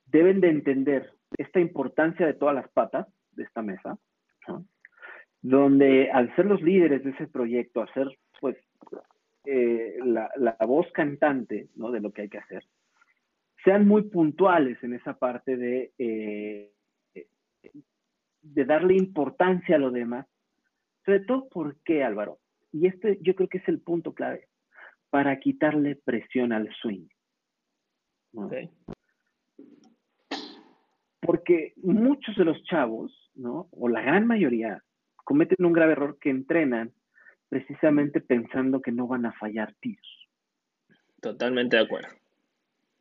deben 0.05 0.39
de 0.41 0.49
entender 0.49 1.13
esta 1.37 1.59
importancia 1.59 2.25
de 2.25 2.33
todas 2.33 2.55
las 2.55 2.69
patas 2.69 3.07
de 3.33 3.43
esta 3.43 3.61
mesa, 3.61 3.97
donde 5.41 6.11
al 6.11 6.33
ser 6.35 6.45
los 6.45 6.61
líderes 6.61 7.03
de 7.03 7.11
ese 7.11 7.27
proyecto, 7.27 7.81
al 7.81 7.93
ser 7.93 8.07
pues 8.39 8.57
eh, 9.45 9.97
la, 10.03 10.29
voz 10.65 10.91
cantante 10.91 11.69
¿no? 11.75 11.91
de 11.91 12.01
lo 12.01 12.11
que 12.11 12.23
hay 12.23 12.29
que 12.29 12.37
hacer, 12.37 12.65
sean 13.63 13.87
muy 13.87 14.03
puntuales 14.03 14.81
en 14.83 14.93
esa 14.93 15.17
parte 15.17 15.55
de, 15.55 15.91
de 18.41 18.65
darle 18.65 18.95
importancia 18.95 19.75
a 19.75 19.79
lo 19.79 19.91
demás. 19.91 20.27
Sobre 21.05 21.21
todo, 21.21 21.47
¿por 21.49 21.77
qué, 21.83 22.03
Álvaro? 22.03 22.39
Y 22.71 22.87
este 22.87 23.17
yo 23.21 23.35
creo 23.35 23.49
que 23.49 23.59
es 23.59 23.67
el 23.67 23.79
punto 23.79 24.13
clave, 24.13 24.47
para 25.11 25.39
quitarle 25.39 25.97
presión 25.97 26.53
al 26.53 26.73
swing. 26.81 27.07
Porque 31.19 31.73
muchos 31.77 32.35
de 32.35 32.45
los 32.45 32.63
chavos, 32.63 33.31
¿no? 33.35 33.67
O 33.71 33.87
la 33.89 34.01
gran 34.01 34.25
mayoría, 34.25 34.83
cometen 35.23 35.65
un 35.65 35.73
grave 35.73 35.91
error 35.91 36.17
que 36.19 36.31
entrenan 36.31 36.91
precisamente 37.49 38.21
pensando 38.21 38.81
que 38.81 38.91
no 38.91 39.07
van 39.07 39.25
a 39.25 39.33
fallar 39.33 39.75
tiros. 39.81 40.29
Totalmente 41.21 41.75
de 41.75 41.83
acuerdo. 41.83 42.09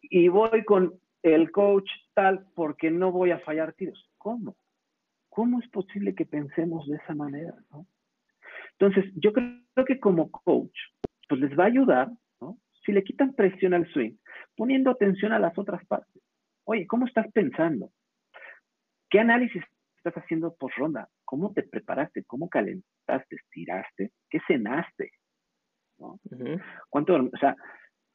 Y 0.02 0.28
voy 0.28 0.64
con 0.64 1.00
el 1.22 1.50
coach 1.52 1.88
tal 2.14 2.46
porque 2.54 2.90
no 2.90 3.12
voy 3.12 3.30
a 3.30 3.38
fallar 3.38 3.72
tiros. 3.74 4.10
¿Cómo? 4.18 4.56
¿Cómo 5.28 5.60
es 5.60 5.68
posible 5.68 6.14
que 6.14 6.26
pensemos 6.26 6.86
de 6.88 6.96
esa 6.96 7.14
manera? 7.14 7.54
Entonces, 8.72 9.12
yo 9.14 9.32
creo 9.32 9.86
que 9.86 10.00
como 10.00 10.30
coach, 10.30 10.76
pues 11.30 11.40
les 11.40 11.56
va 11.56 11.64
a 11.64 11.68
ayudar, 11.68 12.10
¿no? 12.40 12.58
Si 12.84 12.90
le 12.90 13.04
quitan 13.04 13.34
presión 13.34 13.72
al 13.72 13.86
swing, 13.92 14.16
poniendo 14.56 14.90
atención 14.90 15.32
a 15.32 15.38
las 15.38 15.56
otras 15.56 15.86
partes. 15.86 16.20
Oye, 16.64 16.88
¿cómo 16.88 17.06
estás 17.06 17.30
pensando? 17.32 17.92
¿Qué 19.08 19.20
análisis 19.20 19.62
estás 19.96 20.14
haciendo 20.14 20.56
por 20.56 20.72
ronda? 20.76 21.08
¿Cómo 21.24 21.52
te 21.52 21.62
preparaste? 21.62 22.24
¿Cómo 22.24 22.48
calentaste? 22.48 23.36
¿Estiraste? 23.36 24.10
¿Qué 24.28 24.40
cenaste? 24.48 25.12
¿No? 25.98 26.18
¿Cuánto? 26.88 27.14
O 27.14 27.38
sea, 27.38 27.54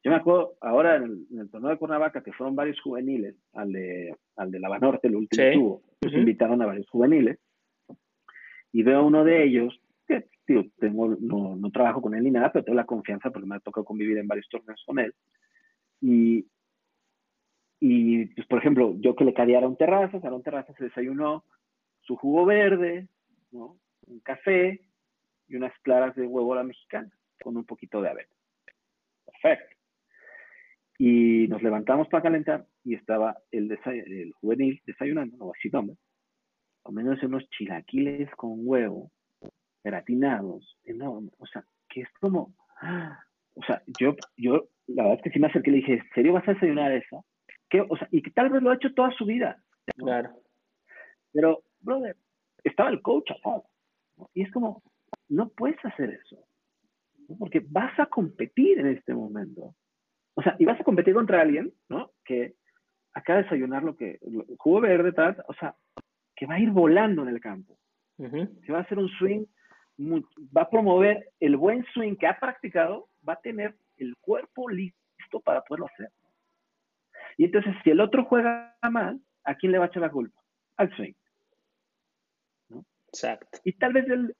yo 0.03 0.11
me 0.11 0.18
acuerdo 0.18 0.57
ahora 0.59 0.97
en 0.97 1.26
el, 1.39 1.49
torneo 1.49 1.70
de 1.70 1.78
Cuernavaca 1.78 2.22
que 2.22 2.34
fueron 2.34 2.53
varios 2.53 2.82
juveniles, 2.82 3.36
al 3.53 3.72
de, 3.72 4.13
al 4.36 4.51
de 4.51 4.59
Lava 4.59 4.80
Norte, 4.80 5.07
el 5.07 5.16
último 5.16 5.51
tuvo, 5.53 5.82
pues 6.01 6.13
invitaron 6.13 6.61
a 6.61 6.66
varios 6.66 6.89
juveniles 6.89 7.39
y 8.74 8.84
veo 8.84 8.99
a 8.99 9.03
uno 9.03 9.24
de 9.24 9.45
ellos 9.45 9.80
tío, 10.46 10.66
tengo, 10.80 11.16
no, 11.20 11.56
no, 11.56 11.72
trabajo 11.72 12.02
con 12.02 12.16
él 12.16 12.24
ni 12.24 12.32
nada, 12.32 12.52
pero 12.52 12.64
tengo 12.66 12.76
la 12.76 12.86
confianza 12.86 13.32
porque 13.32 13.48
me 13.48 13.56
ha 13.56 13.60
tocado 13.60 13.86
convivir 13.86 14.18
en 14.18 14.28
varios 14.28 14.48
torneos 14.50 14.82
con 14.86 15.00
él. 15.00 15.14
Y, 16.02 16.48
y 17.80 18.26
pues, 18.28 18.48
por 18.48 18.60
ejemplo, 18.60 18.96
yo 19.00 19.16
que 19.16 19.26
le 19.26 19.34
cadeara 19.34 19.68
un 19.68 19.78
terraza, 19.78 20.18
a 20.18 20.34
un 20.34 20.43
terraza 20.43 20.74
se 20.74 20.86
desayunó 20.86 21.43
su 22.02 22.16
jugo 22.16 22.46
verde, 22.46 23.08
¿no? 23.52 23.78
un 24.08 24.20
café 24.20 24.82
y 25.48 25.56
unas 25.56 25.74
claras 25.80 26.16
de 26.16 26.28
huevo 26.28 26.54
a 26.54 26.58
la 26.58 26.64
mexicana 26.64 27.12
con 27.41 27.58
un 27.58 27.66
poquito 27.66 28.02
de 28.02 28.10
avena. 28.10 28.30
Perfecto. 29.26 29.76
Y 30.98 31.48
nos 31.50 31.62
levantamos 31.62 32.08
para 32.08 32.24
calentar 32.24 32.66
y 32.84 32.96
estaba 32.96 33.38
el, 33.52 33.78
el 33.86 34.32
juvenil 34.34 34.82
desayunando, 34.86 35.36
no 35.38 35.52
así 35.52 35.70
nombre, 35.70 35.98
comiéndose 36.84 37.26
unos 37.26 37.50
chilaquiles 37.50 38.30
con 38.36 38.52
huevo, 38.66 39.12
gratinados, 39.86 40.78
enormes. 40.84 41.34
O 41.38 41.46
sea, 41.46 41.64
que 41.88 42.02
es 42.02 42.10
como, 42.20 42.54
O 43.54 43.64
sea, 43.64 43.82
yo, 44.00 44.16
yo, 44.36 44.68
la 44.88 45.04
verdad 45.04 45.20
es 45.20 45.24
que 45.24 45.30
sí 45.30 45.40
me 45.40 45.48
acerqué 45.48 45.70
y 45.70 45.74
le 45.74 45.78
dije, 45.78 45.94
¿en 45.94 46.10
serio 46.14 46.34
vas 46.34 46.48
a 46.48 46.54
desayunar 46.54 46.92
eso? 46.92 47.26
¿Qué? 47.70 47.82
O 47.88 47.96
sea, 47.96 48.08
y 48.12 48.22
que 48.22 48.32
tal 48.32 48.50
vez 48.50 48.62
lo 48.62 48.72
ha 48.72 48.76
hecho 48.76 48.94
toda 48.94 49.12
su 49.12 49.26
vida. 49.26 49.64
Claro. 49.96 50.32
Pero, 51.32 51.64
brother, 51.80 52.18
estaba 52.64 52.90
el 52.90 53.02
coach 53.02 53.32
al 53.32 53.62
Y 54.34 54.42
es 54.42 54.52
como, 54.52 54.84
no 55.30 55.50
puedes 55.50 55.84
hacer 55.86 56.10
eso. 56.10 56.38
Porque 57.40 57.62
vas 57.66 57.98
a 58.00 58.08
competir 58.08 58.80
en 58.80 58.88
este 58.88 59.14
momento. 59.14 59.76
O 60.34 60.42
sea, 60.42 60.56
y 60.60 60.66
vas 60.66 60.80
a 60.80 60.84
competir 60.84 61.14
contra 61.14 61.42
alguien, 61.42 61.74
¿no? 61.88 62.12
Que 62.26 62.56
acaba 63.14 63.38
de 63.38 63.44
desayunar 63.44 63.84
lo 63.84 63.96
que, 63.96 64.20
jugo 64.58 64.82
verde, 64.82 65.14
tal, 65.14 65.38
o 65.48 65.54
sea, 65.54 65.76
que 66.36 66.46
va 66.46 66.56
a 66.56 66.60
ir 66.60 66.72
volando 66.72 67.24
en 67.24 67.30
el 67.30 67.40
campo. 67.40 67.78
Se 68.18 68.72
va 68.72 68.80
a 68.80 68.82
hacer 68.82 68.98
un 68.98 69.10
swing, 69.10 69.46
va 69.98 70.62
a 70.62 70.70
promover 70.70 71.32
el 71.39 71.58
buen 71.58 71.86
swing 71.93 72.16
que 72.16 72.28
ha 72.28 72.39
practicado, 72.39 73.10
va 73.28 73.34
a 73.34 73.41
tener 73.41 73.76
el 73.98 74.16
cuerpo 74.18 74.70
listo 74.70 75.39
para 75.43 75.62
poderlo 75.62 75.88
hacer. 75.88 76.10
Y 77.38 77.46
entonces, 77.46 77.74
si 77.84 77.89
el 77.89 78.00
otro 78.00 78.26
juega 78.26 78.78
mal, 78.89 79.20
¿a 79.43 79.56
quién 79.56 79.72
le 79.72 79.78
va 79.78 79.86
a 79.86 79.88
echar 79.88 80.02
la 80.02 80.12
culpa? 80.12 80.39
Al 80.78 80.93
swing. 80.96 81.14
Exacto. 83.08 83.60
Y 83.64 83.74
tal 83.74 83.93
vez 83.93 84.08
él 84.10 84.36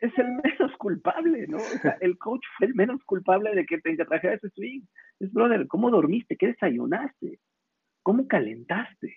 es 0.00 0.12
el 0.18 0.26
menos 0.44 0.76
culpable, 0.78 1.46
¿no? 1.46 1.58
O 1.58 1.78
sea, 1.82 1.96
el 2.00 2.18
coach 2.18 2.44
fue 2.56 2.66
el 2.68 2.74
menos 2.74 3.02
culpable 3.04 3.54
de 3.54 3.64
que 3.66 3.78
te 3.78 3.96
trajera 3.96 4.34
ese 4.34 4.50
swing. 4.50 4.82
Es, 5.20 5.32
brother, 5.32 5.66
¿cómo 5.68 5.90
dormiste? 5.90 6.36
¿Qué 6.36 6.48
desayunaste? 6.48 7.38
¿Cómo 8.02 8.26
calentaste? 8.26 9.16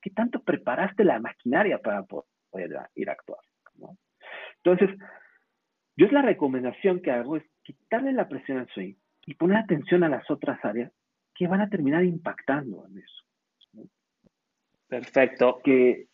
¿Qué 0.00 0.10
tanto 0.10 0.42
preparaste 0.42 1.04
la 1.04 1.20
maquinaria 1.20 1.78
para 1.78 2.02
poder 2.04 2.70
ir 2.94 3.08
a 3.08 3.12
actuar? 3.12 3.40
Entonces, 4.64 4.96
yo 5.96 6.06
es 6.06 6.12
la 6.12 6.22
recomendación 6.22 7.00
que 7.00 7.10
hago 7.10 7.36
es 7.36 7.44
quitarle 7.62 8.12
la 8.12 8.28
presión 8.28 8.58
al 8.58 8.68
swing 8.68 8.94
y 9.26 9.34
poner 9.34 9.58
atención 9.58 10.04
a 10.04 10.08
las 10.08 10.30
otras 10.30 10.64
áreas 10.64 10.92
que 11.34 11.46
van 11.46 11.60
a 11.60 11.68
terminar 11.68 12.04
impactando 12.04 12.86
en 12.86 12.98
eso. 12.98 13.88
Perfecto. 14.88 15.60
Que, 15.64 16.06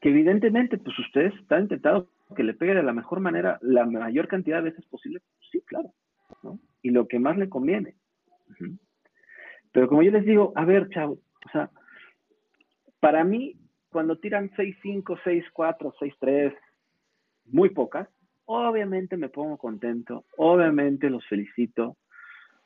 que 0.00 0.08
evidentemente, 0.08 0.78
pues 0.78 0.98
ustedes 0.98 1.34
están 1.34 1.62
intentando 1.62 2.10
que 2.34 2.42
le 2.42 2.54
pegue 2.54 2.74
de 2.74 2.82
la 2.82 2.92
mejor 2.92 3.20
manera 3.20 3.58
la 3.60 3.84
mayor 3.84 4.28
cantidad 4.28 4.58
de 4.58 4.70
veces 4.70 4.86
posible. 4.86 5.20
Sí, 5.50 5.60
claro. 5.66 5.92
Y 6.82 6.90
lo 6.90 7.06
que 7.06 7.18
más 7.18 7.36
le 7.36 7.48
conviene. 7.48 7.96
Pero 9.72 9.88
como 9.88 10.02
yo 10.02 10.10
les 10.10 10.24
digo, 10.24 10.52
a 10.56 10.64
ver, 10.64 10.88
chavo, 10.88 11.14
o 11.14 11.50
sea, 11.52 11.70
para 12.98 13.24
mí, 13.24 13.56
cuando 13.90 14.18
tiran 14.18 14.50
6-5, 14.50 15.20
6-4, 15.22 15.92
6-3, 15.98 16.54
muy 17.52 17.70
pocas, 17.70 18.08
obviamente 18.44 19.16
me 19.16 19.28
pongo 19.28 19.56
contento, 19.58 20.24
obviamente 20.36 21.10
los 21.10 21.26
felicito, 21.26 21.96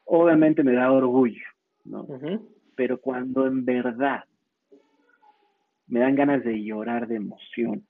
obviamente 0.04 0.62
me 0.62 0.72
da 0.72 0.90
orgullo, 0.90 1.46
¿no? 1.84 2.06
Pero 2.74 3.00
cuando 3.00 3.46
en 3.46 3.64
verdad 3.64 4.24
me 5.86 6.00
dan 6.00 6.14
ganas 6.14 6.42
de 6.44 6.62
llorar 6.62 7.06
de 7.06 7.16
emoción, 7.16 7.86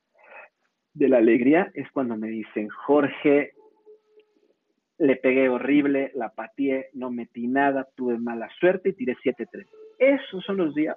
de 0.92 1.08
la 1.08 1.18
alegría, 1.18 1.70
es 1.74 1.90
cuando 1.90 2.16
me 2.16 2.28
dicen, 2.28 2.68
Jorge, 2.68 3.52
le 4.98 5.16
pegué 5.16 5.48
horrible, 5.48 6.12
la 6.14 6.30
pateé, 6.30 6.90
no 6.92 7.10
metí 7.10 7.48
nada, 7.48 7.88
tuve 7.96 8.16
mala 8.18 8.48
suerte 8.60 8.90
y 8.90 8.92
tiré 8.92 9.16
7-3. 9.16 9.66
Esos 9.98 10.44
son 10.44 10.58
los 10.58 10.74
días 10.74 10.96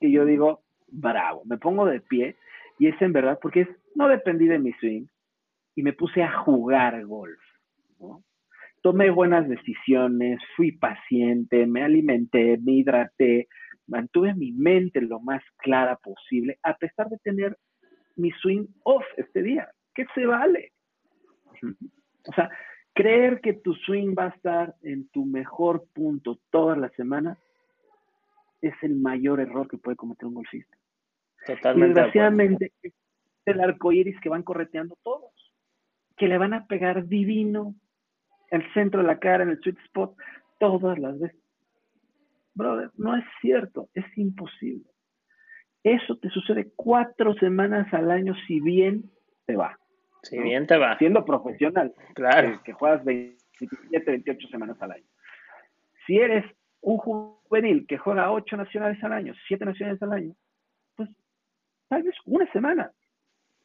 que 0.00 0.10
yo 0.10 0.24
digo, 0.24 0.62
bravo, 0.88 1.42
me 1.44 1.58
pongo 1.58 1.86
de 1.86 2.00
pie 2.00 2.36
y 2.78 2.88
es 2.88 3.00
en 3.00 3.12
verdad 3.12 3.38
porque 3.40 3.62
es, 3.62 3.68
no 3.94 4.08
dependí 4.08 4.46
de 4.46 4.58
mi 4.58 4.72
swing 4.74 5.06
y 5.74 5.82
me 5.82 5.92
puse 5.92 6.22
a 6.22 6.32
jugar 6.40 7.04
golf. 7.06 7.40
Tomé 8.82 9.10
buenas 9.10 9.48
decisiones, 9.48 10.40
fui 10.56 10.72
paciente, 10.72 11.66
me 11.66 11.82
alimenté, 11.82 12.58
me 12.58 12.72
hidraté, 12.72 13.48
mantuve 13.86 14.34
mi 14.34 14.52
mente 14.52 15.00
lo 15.00 15.20
más 15.20 15.42
clara 15.58 15.96
posible, 15.96 16.58
a 16.62 16.76
pesar 16.76 17.08
de 17.08 17.18
tener 17.18 17.56
mi 18.16 18.30
swing 18.30 18.66
off 18.84 19.04
este 19.16 19.42
día. 19.42 19.68
¿Qué 19.94 20.06
se 20.14 20.26
vale? 20.26 20.72
O 22.26 22.32
sea, 22.34 22.50
creer 22.94 23.40
que 23.40 23.54
tu 23.54 23.74
swing 23.74 24.14
va 24.18 24.26
a 24.26 24.34
estar 24.36 24.74
en 24.82 25.08
tu 25.08 25.24
mejor 25.24 25.86
punto 25.92 26.38
toda 26.50 26.76
la 26.76 26.88
semana 26.90 27.38
es 28.60 28.74
el 28.82 28.96
mayor 28.96 29.40
error 29.40 29.68
que 29.68 29.78
puede 29.78 29.96
cometer 29.96 30.26
un 30.26 30.34
golfista. 30.34 30.76
Totalmente. 31.46 31.86
Y 31.86 31.94
desgraciadamente, 31.94 32.72
es 32.82 32.92
el 33.44 33.60
arco 33.60 33.92
iris 33.92 34.18
que 34.20 34.28
van 34.28 34.42
correteando 34.42 34.96
todos, 35.02 35.32
que 36.16 36.28
le 36.28 36.38
van 36.38 36.54
a 36.54 36.66
pegar 36.66 37.06
divino 37.06 37.74
el 38.50 38.72
centro 38.72 39.00
de 39.00 39.06
la 39.06 39.18
cara, 39.18 39.42
en 39.42 39.50
el 39.50 39.60
sweet 39.60 39.78
spot, 39.86 40.16
todas 40.58 40.98
las 40.98 41.18
veces. 41.18 41.40
Brother, 42.54 42.90
no 42.96 43.16
es 43.16 43.24
cierto, 43.40 43.88
es 43.94 44.06
imposible. 44.16 44.88
Eso 45.82 46.16
te 46.16 46.30
sucede 46.30 46.72
cuatro 46.76 47.34
semanas 47.34 47.92
al 47.92 48.10
año 48.10 48.34
si 48.46 48.60
bien 48.60 49.10
te 49.44 49.56
va. 49.56 49.78
Si 50.22 50.38
bien 50.38 50.66
te 50.66 50.78
va. 50.78 50.96
Siendo 50.96 51.24
profesional. 51.24 51.92
Claro. 52.14 52.62
Que, 52.62 52.72
juegas 52.72 53.04
27, 53.04 54.10
28 54.10 54.48
semanas 54.48 54.80
al 54.80 54.92
año. 54.92 55.04
Si 56.06 56.16
eres 56.16 56.44
un 56.80 56.96
juvenil 56.98 57.86
que 57.86 57.98
juega 57.98 58.30
ocho 58.30 58.56
nacionales 58.56 59.02
al 59.02 59.12
año, 59.12 59.34
siete 59.46 59.64
nacionales 59.64 60.02
al 60.02 60.12
año, 60.12 60.34
pues 60.96 61.10
tal 61.88 62.02
vez 62.02 62.14
una 62.26 62.50
semana 62.52 62.92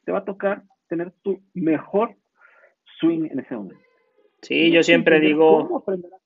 te 0.04 0.12
va 0.12 0.18
a 0.18 0.24
tocar 0.24 0.62
tener 0.88 1.12
tu 1.22 1.40
mejor 1.54 2.16
swing 2.98 3.28
en 3.30 3.40
ese 3.40 3.54
momento. 3.54 3.82
Sí, 4.42 4.72
yo 4.72 4.82
siempre 4.82 5.20
digo... 5.20 5.66
¿Cómo 5.66 5.78
aprenderás 5.78 6.20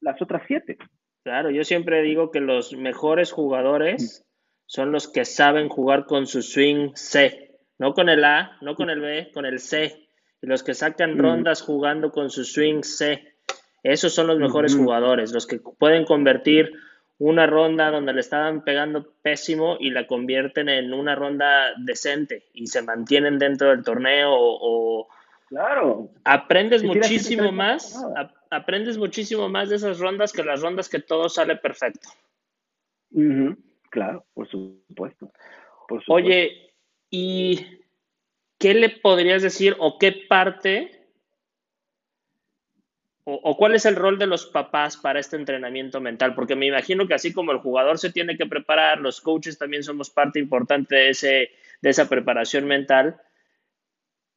las 0.00 0.20
otras 0.20 0.42
siete? 0.46 0.76
Claro, 1.22 1.50
yo 1.50 1.64
siempre 1.64 2.02
digo 2.02 2.30
que 2.30 2.40
los 2.40 2.76
mejores 2.76 3.32
jugadores 3.32 4.26
son 4.66 4.92
los 4.92 5.08
que 5.08 5.24
saben 5.24 5.68
jugar 5.68 6.04
con 6.04 6.26
su 6.26 6.42
swing 6.42 6.90
C 6.94 7.44
no 7.78 7.94
con 7.94 8.08
el 8.08 8.24
A, 8.24 8.56
no 8.60 8.74
con 8.74 8.90
el 8.90 9.00
B, 9.00 9.30
con 9.32 9.46
el 9.46 9.58
C. 9.58 10.08
Y 10.42 10.46
los 10.46 10.62
que 10.62 10.74
sacan 10.74 11.18
rondas 11.18 11.62
jugando 11.62 12.10
con 12.10 12.30
su 12.30 12.44
swing 12.44 12.82
C. 12.82 13.36
Esos 13.82 14.14
son 14.14 14.26
los 14.26 14.38
mejores 14.38 14.76
jugadores, 14.76 15.32
los 15.32 15.46
que 15.46 15.58
pueden 15.58 16.04
convertir 16.04 16.72
una 17.18 17.46
ronda 17.46 17.90
donde 17.90 18.12
le 18.12 18.20
estaban 18.20 18.64
pegando 18.64 19.12
pésimo 19.22 19.76
y 19.78 19.90
la 19.90 20.06
convierten 20.06 20.68
en 20.68 20.92
una 20.92 21.14
ronda 21.14 21.74
decente 21.78 22.44
y 22.52 22.66
se 22.66 22.82
mantienen 22.82 23.38
dentro 23.38 23.70
del 23.70 23.84
torneo 23.84 24.30
o, 24.32 25.08
claro. 25.48 26.10
aprendes 26.24 26.82
muchísimo 26.82 27.52
más 27.52 28.04
aprendes 28.50 28.98
muchísimo 28.98 29.48
más 29.48 29.68
de 29.68 29.76
esas 29.76 29.98
rondas 29.98 30.32
que 30.32 30.42
las 30.42 30.60
rondas 30.60 30.88
que 30.88 31.00
todo 31.00 31.28
sale 31.28 31.56
perfecto. 31.56 32.08
Claro 33.90 34.26
por 34.34 34.48
supuesto. 34.48 35.32
por 35.88 36.00
supuesto. 36.00 36.12
Oye 36.12 36.64
¿Y 37.16 37.64
qué 38.58 38.74
le 38.74 38.88
podrías 38.88 39.40
decir 39.40 39.76
o 39.78 39.98
qué 39.98 40.10
parte 40.28 41.03
o, 43.26 43.56
cuál 43.56 43.74
es 43.74 43.86
el 43.86 43.96
rol 43.96 44.18
de 44.18 44.26
los 44.26 44.46
papás 44.46 44.96
para 44.96 45.18
este 45.18 45.36
entrenamiento 45.36 46.00
mental? 46.00 46.34
Porque 46.34 46.56
me 46.56 46.66
imagino 46.66 47.06
que 47.06 47.14
así 47.14 47.32
como 47.32 47.52
el 47.52 47.58
jugador 47.58 47.98
se 47.98 48.12
tiene 48.12 48.36
que 48.36 48.46
preparar, 48.46 49.00
los 49.00 49.20
coaches 49.20 49.58
también 49.58 49.82
somos 49.82 50.10
parte 50.10 50.38
importante 50.38 50.94
de, 50.94 51.08
ese, 51.10 51.50
de 51.80 51.90
esa 51.90 52.08
preparación 52.08 52.66
mental. 52.66 53.20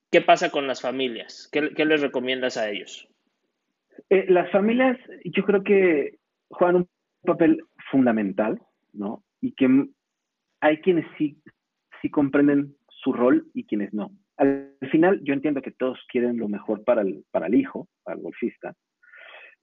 ¿Qué 0.09 0.21
pasa 0.21 0.51
con 0.51 0.67
las 0.67 0.81
familias? 0.81 1.49
¿Qué, 1.51 1.61
les 1.61 2.01
recomiendas 2.01 2.55
a 2.55 2.69
ellos? 2.69 3.09
Eh, 4.09 4.25
las 4.29 4.49
familias, 4.51 4.97
yo 5.25 5.43
creo 5.43 5.63
que 5.63 6.19
juegan 6.49 6.77
un 6.77 6.89
papel 7.23 7.63
fundamental, 7.91 8.61
¿no? 8.93 9.25
Y 9.41 9.51
que 9.51 9.67
hay 10.61 10.77
quienes 10.77 11.05
sí 11.17 11.41
sí 12.01 12.09
comprenden 12.09 12.75
su 12.89 13.13
rol 13.13 13.49
y 13.53 13.65
quienes 13.65 13.93
no. 13.93 14.11
Al 14.37 14.77
final, 14.91 15.19
yo 15.23 15.33
entiendo 15.33 15.61
que 15.61 15.71
todos 15.71 15.99
quieren 16.09 16.37
lo 16.37 16.47
mejor 16.47 16.83
para 16.83 17.01
el, 17.01 17.23
para 17.31 17.47
el 17.47 17.55
hijo, 17.55 17.87
para 18.03 18.17
el 18.17 18.23
golfista, 18.23 18.73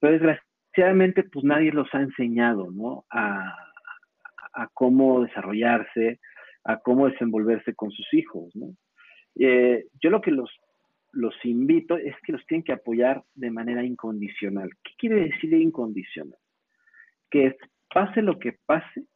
pero 0.00 0.12
desgraciadamente, 0.12 1.22
pues 1.24 1.44
nadie 1.44 1.72
los 1.72 1.88
ha 1.94 2.00
enseñado, 2.00 2.70
¿no? 2.70 3.04
A, 3.10 3.56
cómo 4.72 5.24
desarrollarse, 5.24 6.20
a 6.64 6.78
cómo 6.78 7.08
desenvolverse 7.08 7.74
con 7.74 7.90
sus 7.90 8.12
hijos, 8.14 8.54
¿no? 8.54 8.76
Eh, 9.36 9.86
yo 10.00 10.10
lo 10.10 10.20
que 10.20 10.30
los, 10.30 10.50
los 11.12 11.34
invito 11.44 11.96
es 11.96 12.14
que 12.22 12.32
los 12.32 12.46
tienen 12.46 12.62
que 12.62 12.72
apoyar 12.72 13.24
de 13.34 13.50
manera 13.50 13.82
incondicional. 13.82 14.70
¿Qué 14.82 14.92
quiere 14.96 15.22
decir 15.22 15.52
incondicional? 15.54 16.38
Que 17.30 17.56
pase 17.92 18.22
lo 18.22 18.38
que 18.38 18.56
pase, 18.66 19.06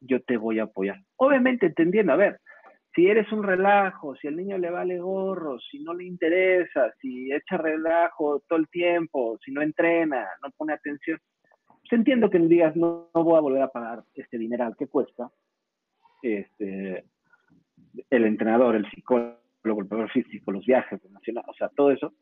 yo 0.00 0.22
te 0.22 0.36
voy 0.36 0.58
a 0.58 0.64
apoyar. 0.64 1.00
Obviamente 1.16 1.66
entendiendo, 1.66 2.12
a 2.12 2.16
ver, 2.16 2.40
si 2.94 3.06
eres 3.06 3.30
un 3.32 3.42
relajo, 3.42 4.16
si 4.16 4.28
al 4.28 4.36
niño 4.36 4.58
le 4.58 4.70
vale 4.70 4.98
gorro, 4.98 5.58
si 5.60 5.80
no 5.80 5.94
le 5.94 6.04
interesa, 6.04 6.92
si 7.00 7.32
echa 7.32 7.56
relajo 7.56 8.40
todo 8.48 8.58
el 8.58 8.68
tiempo, 8.68 9.38
si 9.44 9.52
no 9.52 9.62
entrena, 9.62 10.26
no 10.42 10.50
pone 10.56 10.72
atención, 10.72 11.18
pues 11.66 11.92
entiendo 11.92 12.28
que 12.30 12.38
digas, 12.38 12.74
no, 12.76 13.10
no 13.14 13.24
voy 13.24 13.36
a 13.36 13.40
volver 13.40 13.62
a 13.62 13.68
pagar 13.68 14.02
este 14.14 14.38
dineral 14.38 14.74
que 14.76 14.88
cuesta 14.88 15.30
este, 16.22 17.04
el 18.10 18.24
entrenador, 18.24 18.76
el 18.76 18.88
psicólogo, 18.90 19.38
el 19.64 19.86
profesor 19.86 20.10
físico, 20.10 20.52
los 20.52 20.66
viajes, 20.66 21.00
o 21.04 21.54
sea, 21.54 21.68
todo 21.70 21.90
eso, 21.90 22.14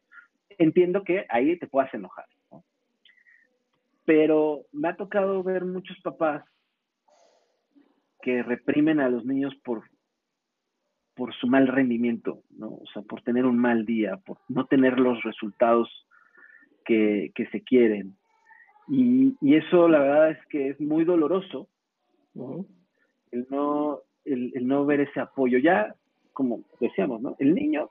entiendo 0.59 1.03
que 1.05 1.27
ahí 1.29 1.59
te 1.59 1.67
puedas 1.67 1.93
enojar. 1.95 2.27
Pero 4.05 4.67
me 4.73 4.89
ha 4.89 4.97
tocado 4.97 5.43
ver 5.43 5.65
muchos 5.65 5.99
papás 6.01 6.45
que 8.23 8.43
reprimen 8.43 9.01
a 9.01 9.09
los 9.09 9.25
niños 9.25 9.55
por, 9.65 9.83
por 11.17 11.35
su 11.35 11.49
mal 11.49 11.67
rendimiento, 11.67 12.43
¿no? 12.59 12.69
O 12.69 12.85
sea, 12.93 13.03
por 13.03 13.23
tener 13.23 13.47
un 13.47 13.59
mal 13.59 13.87
día, 13.87 14.19
por 14.19 14.37
no 14.49 14.67
tener 14.67 15.01
los 15.01 15.23
resultados 15.23 15.89
que, 16.85 17.33
se 17.51 17.63
quieren. 17.63 18.15
Y, 18.87 19.35
eso 19.57 19.89
la 19.89 19.99
verdad 19.99 20.31
es 20.31 20.47
que 20.47 20.69
es 20.69 20.81
muy 20.81 21.05
doloroso, 21.05 21.69
el, 23.33 23.47
no, 23.51 24.01
el, 24.27 24.53
no 24.67 24.85
ver 24.85 25.01
ese 25.01 25.19
apoyo. 25.19 25.59
Ya, 25.59 25.95
como 26.35 26.61
decíamos, 26.81 27.23
¿no? 27.23 27.35
El 27.39 27.55
niño, 27.55 27.89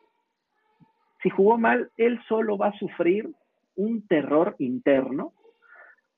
si 1.24 1.30
jugó 1.32 1.58
mal, 1.58 1.90
él 1.98 2.22
solo 2.28 2.58
va 2.58 2.68
a 2.68 2.80
sufrir 2.80 3.28
un 3.76 4.08
terror 4.08 4.56
interno 4.60 5.34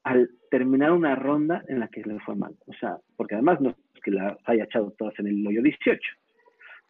al 0.03 0.29
terminar 0.51 0.91
una 0.91 1.15
ronda 1.15 1.63
en 1.69 1.79
la 1.79 1.87
que 1.87 2.01
le 2.01 2.19
fue 2.19 2.35
mal. 2.35 2.53
O 2.67 2.73
sea, 2.73 2.97
porque 3.15 3.35
además 3.35 3.61
no 3.61 3.69
es 3.69 4.01
que 4.03 4.11
la 4.11 4.37
haya 4.43 4.65
echado 4.65 4.91
todas 4.91 5.17
en 5.19 5.27
el 5.27 5.47
hoyo 5.47 5.61
18. 5.61 5.99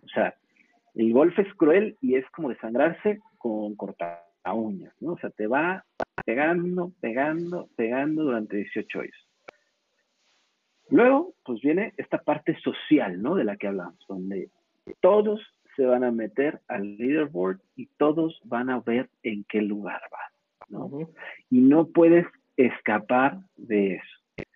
O 0.07 0.13
sea, 0.13 0.35
el 0.95 1.13
golf 1.13 1.37
es 1.37 1.53
cruel 1.55 1.97
y 2.01 2.15
es 2.15 2.25
como 2.31 2.49
desangrarse 2.49 3.19
con 3.37 3.75
cortar 3.75 4.27
uñas, 4.53 4.93
¿no? 4.99 5.13
O 5.13 5.17
sea, 5.17 5.29
te 5.29 5.47
va 5.47 5.85
pegando, 6.25 6.91
pegando, 6.99 7.69
pegando 7.75 8.23
durante 8.23 8.57
18 8.57 8.99
hoyos. 8.99 9.29
Luego, 10.89 11.33
pues 11.43 11.61
viene 11.61 11.93
esta 11.97 12.19
parte 12.19 12.57
social, 12.61 13.21
¿no? 13.21 13.35
De 13.35 13.43
la 13.43 13.57
que 13.57 13.67
hablamos, 13.67 13.99
donde 14.07 14.49
todos 15.01 15.41
se 15.75 15.85
van 15.85 16.03
a 16.03 16.11
meter 16.11 16.61
al 16.67 16.97
leaderboard 16.97 17.59
y 17.75 17.87
todos 17.97 18.39
van 18.45 18.69
a 18.69 18.79
ver 18.79 19.09
en 19.23 19.43
qué 19.49 19.61
lugar 19.61 20.01
van, 20.11 20.31
¿no? 20.69 21.09
Y 21.49 21.59
no 21.59 21.87
puedes 21.87 22.25
escapar 22.55 23.39
de 23.55 23.95
eso. 23.95 24.47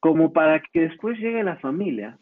Como 0.00 0.32
para 0.32 0.60
que 0.60 0.82
después 0.82 1.18
llegue 1.18 1.42
la 1.42 1.56
familia 1.56 2.18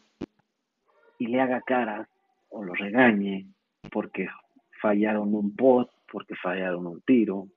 y 1.17 1.27
le 1.27 1.41
haga 1.41 1.61
caras 1.61 2.07
o 2.49 2.63
lo 2.63 2.73
regañe 2.73 3.47
porque 3.91 4.27
fallaron 4.81 5.33
un 5.33 5.55
pot, 5.55 5.89
porque 6.11 6.35
fallaron 6.35 6.87
un 6.87 7.01
tiro. 7.01 7.47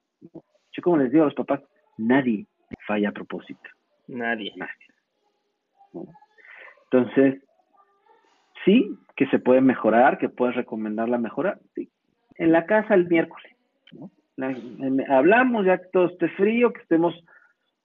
Yo 0.73 0.83
como 0.83 0.99
les 0.99 1.11
digo 1.11 1.25
a 1.25 1.27
los 1.27 1.35
papás, 1.35 1.61
nadie 1.97 2.47
falla 2.87 3.11
a 3.11 3.13
propósito. 3.13 3.69
Nadie. 4.07 4.53
Nadie. 4.57 6.09
Entonces, 6.91 7.43
sí, 8.65 8.97
que 9.17 9.27
se 9.27 9.39
puede 9.39 9.61
mejorar, 9.61 10.19
que 10.19 10.29
puedes 10.29 10.57
recomendar 10.57 11.09
la 11.09 11.19
mejora. 11.19 11.59
En 12.37 12.53
la 12.53 12.67
casa 12.67 12.95
el 12.95 13.09
miércoles. 13.09 13.53
hablamos 15.09 15.67
ya 15.67 15.79
que 15.79 15.89
todo 15.93 16.07
esté 16.07 16.29
frío, 16.31 16.73
que 16.73 16.81
estemos 16.81 17.15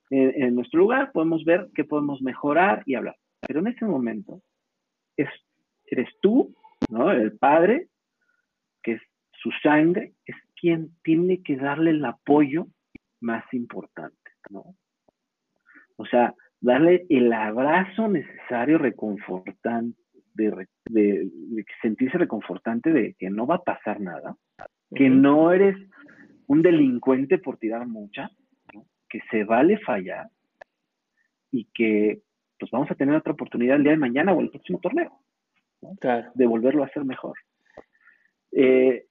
en, 0.09 0.43
en, 0.43 0.55
nuestro 0.55 0.79
lugar, 0.79 1.11
podemos 1.11 1.43
ver 1.43 1.69
qué 1.75 1.83
podemos 1.83 2.21
mejorar 2.21 2.83
y 2.85 2.95
hablar. 2.95 3.15
Pero 3.47 3.59
en 3.59 3.67
ese 3.67 3.85
momento, 3.85 4.41
es 5.17 5.29
eres 5.93 6.09
tú, 6.21 6.55
¿no? 6.89 7.11
El 7.11 7.37
padre, 7.37 7.87
que 8.81 8.93
es 8.93 9.01
su 9.31 9.51
sangre, 9.61 10.13
es 10.25 10.35
quien 10.59 10.91
tiene 11.03 11.41
que 11.41 11.55
darle 11.55 11.91
el 11.91 12.03
apoyo 12.05 12.67
más 13.21 13.43
importante, 13.53 14.31
¿no? 14.49 14.75
O 15.95 16.05
sea, 16.05 16.33
darle 16.59 17.05
el 17.09 17.31
abrazo 17.31 18.07
necesario, 18.07 18.77
reconfortante, 18.77 19.97
de, 20.33 20.67
de, 20.85 21.29
sentirse 21.81 22.17
reconfortante 22.17 22.91
de 22.91 23.13
que 23.19 23.29
no 23.29 23.45
va 23.45 23.55
a 23.55 23.63
pasar 23.63 24.01
nada, 24.01 24.35
que 24.95 25.09
no 25.09 25.51
eres 25.51 25.77
un 26.47 26.61
delincuente 26.61 27.37
por 27.37 27.57
tirar 27.57 27.85
mucha, 27.87 28.31
que 29.07 29.21
se 29.29 29.43
vale 29.43 29.77
fallar 29.79 30.27
y 31.51 31.65
que 31.65 32.21
pues 32.59 32.71
vamos 32.71 32.89
a 32.89 32.95
tener 32.95 33.15
otra 33.15 33.33
oportunidad 33.33 33.75
el 33.75 33.83
día 33.83 33.91
de 33.91 33.97
mañana 33.97 34.33
o 34.33 34.41
el 34.41 34.49
próximo 34.49 34.79
torneo 34.79 35.22
de 36.33 36.45
volverlo 36.45 36.83
a 36.83 36.87
hacer 36.87 37.03
mejor. 37.05 37.37
Eh, 38.51 39.05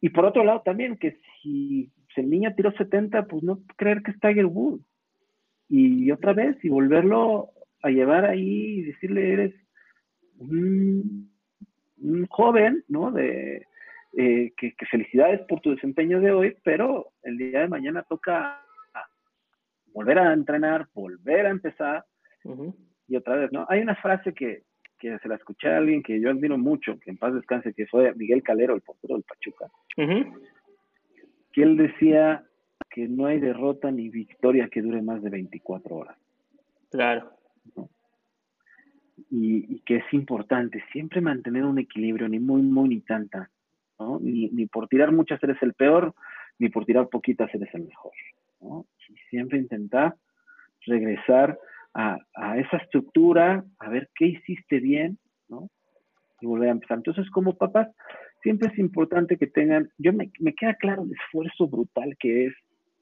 y 0.00 0.08
por 0.10 0.24
otro 0.24 0.44
lado 0.44 0.62
también, 0.64 0.96
que 0.96 1.18
si, 1.42 1.90
el 2.16 2.30
niño 2.30 2.52
tiró 2.56 2.72
70, 2.72 3.26
pues 3.26 3.44
no 3.44 3.60
creer 3.76 4.02
que 4.02 4.10
es 4.10 4.18
Tiger 4.18 4.46
Woods. 4.46 4.84
Y 5.68 6.10
otra 6.10 6.32
vez, 6.32 6.56
y 6.64 6.68
volverlo 6.68 7.50
a 7.82 7.90
llevar 7.90 8.24
ahí 8.24 8.78
y 8.78 8.82
decirle, 8.82 9.32
eres 9.32 9.54
un, 10.38 11.30
joven, 12.28 12.84
¿no? 12.88 13.12
De, 13.12 13.66
eh, 14.16 14.52
que, 14.56 14.74
felicidades 14.90 15.40
por 15.42 15.60
tu 15.60 15.70
desempeño 15.70 16.20
de 16.20 16.32
hoy, 16.32 16.56
pero 16.64 17.12
el 17.22 17.38
día 17.38 17.60
de 17.60 17.68
mañana 17.68 18.02
toca 18.02 18.64
volver 19.92 20.18
a 20.18 20.32
entrenar, 20.32 20.88
volver 20.94 21.46
a 21.46 21.50
empezar. 21.50 22.04
Y 23.06 23.16
otra 23.16 23.36
vez, 23.36 23.52
¿no? 23.52 23.66
Hay 23.68 23.80
una 23.80 23.94
frase 23.96 24.32
que, 24.32 24.62
que 24.98 25.18
se 25.18 25.28
la 25.28 25.36
escuché 25.36 25.68
a 25.68 25.78
alguien 25.78 26.02
que 26.02 26.20
yo 26.20 26.30
admiro 26.30 26.58
mucho, 26.58 26.98
que 26.98 27.10
en 27.10 27.16
paz 27.16 27.34
descanse, 27.34 27.72
que 27.72 27.86
fue 27.86 28.12
Miguel 28.14 28.42
Calero, 28.42 28.74
el 28.74 28.82
portero 28.82 29.14
del 29.14 29.24
Pachuca, 29.24 29.66
que 31.52 31.62
él 31.62 31.76
decía 31.76 32.44
que 32.90 33.08
no 33.08 33.26
hay 33.26 33.38
derrota 33.38 33.90
ni 33.90 34.08
victoria 34.08 34.68
que 34.68 34.82
dure 34.82 35.02
más 35.02 35.22
de 35.22 35.30
24 35.30 35.96
horas. 35.96 36.16
Claro. 36.90 37.32
Y, 39.30 39.80
que 39.80 39.96
es 39.96 40.04
importante 40.12 40.82
siempre 40.92 41.20
mantener 41.20 41.64
un 41.64 41.78
equilibrio, 41.78 42.28
ni 42.28 42.38
muy, 42.38 42.62
muy, 42.62 42.88
ni 42.88 43.00
tanta. 43.00 43.50
¿no? 43.98 44.18
Ni, 44.20 44.48
ni 44.48 44.66
por 44.66 44.88
tirar 44.88 45.12
muchas 45.12 45.42
eres 45.42 45.62
el 45.62 45.74
peor, 45.74 46.14
ni 46.58 46.68
por 46.68 46.84
tirar 46.84 47.08
poquitas 47.08 47.54
eres 47.54 47.72
el 47.74 47.84
mejor. 47.84 48.12
¿no? 48.60 48.86
Y 49.08 49.16
siempre 49.30 49.58
intentar 49.58 50.14
regresar 50.86 51.58
a, 51.94 52.18
esa 52.56 52.76
estructura, 52.76 53.64
a 53.78 53.88
ver 53.88 54.08
qué 54.14 54.26
hiciste 54.26 54.80
bien, 54.80 55.18
¿no? 55.48 55.68
Y 56.40 56.46
volver 56.46 56.68
a 56.68 56.72
empezar. 56.72 56.98
Entonces, 56.98 57.28
como 57.30 57.56
papás, 57.56 57.88
siempre 58.42 58.68
es 58.68 58.78
importante 58.78 59.36
que 59.36 59.46
tengan, 59.46 59.90
yo 59.98 60.12
me, 60.12 60.30
me 60.38 60.54
queda 60.54 60.74
claro 60.74 61.02
el 61.02 61.12
esfuerzo 61.12 61.66
brutal 61.66 62.16
que 62.18 62.46
es 62.46 62.54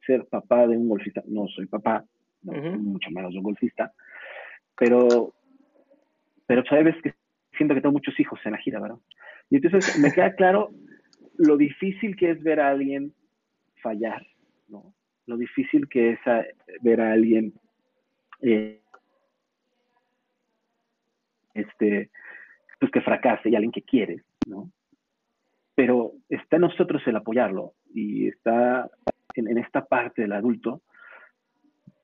ser 0.07 0.26
papá 0.26 0.66
de 0.66 0.76
un 0.76 0.89
golfista. 0.89 1.22
No 1.26 1.47
soy 1.49 1.66
papá, 1.66 2.05
mucho 2.43 3.11
menos 3.11 3.32
de 3.32 3.39
un 3.39 3.45
golfista, 3.45 3.93
pero, 4.78 5.34
pero 6.47 6.64
sabes 6.64 6.95
que 7.03 7.12
siento 7.57 7.74
que 7.74 7.80
tengo 7.80 7.93
muchos 7.93 8.18
hijos 8.20 8.39
en 8.45 8.53
la 8.53 8.59
gira, 8.59 8.80
¿verdad? 8.80 8.99
Y 9.51 9.57
entonces 9.57 9.99
me 9.99 10.12
queda 10.12 10.34
claro 10.34 10.70
lo 11.39 11.57
difícil 11.57 12.16
que 12.16 12.30
es 12.30 12.43
ver 12.43 12.61
a 12.61 12.70
alguien 12.70 13.12
fallar, 13.82 14.26
¿no? 14.68 14.95
Lo 15.26 15.37
difícil 15.37 15.89
que 15.89 16.12
es 16.12 16.20
ver 16.82 17.01
a 17.01 17.12
alguien 17.12 17.53
eh, 18.43 18.80
este, 21.55 22.11
pues 22.78 22.93
que 22.93 23.01
fracase 23.01 23.49
y 23.49 23.55
alguien 23.55 23.72
que 23.72 23.82
quiere, 23.82 24.22
¿no? 24.47 24.70
Pero 25.74 26.12
está 26.28 26.57
en 26.57 26.62
nosotros 26.62 27.03
el 27.07 27.16
apoyarlo 27.16 27.74
y 27.93 28.28
está 28.28 28.91
en, 29.34 29.59
esta 29.59 29.84
parte 29.84 30.22
del 30.22 30.32
adulto 30.32 30.82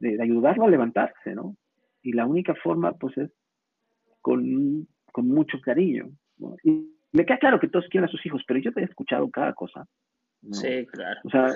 de, 0.01 0.21
ayudarlo 0.23 0.65
a 0.65 0.71
levantarse, 0.71 1.35
¿no? 1.35 1.57
Y 2.03 2.13
la 2.13 2.27
única 2.27 2.55
forma, 2.55 2.93
pues, 2.93 3.17
es 3.19 3.31
con, 4.21 4.87
con 5.13 5.29
mucho 5.29 5.61
cariño, 5.61 6.11
¿no? 6.39 6.57
Y 6.65 6.93
me 7.13 7.25
queda 7.25 7.39
claro 7.39 7.61
que 7.61 7.69
todos 7.69 7.87
quieren 7.89 8.09
a 8.09 8.11
sus 8.13 8.25
hijos, 8.27 8.43
pero 8.47 8.61
yo 8.61 8.73
te 8.73 8.81
he 8.81 8.85
escuchado 8.85 9.31
cada 9.31 9.53
cosa. 9.53 9.87
Sí, 10.51 10.87
claro. 10.87 11.21
O 11.25 11.31
sea, 11.31 11.49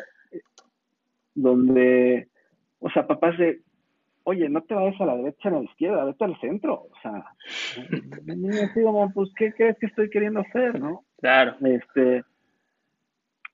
donde, 1.35 2.29
o 2.79 2.91
sea, 2.91 3.07
papás 3.07 3.37
de, 3.39 3.63
oye, 4.29 4.49
no 4.49 4.61
te 4.63 4.75
vayas 4.75 5.01
a 5.01 5.07
la 5.07 5.17
derecha 5.17 5.51
ni 5.51 5.57
a 5.57 5.61
la 5.61 5.65
izquierda, 5.65 6.05
vete 6.05 6.25
al 6.25 6.41
centro. 6.41 6.89
O 6.91 7.01
sea, 7.01 7.25
así 8.65 8.83
como, 8.83 9.13
pues, 9.13 9.31
¿qué 9.37 9.53
crees 9.53 9.79
que 9.79 9.87
estoy 9.87 10.11
queriendo 10.11 10.41
hacer, 10.41 10.81
no? 10.81 11.05
Claro. 11.21 11.57
Este, 11.65 12.25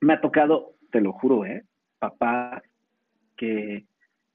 me 0.01 0.15
ha 0.15 0.21
tocado, 0.21 0.77
te 0.91 1.03
lo 1.03 1.13
juro, 1.13 1.45
¿eh? 1.45 1.65
Papá, 1.99 2.63
que 3.37 3.85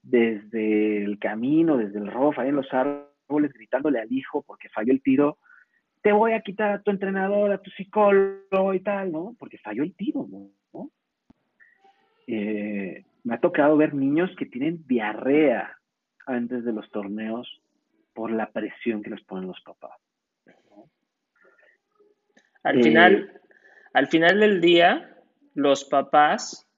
desde 0.02 1.02
el 1.02 1.18
camino, 1.18 1.76
desde 1.76 1.98
el 1.98 2.06
rojo, 2.06 2.40
ahí 2.40 2.50
en 2.50 2.56
los 2.56 2.72
árboles, 2.72 3.52
gritándole 3.52 3.98
al 3.98 4.12
hijo 4.12 4.42
porque 4.42 4.68
falló 4.68 4.92
el 4.92 5.02
tiro, 5.02 5.38
te 6.02 6.12
voy 6.12 6.32
a 6.32 6.40
quitar 6.40 6.70
a 6.70 6.82
tu 6.82 6.92
entrenador, 6.92 7.50
a 7.50 7.58
tu 7.58 7.70
psicólogo 7.72 8.74
y 8.74 8.80
tal, 8.80 9.10
¿no? 9.10 9.34
Porque 9.40 9.58
falló 9.58 9.82
el 9.82 9.94
tiro, 9.96 10.26
¿no? 10.30 10.90
Eh, 12.28 13.04
me 13.24 13.34
ha 13.34 13.40
tocado 13.40 13.76
ver 13.76 13.92
niños 13.92 14.30
que 14.38 14.46
tienen 14.46 14.86
diarrea 14.86 15.77
antes 16.28 16.64
de 16.64 16.72
los 16.72 16.88
torneos 16.90 17.60
por 18.14 18.30
la 18.30 18.50
presión 18.50 19.02
que 19.02 19.10
les 19.10 19.22
ponen 19.22 19.48
los 19.48 19.60
papás. 19.60 19.98
Al 22.62 22.82
final, 22.82 23.14
eh, 23.14 23.40
al 23.94 24.08
final 24.08 24.40
del 24.40 24.60
día, 24.60 25.16
los 25.54 25.84
papás, 25.84 26.68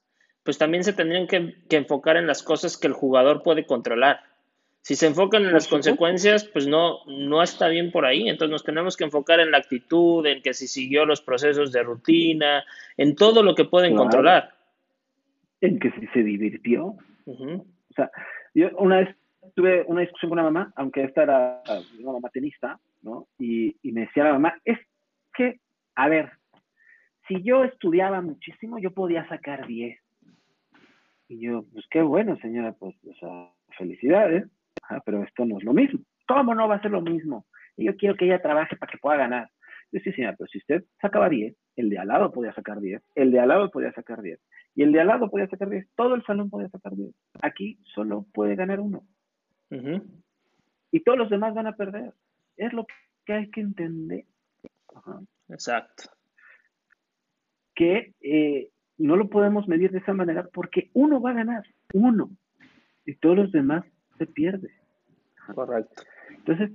pues 0.43 0.57
también 0.57 0.83
se 0.83 0.93
tendrían 0.93 1.27
que, 1.27 1.55
enfocar 1.75 2.17
en 2.17 2.27
las 2.27 2.43
cosas 2.43 2.77
que 2.77 2.87
el 2.87 2.93
jugador 2.93 3.43
puede 3.43 3.65
controlar. 3.65 4.21
Si 4.81 4.95
se 4.95 5.07
enfocan 5.07 5.43
en 5.43 5.53
las 5.53 5.67
consecuencias, 5.67 6.45
pues 6.45 6.65
no, 6.65 7.05
no 7.05 7.43
está 7.43 7.67
bien 7.67 7.91
por 7.91 8.05
ahí. 8.05 8.29
Entonces 8.29 8.51
nos 8.51 8.63
tenemos 8.63 8.97
que 8.97 9.03
enfocar 9.03 9.39
en 9.39 9.51
la 9.51 9.57
actitud, 9.57 10.25
en 10.25 10.41
que 10.41 10.53
si 10.53 10.67
siguió 10.67 11.05
los 11.05 11.21
procesos 11.21 11.71
de 11.71 11.83
rutina, 11.83 12.63
en 12.97 13.15
todo 13.15 13.43
lo 13.43 13.53
que 13.53 13.65
pueden 13.65 13.95
controlar. 13.95 14.55
en 15.59 15.77
que 15.77 15.91
si 15.91 16.07
se 16.07 16.23
divirtió. 16.23 16.95
O 17.25 17.93
sea, 17.95 18.09
yo 18.55 18.69
una 18.77 18.97
vez 18.97 19.15
tuve 19.55 19.83
una 19.87 20.01
discusión 20.01 20.29
con 20.29 20.39
una 20.39 20.49
mamá, 20.49 20.73
aunque 20.75 21.03
esta 21.03 21.23
era 21.23 21.61
una 21.99 22.13
mamá 22.13 22.29
tenista, 22.29 22.79
¿no? 23.01 23.27
Y, 23.37 23.75
y 23.81 23.91
me 23.91 24.01
decía 24.01 24.23
la 24.23 24.33
mamá, 24.33 24.55
es 24.65 24.79
que, 25.33 25.59
a 25.95 26.07
ver, 26.07 26.31
si 27.27 27.41
yo 27.43 27.63
estudiaba 27.63 28.21
muchísimo, 28.21 28.79
yo 28.79 28.91
podía 28.91 29.27
sacar 29.27 29.67
10. 29.67 29.97
Y 31.29 31.39
yo, 31.39 31.63
pues 31.71 31.85
qué 31.89 32.01
bueno, 32.01 32.37
señora, 32.37 32.73
pues, 32.73 32.95
o 33.05 33.13
sea, 33.15 33.51
felicidades, 33.77 34.45
pero 35.05 35.23
esto 35.23 35.45
no 35.45 35.57
es 35.57 35.63
lo 35.63 35.73
mismo. 35.73 36.01
¿Cómo 36.27 36.53
no 36.55 36.67
va 36.67 36.75
a 36.75 36.81
ser 36.81 36.91
lo 36.91 37.01
mismo? 37.01 37.45
Y 37.77 37.85
yo 37.85 37.95
quiero 37.95 38.15
que 38.15 38.25
ella 38.25 38.41
trabaje 38.41 38.75
para 38.75 38.91
que 38.91 38.97
pueda 38.97 39.17
ganar. 39.17 39.49
Yo 39.91 39.99
sí, 40.01 40.11
señora, 40.13 40.35
pero 40.37 40.47
si 40.49 40.57
usted 40.57 40.83
sacaba 41.01 41.29
10, 41.29 41.55
el 41.75 41.89
de 41.89 41.99
al 41.99 42.07
lado 42.07 42.31
podía 42.31 42.53
sacar 42.53 42.79
10, 42.79 43.01
el 43.15 43.31
de 43.31 43.39
al 43.39 43.49
lado 43.49 43.71
podía 43.71 43.91
sacar 43.93 44.21
10, 44.21 44.39
y 44.75 44.83
el 44.83 44.91
de 44.91 45.01
al 45.01 45.07
lado 45.07 45.29
podía 45.29 45.47
sacar 45.47 45.69
10, 45.69 45.87
todo 45.95 46.15
el 46.15 46.23
salón 46.23 46.49
podía 46.49 46.69
sacar 46.69 46.95
10. 46.95 47.13
Aquí 47.41 47.77
solo 47.93 48.25
puede 48.33 48.55
ganar 48.55 48.79
uno. 48.79 49.03
Y 50.91 50.99
todos 51.01 51.17
los 51.17 51.29
demás 51.29 51.53
van 51.53 51.67
a 51.67 51.75
perder. 51.75 52.13
Es 52.57 52.73
lo 52.73 52.85
que 53.25 53.33
hay 53.33 53.49
que 53.49 53.61
entender. 53.61 54.25
Exacto. 55.49 56.03
Que 57.73 58.13
eh, 58.19 58.69
no 58.97 59.15
lo 59.15 59.29
podemos 59.29 59.67
medir 59.67 59.91
de 59.91 59.99
esa 59.99 60.13
manera 60.13 60.47
porque 60.53 60.89
uno 60.93 61.21
va 61.21 61.31
a 61.31 61.35
ganar, 61.35 61.63
uno, 61.93 62.29
y 63.05 63.15
todos 63.15 63.35
los 63.35 63.51
demás 63.51 63.85
se 64.17 64.27
pierden. 64.27 64.71
Correcto. 65.55 66.03
Entonces, 66.29 66.71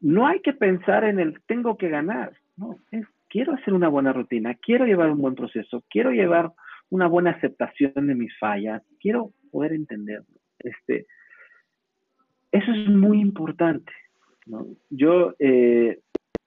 no 0.00 0.26
hay 0.26 0.40
que 0.40 0.52
pensar 0.52 1.04
en 1.04 1.18
el 1.18 1.40
tengo 1.46 1.76
que 1.76 1.88
ganar, 1.88 2.36
no, 2.56 2.78
es 2.90 3.06
quiero 3.28 3.54
hacer 3.54 3.72
una 3.72 3.88
buena 3.88 4.12
rutina, 4.12 4.54
quiero 4.54 4.84
llevar 4.84 5.10
un 5.10 5.22
buen 5.22 5.34
proceso, 5.34 5.82
quiero 5.88 6.10
llevar 6.10 6.52
una 6.90 7.06
buena 7.06 7.30
aceptación 7.30 8.06
de 8.06 8.14
mis 8.14 8.36
fallas, 8.38 8.82
quiero 9.00 9.32
poder 9.50 9.72
entenderlo. 9.72 10.38
Este, 10.58 11.06
eso 12.52 12.70
es 12.70 12.88
muy 12.88 13.20
importante. 13.20 13.92
¿no? 14.46 14.66
Yo, 14.90 15.34
eh, 15.38 16.00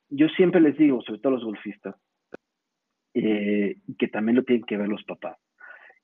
yo 0.10 0.28
siempre 0.30 0.62
les 0.62 0.78
digo, 0.78 1.02
sobre 1.02 1.20
todo 1.20 1.34
a 1.34 1.36
los 1.36 1.46
golfistas, 1.46 1.96
eh, 3.16 3.78
que 3.98 4.08
también 4.08 4.36
lo 4.36 4.44
tienen 4.44 4.66
que 4.66 4.78
ver 4.78 4.88
los 4.88 5.04
papás, 5.04 5.38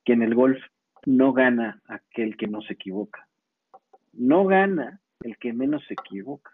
que 0.03 0.13
en 0.13 0.23
el 0.23 0.33
golf 0.33 0.59
no 1.05 1.33
gana 1.33 1.81
aquel 1.85 2.35
que 2.35 2.47
no 2.47 2.61
se 2.61 2.73
equivoca. 2.73 3.27
No 4.13 4.45
gana 4.45 5.01
el 5.21 5.37
que 5.37 5.53
menos 5.53 5.85
se 5.87 5.93
equivoca. 5.93 6.51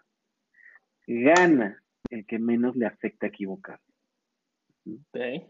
Gana 1.06 1.82
el 2.10 2.26
que 2.26 2.38
menos 2.38 2.76
le 2.76 2.86
afecta 2.86 3.26
equivocar. 3.26 3.80
Okay. 5.10 5.46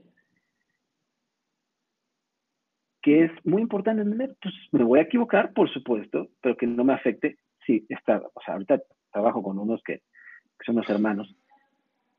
Que 3.02 3.24
es 3.24 3.32
muy 3.44 3.62
importante 3.62 4.02
entender, 4.02 4.36
pues 4.40 4.54
me 4.72 4.84
voy 4.84 4.98
a 4.98 5.02
equivocar, 5.02 5.52
por 5.52 5.70
supuesto, 5.70 6.28
pero 6.40 6.56
que 6.56 6.66
no 6.66 6.84
me 6.84 6.94
afecte 6.94 7.38
sí, 7.68 7.86
está, 7.90 8.22
o 8.34 8.40
sea, 8.42 8.54
ahorita 8.54 8.82
trabajo 9.12 9.42
con 9.42 9.58
unos 9.58 9.82
que, 9.84 10.00
son 10.64 10.76
los 10.76 10.88
hermanos, 10.88 11.36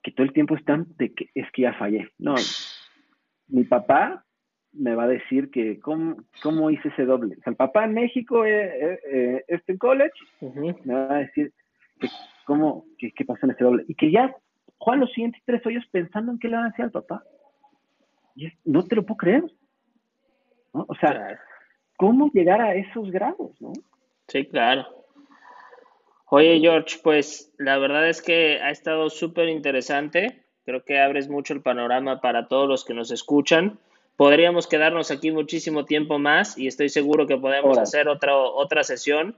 que 0.04 0.12
todo 0.12 0.24
el 0.26 0.32
tiempo 0.32 0.56
están 0.56 0.88
de 0.98 1.14
que 1.14 1.30
es 1.34 1.52
que 1.52 1.64
ya 1.64 1.74
fallé. 1.74 2.10
No, 2.20 2.36
mi 3.48 3.64
papá 3.64 4.24
me 4.72 4.94
va 4.94 5.06
a 5.06 5.08
decir 5.08 5.50
que 5.50 5.80
cómo, 5.80 6.70
hice 6.70 6.90
ese 6.90 7.06
doble. 7.06 7.36
O 7.40 7.42
sea, 7.42 7.52
el 7.52 7.58
papá 7.58 7.86
en 7.86 7.96
México, 7.96 8.46
eh, 8.46 8.94
eh, 8.94 9.00
eh 9.12 9.46
este 9.48 9.78
college, 9.78 10.14
me 10.86 10.94
va 10.94 11.16
a 11.16 11.20
decir 11.20 11.52
que, 12.00 12.08
cómo, 12.46 12.86
qué 12.98 13.26
pasó 13.26 13.48
en 13.48 13.52
ese 13.52 13.64
doble. 13.64 13.86
Y 13.88 13.96
que 13.96 14.12
ya 14.12 14.36
Juan 14.78 15.00
los 15.00 15.12
siguientes 15.12 15.42
tres 15.46 15.66
hoyos 15.66 15.86
pensando 15.92 16.32
en 16.32 16.40
qué 16.40 16.48
le 16.48 16.56
van 16.56 16.66
a 16.66 16.70
decir 16.70 16.86
al 16.86 16.92
papá. 16.92 17.24
Y 18.36 18.48
no 18.64 18.86
te 18.86 18.96
lo 18.96 19.06
puedo 19.06 19.18
creer. 19.18 19.44
¿no? 20.74 20.86
O 20.88 20.96
sea, 20.96 21.40
¿cómo 21.98 22.30
llegar 22.32 22.62
a 22.62 22.76
esos 22.76 23.12
grados? 23.12 23.60
¿no? 23.60 23.74
Sí, 24.28 24.46
claro. 24.46 24.99
Oye, 26.32 26.60
George, 26.60 27.00
pues 27.02 27.52
la 27.58 27.80
verdad 27.80 28.08
es 28.08 28.22
que 28.22 28.60
ha 28.62 28.70
estado 28.70 29.10
súper 29.10 29.50
interesante. 29.50 30.44
Creo 30.64 30.84
que 30.84 31.00
abres 31.00 31.28
mucho 31.28 31.54
el 31.54 31.62
panorama 31.62 32.22
para 32.22 32.48
todos 32.48 32.68
los 32.68 32.86
que 32.86 32.94
nos 32.94 33.10
escuchan. 33.10 33.80
Podríamos 34.16 34.68
quedarnos 34.68 35.10
aquí 35.10 35.32
muchísimo 35.32 35.86
tiempo 35.86 36.20
más 36.20 36.56
y 36.56 36.68
estoy 36.68 36.90
seguro 36.90 37.26
que 37.26 37.38
podemos 37.38 37.80
hacer 37.80 38.08
otra, 38.08 38.38
otra 38.38 38.84
sesión. 38.84 39.36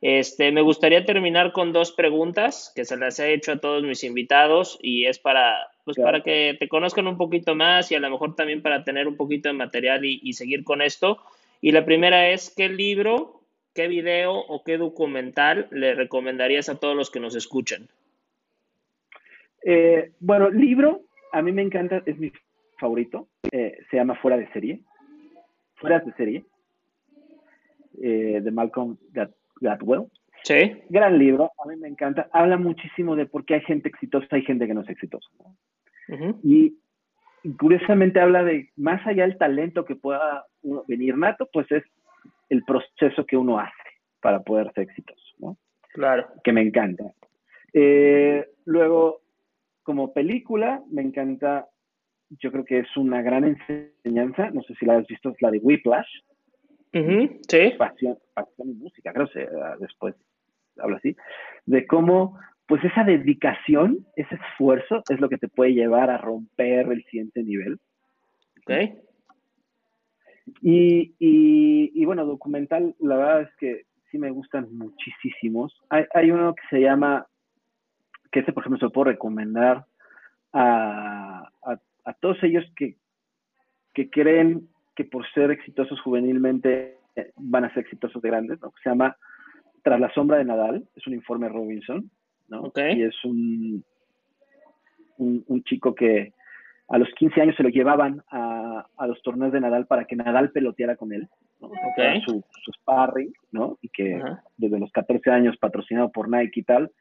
Este, 0.00 0.50
me 0.50 0.62
gustaría 0.62 1.04
terminar 1.04 1.52
con 1.52 1.72
dos 1.72 1.92
preguntas 1.92 2.72
que 2.74 2.86
se 2.86 2.96
las 2.96 3.18
he 3.18 3.34
hecho 3.34 3.52
a 3.52 3.58
todos 3.58 3.82
mis 3.82 4.02
invitados 4.02 4.78
y 4.80 5.04
es 5.04 5.18
para, 5.18 5.68
pues, 5.84 5.98
para 5.98 6.22
que 6.22 6.56
te 6.58 6.68
conozcan 6.68 7.06
un 7.06 7.18
poquito 7.18 7.54
más 7.54 7.90
y 7.90 7.96
a 7.96 8.00
lo 8.00 8.08
mejor 8.08 8.34
también 8.34 8.62
para 8.62 8.82
tener 8.82 9.08
un 9.08 9.16
poquito 9.16 9.50
de 9.50 9.54
material 9.54 10.04
y 10.04 10.32
seguir 10.32 10.64
con 10.64 10.80
esto. 10.80 11.18
Y 11.60 11.72
la 11.72 11.84
primera 11.84 12.30
es, 12.30 12.50
¿qué 12.54 12.70
libro 12.70 13.43
¿qué 13.74 13.88
video 13.88 14.32
o 14.34 14.62
qué 14.62 14.78
documental 14.78 15.68
le 15.70 15.94
recomendarías 15.94 16.68
a 16.68 16.78
todos 16.78 16.96
los 16.96 17.10
que 17.10 17.20
nos 17.20 17.34
escuchan? 17.34 17.88
Eh, 19.64 20.12
bueno, 20.20 20.48
libro, 20.50 21.02
a 21.32 21.42
mí 21.42 21.52
me 21.52 21.62
encanta, 21.62 22.02
es 22.06 22.18
mi 22.18 22.32
favorito, 22.78 23.28
eh, 23.50 23.78
se 23.90 23.96
llama 23.96 24.14
Fuera 24.16 24.36
de 24.36 24.50
Serie. 24.52 24.80
Fuera 25.76 25.98
de 25.98 26.12
Serie, 26.12 26.44
eh, 28.00 28.40
de 28.42 28.50
Malcolm 28.50 28.96
Gladwell. 29.60 30.06
Sí. 30.44 30.76
Gran 30.88 31.18
libro, 31.18 31.50
a 31.62 31.68
mí 31.68 31.76
me 31.76 31.88
encanta. 31.88 32.28
Habla 32.32 32.58
muchísimo 32.58 33.16
de 33.16 33.26
por 33.26 33.44
qué 33.44 33.54
hay 33.54 33.60
gente 33.62 33.88
exitosa 33.88 34.38
y 34.38 34.42
gente 34.42 34.66
que 34.66 34.74
no 34.74 34.82
es 34.82 34.88
exitosa. 34.88 35.28
y, 36.42 36.76
curiosamente 37.58 38.20
habla 38.20 38.44
de, 38.44 38.70
más 38.76 39.06
allá 39.06 39.26
del 39.26 39.36
talento 39.36 39.84
que 39.84 39.96
pueda 39.96 40.46
venir 40.86 41.16
nato, 41.16 41.48
pues 41.52 41.70
es 41.72 41.82
el 42.48 42.62
proceso 42.64 43.24
que 43.26 43.36
uno 43.36 43.58
hace 43.58 43.72
para 44.20 44.40
poder 44.40 44.72
ser 44.74 44.84
exitoso, 44.84 45.22
¿no? 45.38 45.56
Claro. 45.92 46.26
Que 46.42 46.52
me 46.52 46.62
encanta. 46.62 47.04
Eh, 47.72 48.46
luego, 48.64 49.22
como 49.82 50.12
película, 50.12 50.82
me 50.90 51.02
encanta, 51.02 51.68
yo 52.30 52.50
creo 52.50 52.64
que 52.64 52.80
es 52.80 52.96
una 52.96 53.22
gran 53.22 53.44
enseñanza, 53.44 54.50
no 54.50 54.62
sé 54.62 54.74
si 54.74 54.86
la 54.86 54.96
has 54.96 55.06
visto, 55.06 55.30
es 55.30 55.40
la 55.40 55.50
de 55.50 55.58
Whiplash. 55.58 56.08
sí. 57.48 57.72
Pasión, 57.76 58.18
pasión 58.34 58.70
y 58.70 58.74
música, 58.74 59.12
creo 59.12 59.28
que 59.28 59.48
después 59.80 60.14
habla 60.78 60.96
así, 60.96 61.16
de 61.66 61.86
cómo 61.86 62.38
pues 62.66 62.82
esa 62.84 63.04
dedicación, 63.04 64.06
ese 64.16 64.36
esfuerzo 64.36 65.02
es 65.08 65.20
lo 65.20 65.28
que 65.28 65.38
te 65.38 65.48
puede 65.48 65.74
llevar 65.74 66.10
a 66.10 66.18
romper 66.18 66.90
el 66.90 67.04
siguiente 67.04 67.42
nivel. 67.42 67.78
Okay. 68.62 68.98
Y, 70.60 71.14
y, 71.18 72.04
bueno, 72.04 72.26
documental, 72.26 72.94
la 72.98 73.16
verdad 73.16 73.42
es 73.42 73.56
que 73.56 73.82
sí 74.10 74.18
me 74.18 74.30
gustan 74.30 74.68
muchísimos. 74.76 75.74
Hay, 75.88 76.04
hay 76.14 76.30
uno 76.30 76.54
que 76.54 76.62
se 76.68 76.80
llama, 76.80 77.26
que 78.30 78.40
este 78.40 78.52
por 78.52 78.62
ejemplo 78.62 78.78
se 78.78 78.84
lo 78.86 78.92
puedo 78.92 79.10
recomendar 79.10 79.86
a, 80.52 81.50
a, 82.04 82.12
todos 82.20 82.42
ellos 82.42 82.64
que, 82.76 82.96
que 83.92 84.10
creen 84.10 84.68
que 84.94 85.04
por 85.04 85.26
ser 85.32 85.50
exitosos 85.50 86.00
juvenilmente 86.00 86.98
van 87.36 87.64
a 87.64 87.74
ser 87.74 87.84
exitosos 87.84 88.22
de 88.22 88.28
grandes, 88.28 88.60
¿no? 88.60 88.72
Se 88.82 88.90
llama 88.90 89.16
Tras 89.82 89.98
la 89.98 90.12
sombra 90.12 90.38
de 90.38 90.44
Nadal, 90.44 90.86
es 90.94 91.06
un 91.06 91.14
informe 91.14 91.48
Robinson, 91.48 92.10
¿no? 92.48 92.72
Y 92.76 93.02
es 93.02 93.24
un, 93.24 93.84
un, 95.16 95.44
un 95.48 95.64
chico 95.64 95.94
que, 95.94 96.34
a 96.88 96.98
los 96.98 97.08
15 97.14 97.40
años 97.40 97.56
se 97.56 97.62
lo 97.62 97.70
llevaban 97.70 98.22
a, 98.30 98.86
a 98.96 99.06
los 99.06 99.22
torneos 99.22 99.52
de 99.52 99.60
Nadal 99.60 99.86
para 99.86 100.04
que 100.04 100.16
Nadal 100.16 100.50
peloteara 100.50 100.96
con 100.96 101.12
él, 101.12 101.28
¿no? 101.60 101.70
su, 102.26 102.44
su, 102.62 102.72
sparring, 102.72 103.32
¿no? 103.52 103.78
Y 103.80 103.88
que 103.88 104.20
desde 104.56 104.78
los 104.78 104.92
14 104.92 105.30
años 105.30 105.56
patrocinado 105.56 106.12
por 106.12 106.28
Nike 106.28 106.60
y 106.60 106.62
tal, 106.62 106.92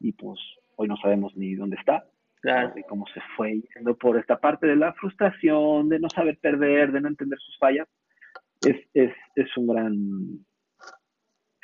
y 0.00 0.12
pues 0.12 0.38
hoy 0.76 0.86
no 0.86 0.96
sabemos 0.96 1.36
ni 1.36 1.54
dónde 1.54 1.76
está, 1.76 2.04
claro. 2.40 2.72
y 2.76 2.82
cómo 2.84 3.04
se 3.12 3.20
fue 3.36 3.60
yendo 3.74 3.96
por 3.96 4.16
esta 4.16 4.38
parte 4.38 4.68
de 4.68 4.76
la 4.76 4.92
frustración, 4.92 5.88
de 5.88 5.98
no 5.98 6.08
saber 6.08 6.38
perder, 6.38 6.92
de 6.92 7.00
no 7.00 7.08
entender 7.08 7.38
sus 7.40 7.58
fallas, 7.58 7.88
es, 8.64 8.76
es, 8.94 9.12
es 9.34 9.56
un 9.56 9.66
gran, 9.66 10.46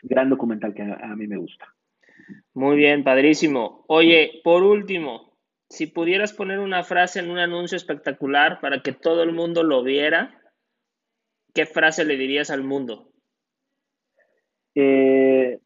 gran 0.03 0.31
documental 0.31 0.75
que 0.75 0.83
a, 0.83 0.95
a 0.95 1.15
mí 1.15 1.29
me 1.29 1.37
gusta. 1.37 1.67
Muy 2.55 2.77
bien, 2.77 3.05
padrísimo. 3.05 3.85
Oye, 3.87 4.41
por 4.43 4.63
último, 4.63 5.34
si 5.75 5.89
pudieras 5.89 6.33
poner 6.33 6.61
una 6.61 6.85
frase 6.85 7.19
en 7.19 7.31
un 7.31 7.39
anuncio 7.39 7.77
espectacular 7.77 8.61
para 8.61 8.81
que 8.81 8.93
todo 8.93 9.23
el 9.25 9.33
mundo 9.33 9.65
lo 9.65 9.83
viera, 9.83 10.41
¿qué 11.53 11.67
frase 11.67 12.05
le 12.05 12.17
dirías 12.17 12.51
al 12.51 12.63
mundo? 12.63 13.11
Eh, 14.77 15.59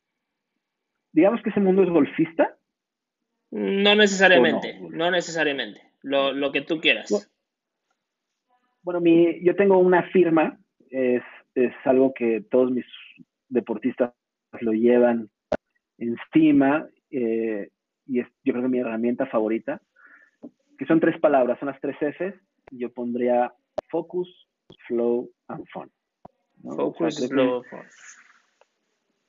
digamos 1.12 1.42
que 1.42 1.50
ese 1.50 1.60
mundo 1.60 1.82
es 1.82 1.90
golfista. 1.90 2.56
No 3.50 3.94
necesariamente, 3.94 4.80
no? 4.80 5.10
necesariamente. 5.10 5.82
Lo, 6.02 6.52
que 6.52 6.62
tú 6.62 6.80
quieras. 6.80 7.30
Bueno, 8.82 9.00
mi, 9.00 9.42
yo 9.44 9.56
tengo 9.56 9.78
una 9.78 10.04
firma, 10.10 10.58
es, 10.90 11.22
es 11.54 11.72
algo 11.84 12.14
que 12.14 12.42
todos 12.50 12.70
mis 12.70 12.86
deportistas 13.48 14.14
lo 14.60 14.72
llevan 14.72 15.28
encima 15.98 16.88
eh, 17.10 17.68
y 18.06 18.20
es 18.20 18.26
yo 18.44 18.52
creo 18.52 18.62
que 18.62 18.70
mi 18.70 18.78
herramienta 18.78 19.26
favorita 19.26 19.82
que 20.78 20.86
son 20.86 21.00
tres 21.00 21.20
palabras, 21.20 21.58
son 21.58 21.68
las 21.68 21.80
tres 21.80 21.96
Fs, 22.00 22.34
yo 22.70 22.92
pondría 22.92 23.52
focus, 23.90 24.48
flow 24.86 25.30
and 25.48 25.66
fun. 25.72 25.90
Focus 26.62 27.28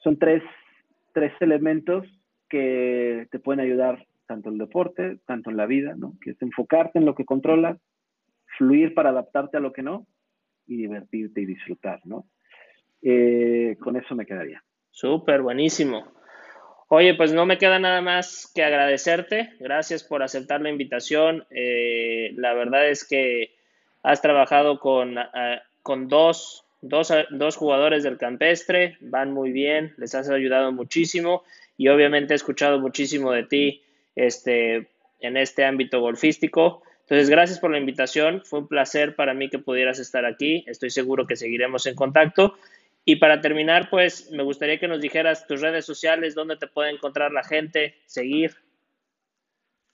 Son 0.04 0.18
tres, 0.18 0.44
tres 1.14 1.34
elementos 1.42 2.06
que 2.50 3.28
te 3.32 3.40
pueden 3.40 3.60
ayudar 3.60 4.06
tanto 4.28 4.50
en 4.50 4.54
el 4.54 4.60
deporte, 4.60 5.20
tanto 5.26 5.50
en 5.50 5.58
la 5.58 5.66
vida, 5.66 5.96
¿no? 5.96 6.14
Que 6.22 6.32
es 6.32 6.42
enfocarte 6.42 7.00
en 7.00 7.06
lo 7.06 7.16
que 7.16 7.26
controlas, 7.26 7.80
fluir 8.58 8.94
para 8.94 9.10
adaptarte 9.10 9.58
a 9.58 9.60
lo 9.60 9.74
que 9.74 9.82
no 9.84 10.08
y 10.68 10.78
divertirte 10.78 11.42
y 11.42 11.46
disfrutar, 11.46 12.00
¿no? 12.06 12.26
Eh, 13.02 13.76
con 13.80 13.96
eso 13.96 14.16
me 14.16 14.26
quedaría. 14.26 14.64
Súper, 14.92 15.42
buenísimo. 15.42 16.19
Oye, 16.92 17.14
pues 17.14 17.32
no 17.32 17.46
me 17.46 17.60
queda 17.60 17.78
nada 17.78 18.02
más 18.02 18.52
que 18.54 18.64
agradecerte. 18.64 19.54
Gracias 19.60 20.04
por 20.04 20.24
aceptar 20.24 20.62
la 20.62 20.72
invitación. 20.72 21.46
Eh, 21.52 22.34
la 22.36 22.56
verdad 22.56 22.90
es 22.90 23.08
que 23.08 23.54
has 24.02 24.24
trabajado 24.24 24.80
con, 24.80 25.20
eh, 25.20 25.62
con 25.84 26.08
dos, 26.08 26.66
dos, 26.82 27.14
dos, 27.30 27.56
jugadores 27.58 28.02
del 28.02 28.18
campestre, 28.18 28.98
van 29.02 29.32
muy 29.32 29.52
bien, 29.52 29.94
les 29.98 30.16
has 30.16 30.32
ayudado 30.32 30.72
muchísimo 30.72 31.44
y 31.78 31.90
obviamente 31.90 32.34
he 32.34 32.36
escuchado 32.36 32.80
muchísimo 32.80 33.32
de 33.34 33.44
ti 33.44 33.84
este, 34.16 34.88
en 35.20 35.38
este 35.38 35.66
ámbito 35.66 36.02
golfístico. 36.02 36.82
Entonces, 37.02 37.30
gracias 37.30 37.60
por 37.60 37.70
la 37.70 37.78
invitación. 37.78 38.42
Fue 38.44 38.60
un 38.60 38.68
placer 38.68 39.16
para 39.16 39.36
mí 39.36 39.50
que 39.50 39.60
pudieras 39.60 40.00
estar 40.00 40.26
aquí. 40.26 40.64
Estoy 40.66 40.90
seguro 40.90 41.28
que 41.28 41.36
seguiremos 41.36 41.86
en 41.86 41.94
contacto. 41.94 42.56
Y 43.10 43.16
para 43.16 43.42
terminar, 43.42 43.90
pues 43.90 44.32
me 44.32 44.44
gustaría 44.44 44.80
que 44.80 44.88
nos 44.88 45.02
dijeras 45.02 45.48
tus 45.48 45.62
redes 45.62 45.84
sociales, 45.84 46.36
dónde 46.36 46.58
te 46.58 46.68
puede 46.68 46.92
encontrar 46.92 47.32
la 47.32 47.44
gente, 47.44 47.96
seguir. 48.06 48.52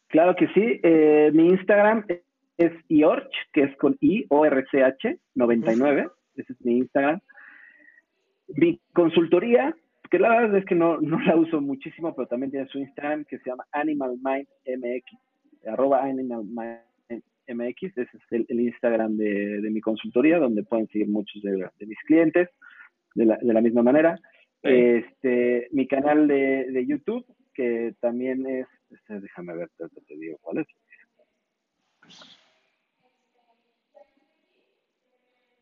Claro 0.08 0.36
que 0.36 0.50
sí. 0.50 0.82
Eh, 0.84 1.32
mi 1.34 1.48
Instagram 1.48 2.06
es 2.58 2.74
iorch, 2.90 3.32
que 3.54 3.64
es 3.64 3.78
con 3.78 3.96
I, 4.02 4.26
O, 4.28 4.46
R, 4.46 4.66
C, 4.70 4.84
H, 4.84 5.18
99. 5.34 6.10
Ese 6.36 6.52
es 6.52 6.66
mi 6.66 6.80
Instagram. 6.80 7.22
Mi 8.50 8.82
consultoría 8.92 9.74
que 10.12 10.20
la 10.20 10.32
verdad 10.38 10.58
es 10.58 10.66
que 10.66 10.76
no, 10.76 11.00
no 11.00 11.18
la 11.22 11.38
uso 11.38 11.62
muchísimo, 11.62 12.14
pero 12.14 12.28
también 12.28 12.52
tiene 12.52 12.68
su 12.68 12.80
Instagram 12.80 13.24
que 13.24 13.40
se 13.40 13.50
llama 13.50 13.64
Animal 13.72 14.18
Mind 14.22 14.48
MX, 14.68 15.68
arroba 15.68 16.04
Animal 16.04 16.44
Mind 16.44 17.24
MX, 17.48 17.98
ese 17.98 18.18
es 18.18 18.46
el, 18.50 18.60
Instagram 18.60 19.16
de, 19.16 19.70
mi 19.72 19.80
consultoría, 19.80 20.38
donde 20.38 20.64
pueden 20.64 20.88
seguir 20.88 21.08
muchos 21.08 21.42
de, 21.44 21.70
mis 21.86 22.00
clientes 22.08 22.50
de 23.16 23.26
la, 23.26 23.38
de 23.38 23.54
la 23.54 23.62
misma 23.62 23.82
manera. 23.82 24.20
Este, 24.62 25.68
mi 25.72 25.88
canal 25.88 26.28
de, 26.28 26.72
de, 26.72 26.86
YouTube, 26.88 27.26
que 27.54 27.94
también 28.00 28.48
es, 28.48 28.68
este, 28.90 29.20
déjame 29.20 29.56
ver, 29.56 29.70
te 29.78 30.16
digo 30.18 30.38
cuál 30.42 30.60
es. 30.60 30.68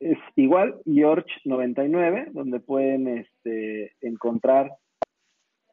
es 0.03 0.17
igual, 0.35 0.75
George99, 0.85 2.31
donde 2.31 2.59
pueden 2.59 3.07
este, 3.07 3.93
encontrar 4.01 4.71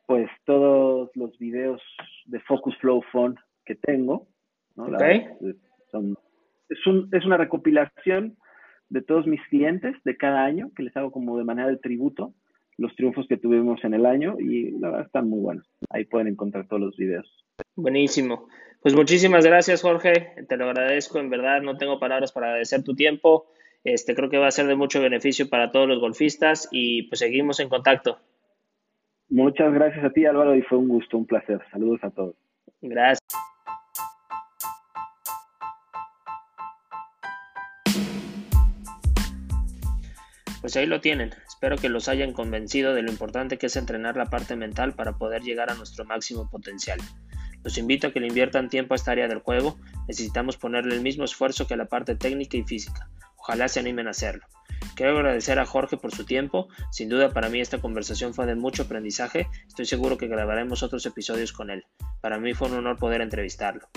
pues 0.06 0.28
todos 0.44 1.10
los 1.14 1.36
videos 1.38 1.82
de 2.26 2.40
Focus 2.40 2.76
Flow 2.78 3.02
Phone 3.12 3.36
que 3.64 3.74
tengo. 3.76 4.28
es, 6.68 6.86
un, 6.86 7.08
es 7.12 7.24
una 7.24 7.36
recopilación 7.36 8.36
de 8.90 9.02
todos 9.02 9.26
mis 9.26 9.40
clientes 9.48 9.96
de 10.04 10.16
cada 10.16 10.44
año, 10.44 10.70
que 10.76 10.82
les 10.82 10.96
hago 10.96 11.10
como 11.10 11.38
de 11.38 11.44
manera 11.44 11.68
de 11.68 11.78
tributo 11.78 12.34
los 12.76 12.94
triunfos 12.96 13.26
que 13.28 13.36
tuvimos 13.36 13.84
en 13.84 13.94
el 13.94 14.06
año 14.06 14.36
y 14.38 14.70
la 14.78 14.88
verdad 14.88 15.06
están 15.06 15.28
muy 15.28 15.40
buenos. 15.40 15.66
Ahí 15.90 16.06
pueden 16.06 16.28
encontrar 16.28 16.66
todos 16.66 16.80
los 16.80 16.96
videos. 16.96 17.28
Buenísimo. 17.76 18.48
Pues 18.80 18.94
muchísimas 18.94 19.44
gracias, 19.44 19.82
Jorge. 19.82 20.34
Te 20.48 20.56
lo 20.56 20.64
agradezco, 20.64 21.18
en 21.18 21.28
verdad, 21.28 21.60
no 21.60 21.76
tengo 21.76 22.00
palabras 22.00 22.32
para 22.32 22.46
agradecer 22.46 22.82
tu 22.82 22.94
tiempo. 22.94 23.46
Este, 23.84 24.14
creo 24.14 24.30
que 24.30 24.38
va 24.38 24.46
a 24.46 24.50
ser 24.50 24.66
de 24.66 24.76
mucho 24.76 25.00
beneficio 25.00 25.50
para 25.50 25.70
todos 25.70 25.88
los 25.88 26.00
golfistas 26.00 26.68
y 26.72 27.02
pues 27.04 27.18
seguimos 27.18 27.60
en 27.60 27.68
contacto. 27.68 28.18
Muchas 29.28 29.72
gracias 29.72 30.04
a 30.04 30.10
ti 30.10 30.24
Álvaro 30.24 30.56
y 30.56 30.62
fue 30.62 30.78
un 30.78 30.88
gusto, 30.88 31.18
un 31.18 31.26
placer. 31.26 31.60
Saludos 31.70 32.02
a 32.02 32.10
todos. 32.10 32.34
Gracias. 32.80 33.20
Pues 40.60 40.76
ahí 40.76 40.86
lo 40.86 41.00
tienen. 41.00 41.34
Espero 41.48 41.76
que 41.76 41.88
los 41.88 42.08
hayan 42.08 42.32
convencido 42.32 42.94
de 42.94 43.02
lo 43.02 43.10
importante 43.10 43.56
que 43.56 43.66
es 43.66 43.76
entrenar 43.76 44.16
la 44.16 44.26
parte 44.26 44.56
mental 44.56 44.94
para 44.94 45.16
poder 45.16 45.42
llegar 45.42 45.70
a 45.70 45.74
nuestro 45.74 46.04
máximo 46.04 46.50
potencial. 46.50 47.00
Los 47.64 47.78
invito 47.78 48.06
a 48.06 48.12
que 48.12 48.20
le 48.20 48.28
inviertan 48.28 48.68
tiempo 48.68 48.94
a 48.94 48.96
esta 48.96 49.12
área 49.12 49.28
del 49.28 49.40
juego. 49.40 49.78
Necesitamos 50.08 50.56
ponerle 50.56 50.94
el 50.94 51.02
mismo 51.02 51.24
esfuerzo 51.24 51.66
que 51.66 51.74
a 51.74 51.76
la 51.76 51.86
parte 51.86 52.14
técnica 52.14 52.56
y 52.56 52.64
física. 52.64 53.08
Ojalá 53.50 53.66
se 53.66 53.80
animen 53.80 54.06
a 54.06 54.10
hacerlo. 54.10 54.46
Quiero 54.94 55.18
agradecer 55.18 55.58
a 55.58 55.66
Jorge 55.66 55.96
por 55.96 56.14
su 56.14 56.24
tiempo. 56.24 56.68
Sin 56.92 57.08
duda 57.08 57.30
para 57.30 57.48
mí 57.48 57.60
esta 57.60 57.78
conversación 57.78 58.32
fue 58.32 58.46
de 58.46 58.54
mucho 58.54 58.84
aprendizaje. 58.84 59.48
Estoy 59.66 59.86
seguro 59.86 60.16
que 60.16 60.28
grabaremos 60.28 60.84
otros 60.84 61.04
episodios 61.04 61.52
con 61.52 61.68
él. 61.70 61.84
Para 62.20 62.38
mí 62.38 62.54
fue 62.54 62.68
un 62.68 62.74
honor 62.74 62.96
poder 62.96 63.22
entrevistarlo. 63.22 63.88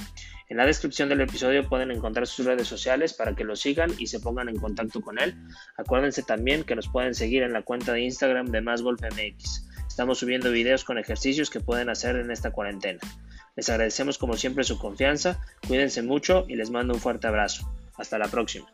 En 0.49 0.58
la 0.58 0.66
descripción 0.66 1.08
del 1.08 1.22
episodio 1.22 1.70
pueden 1.70 1.91
encontrar 1.91 2.26
sus 2.26 2.47
redes 2.47 2.68
sociales 2.68 3.14
para 3.14 3.36
que 3.36 3.43
lo 3.43 3.56
sigan 3.56 3.91
y 3.99 4.08
se 4.08 4.20
pongan 4.20 4.49
en 4.49 4.58
contacto 4.58 5.01
con 5.01 5.20
él. 5.20 5.36
Acuérdense 5.78 6.24
también 6.24 6.64
que 6.64 6.76
nos 6.76 6.89
pueden 6.89 7.14
seguir 7.14 7.43
en 7.43 7.54
la 7.54 7.62
cuenta 7.62 7.93
de 7.93 8.01
Instagram 8.01 8.47
de 8.47 8.62
MásGolfMX. 8.62 9.68
Estamos 9.88 10.18
subiendo 10.18 10.49
videos 10.49 10.84
con 10.84 10.97
ejercicios 10.97 11.51
que 11.51 11.60
pueden 11.60 11.91
hacer 11.91 12.16
en 12.16 12.32
esta 12.32 12.49
cuarentena. 12.49 13.01
Les 13.56 13.70
agradecemos 13.70 14.18
como 14.18 14.36
siempre 14.36 14.64
su 14.64 14.80
confianza, 14.80 15.39
cuídense 15.68 16.01
mucho 16.01 16.43
y 16.47 16.56
les 16.56 16.72
mando 16.72 16.95
un 16.95 16.99
fuerte 16.99 17.28
abrazo. 17.28 17.72
Hasta 17.95 18.18
la 18.18 18.28
próxima. 18.28 18.66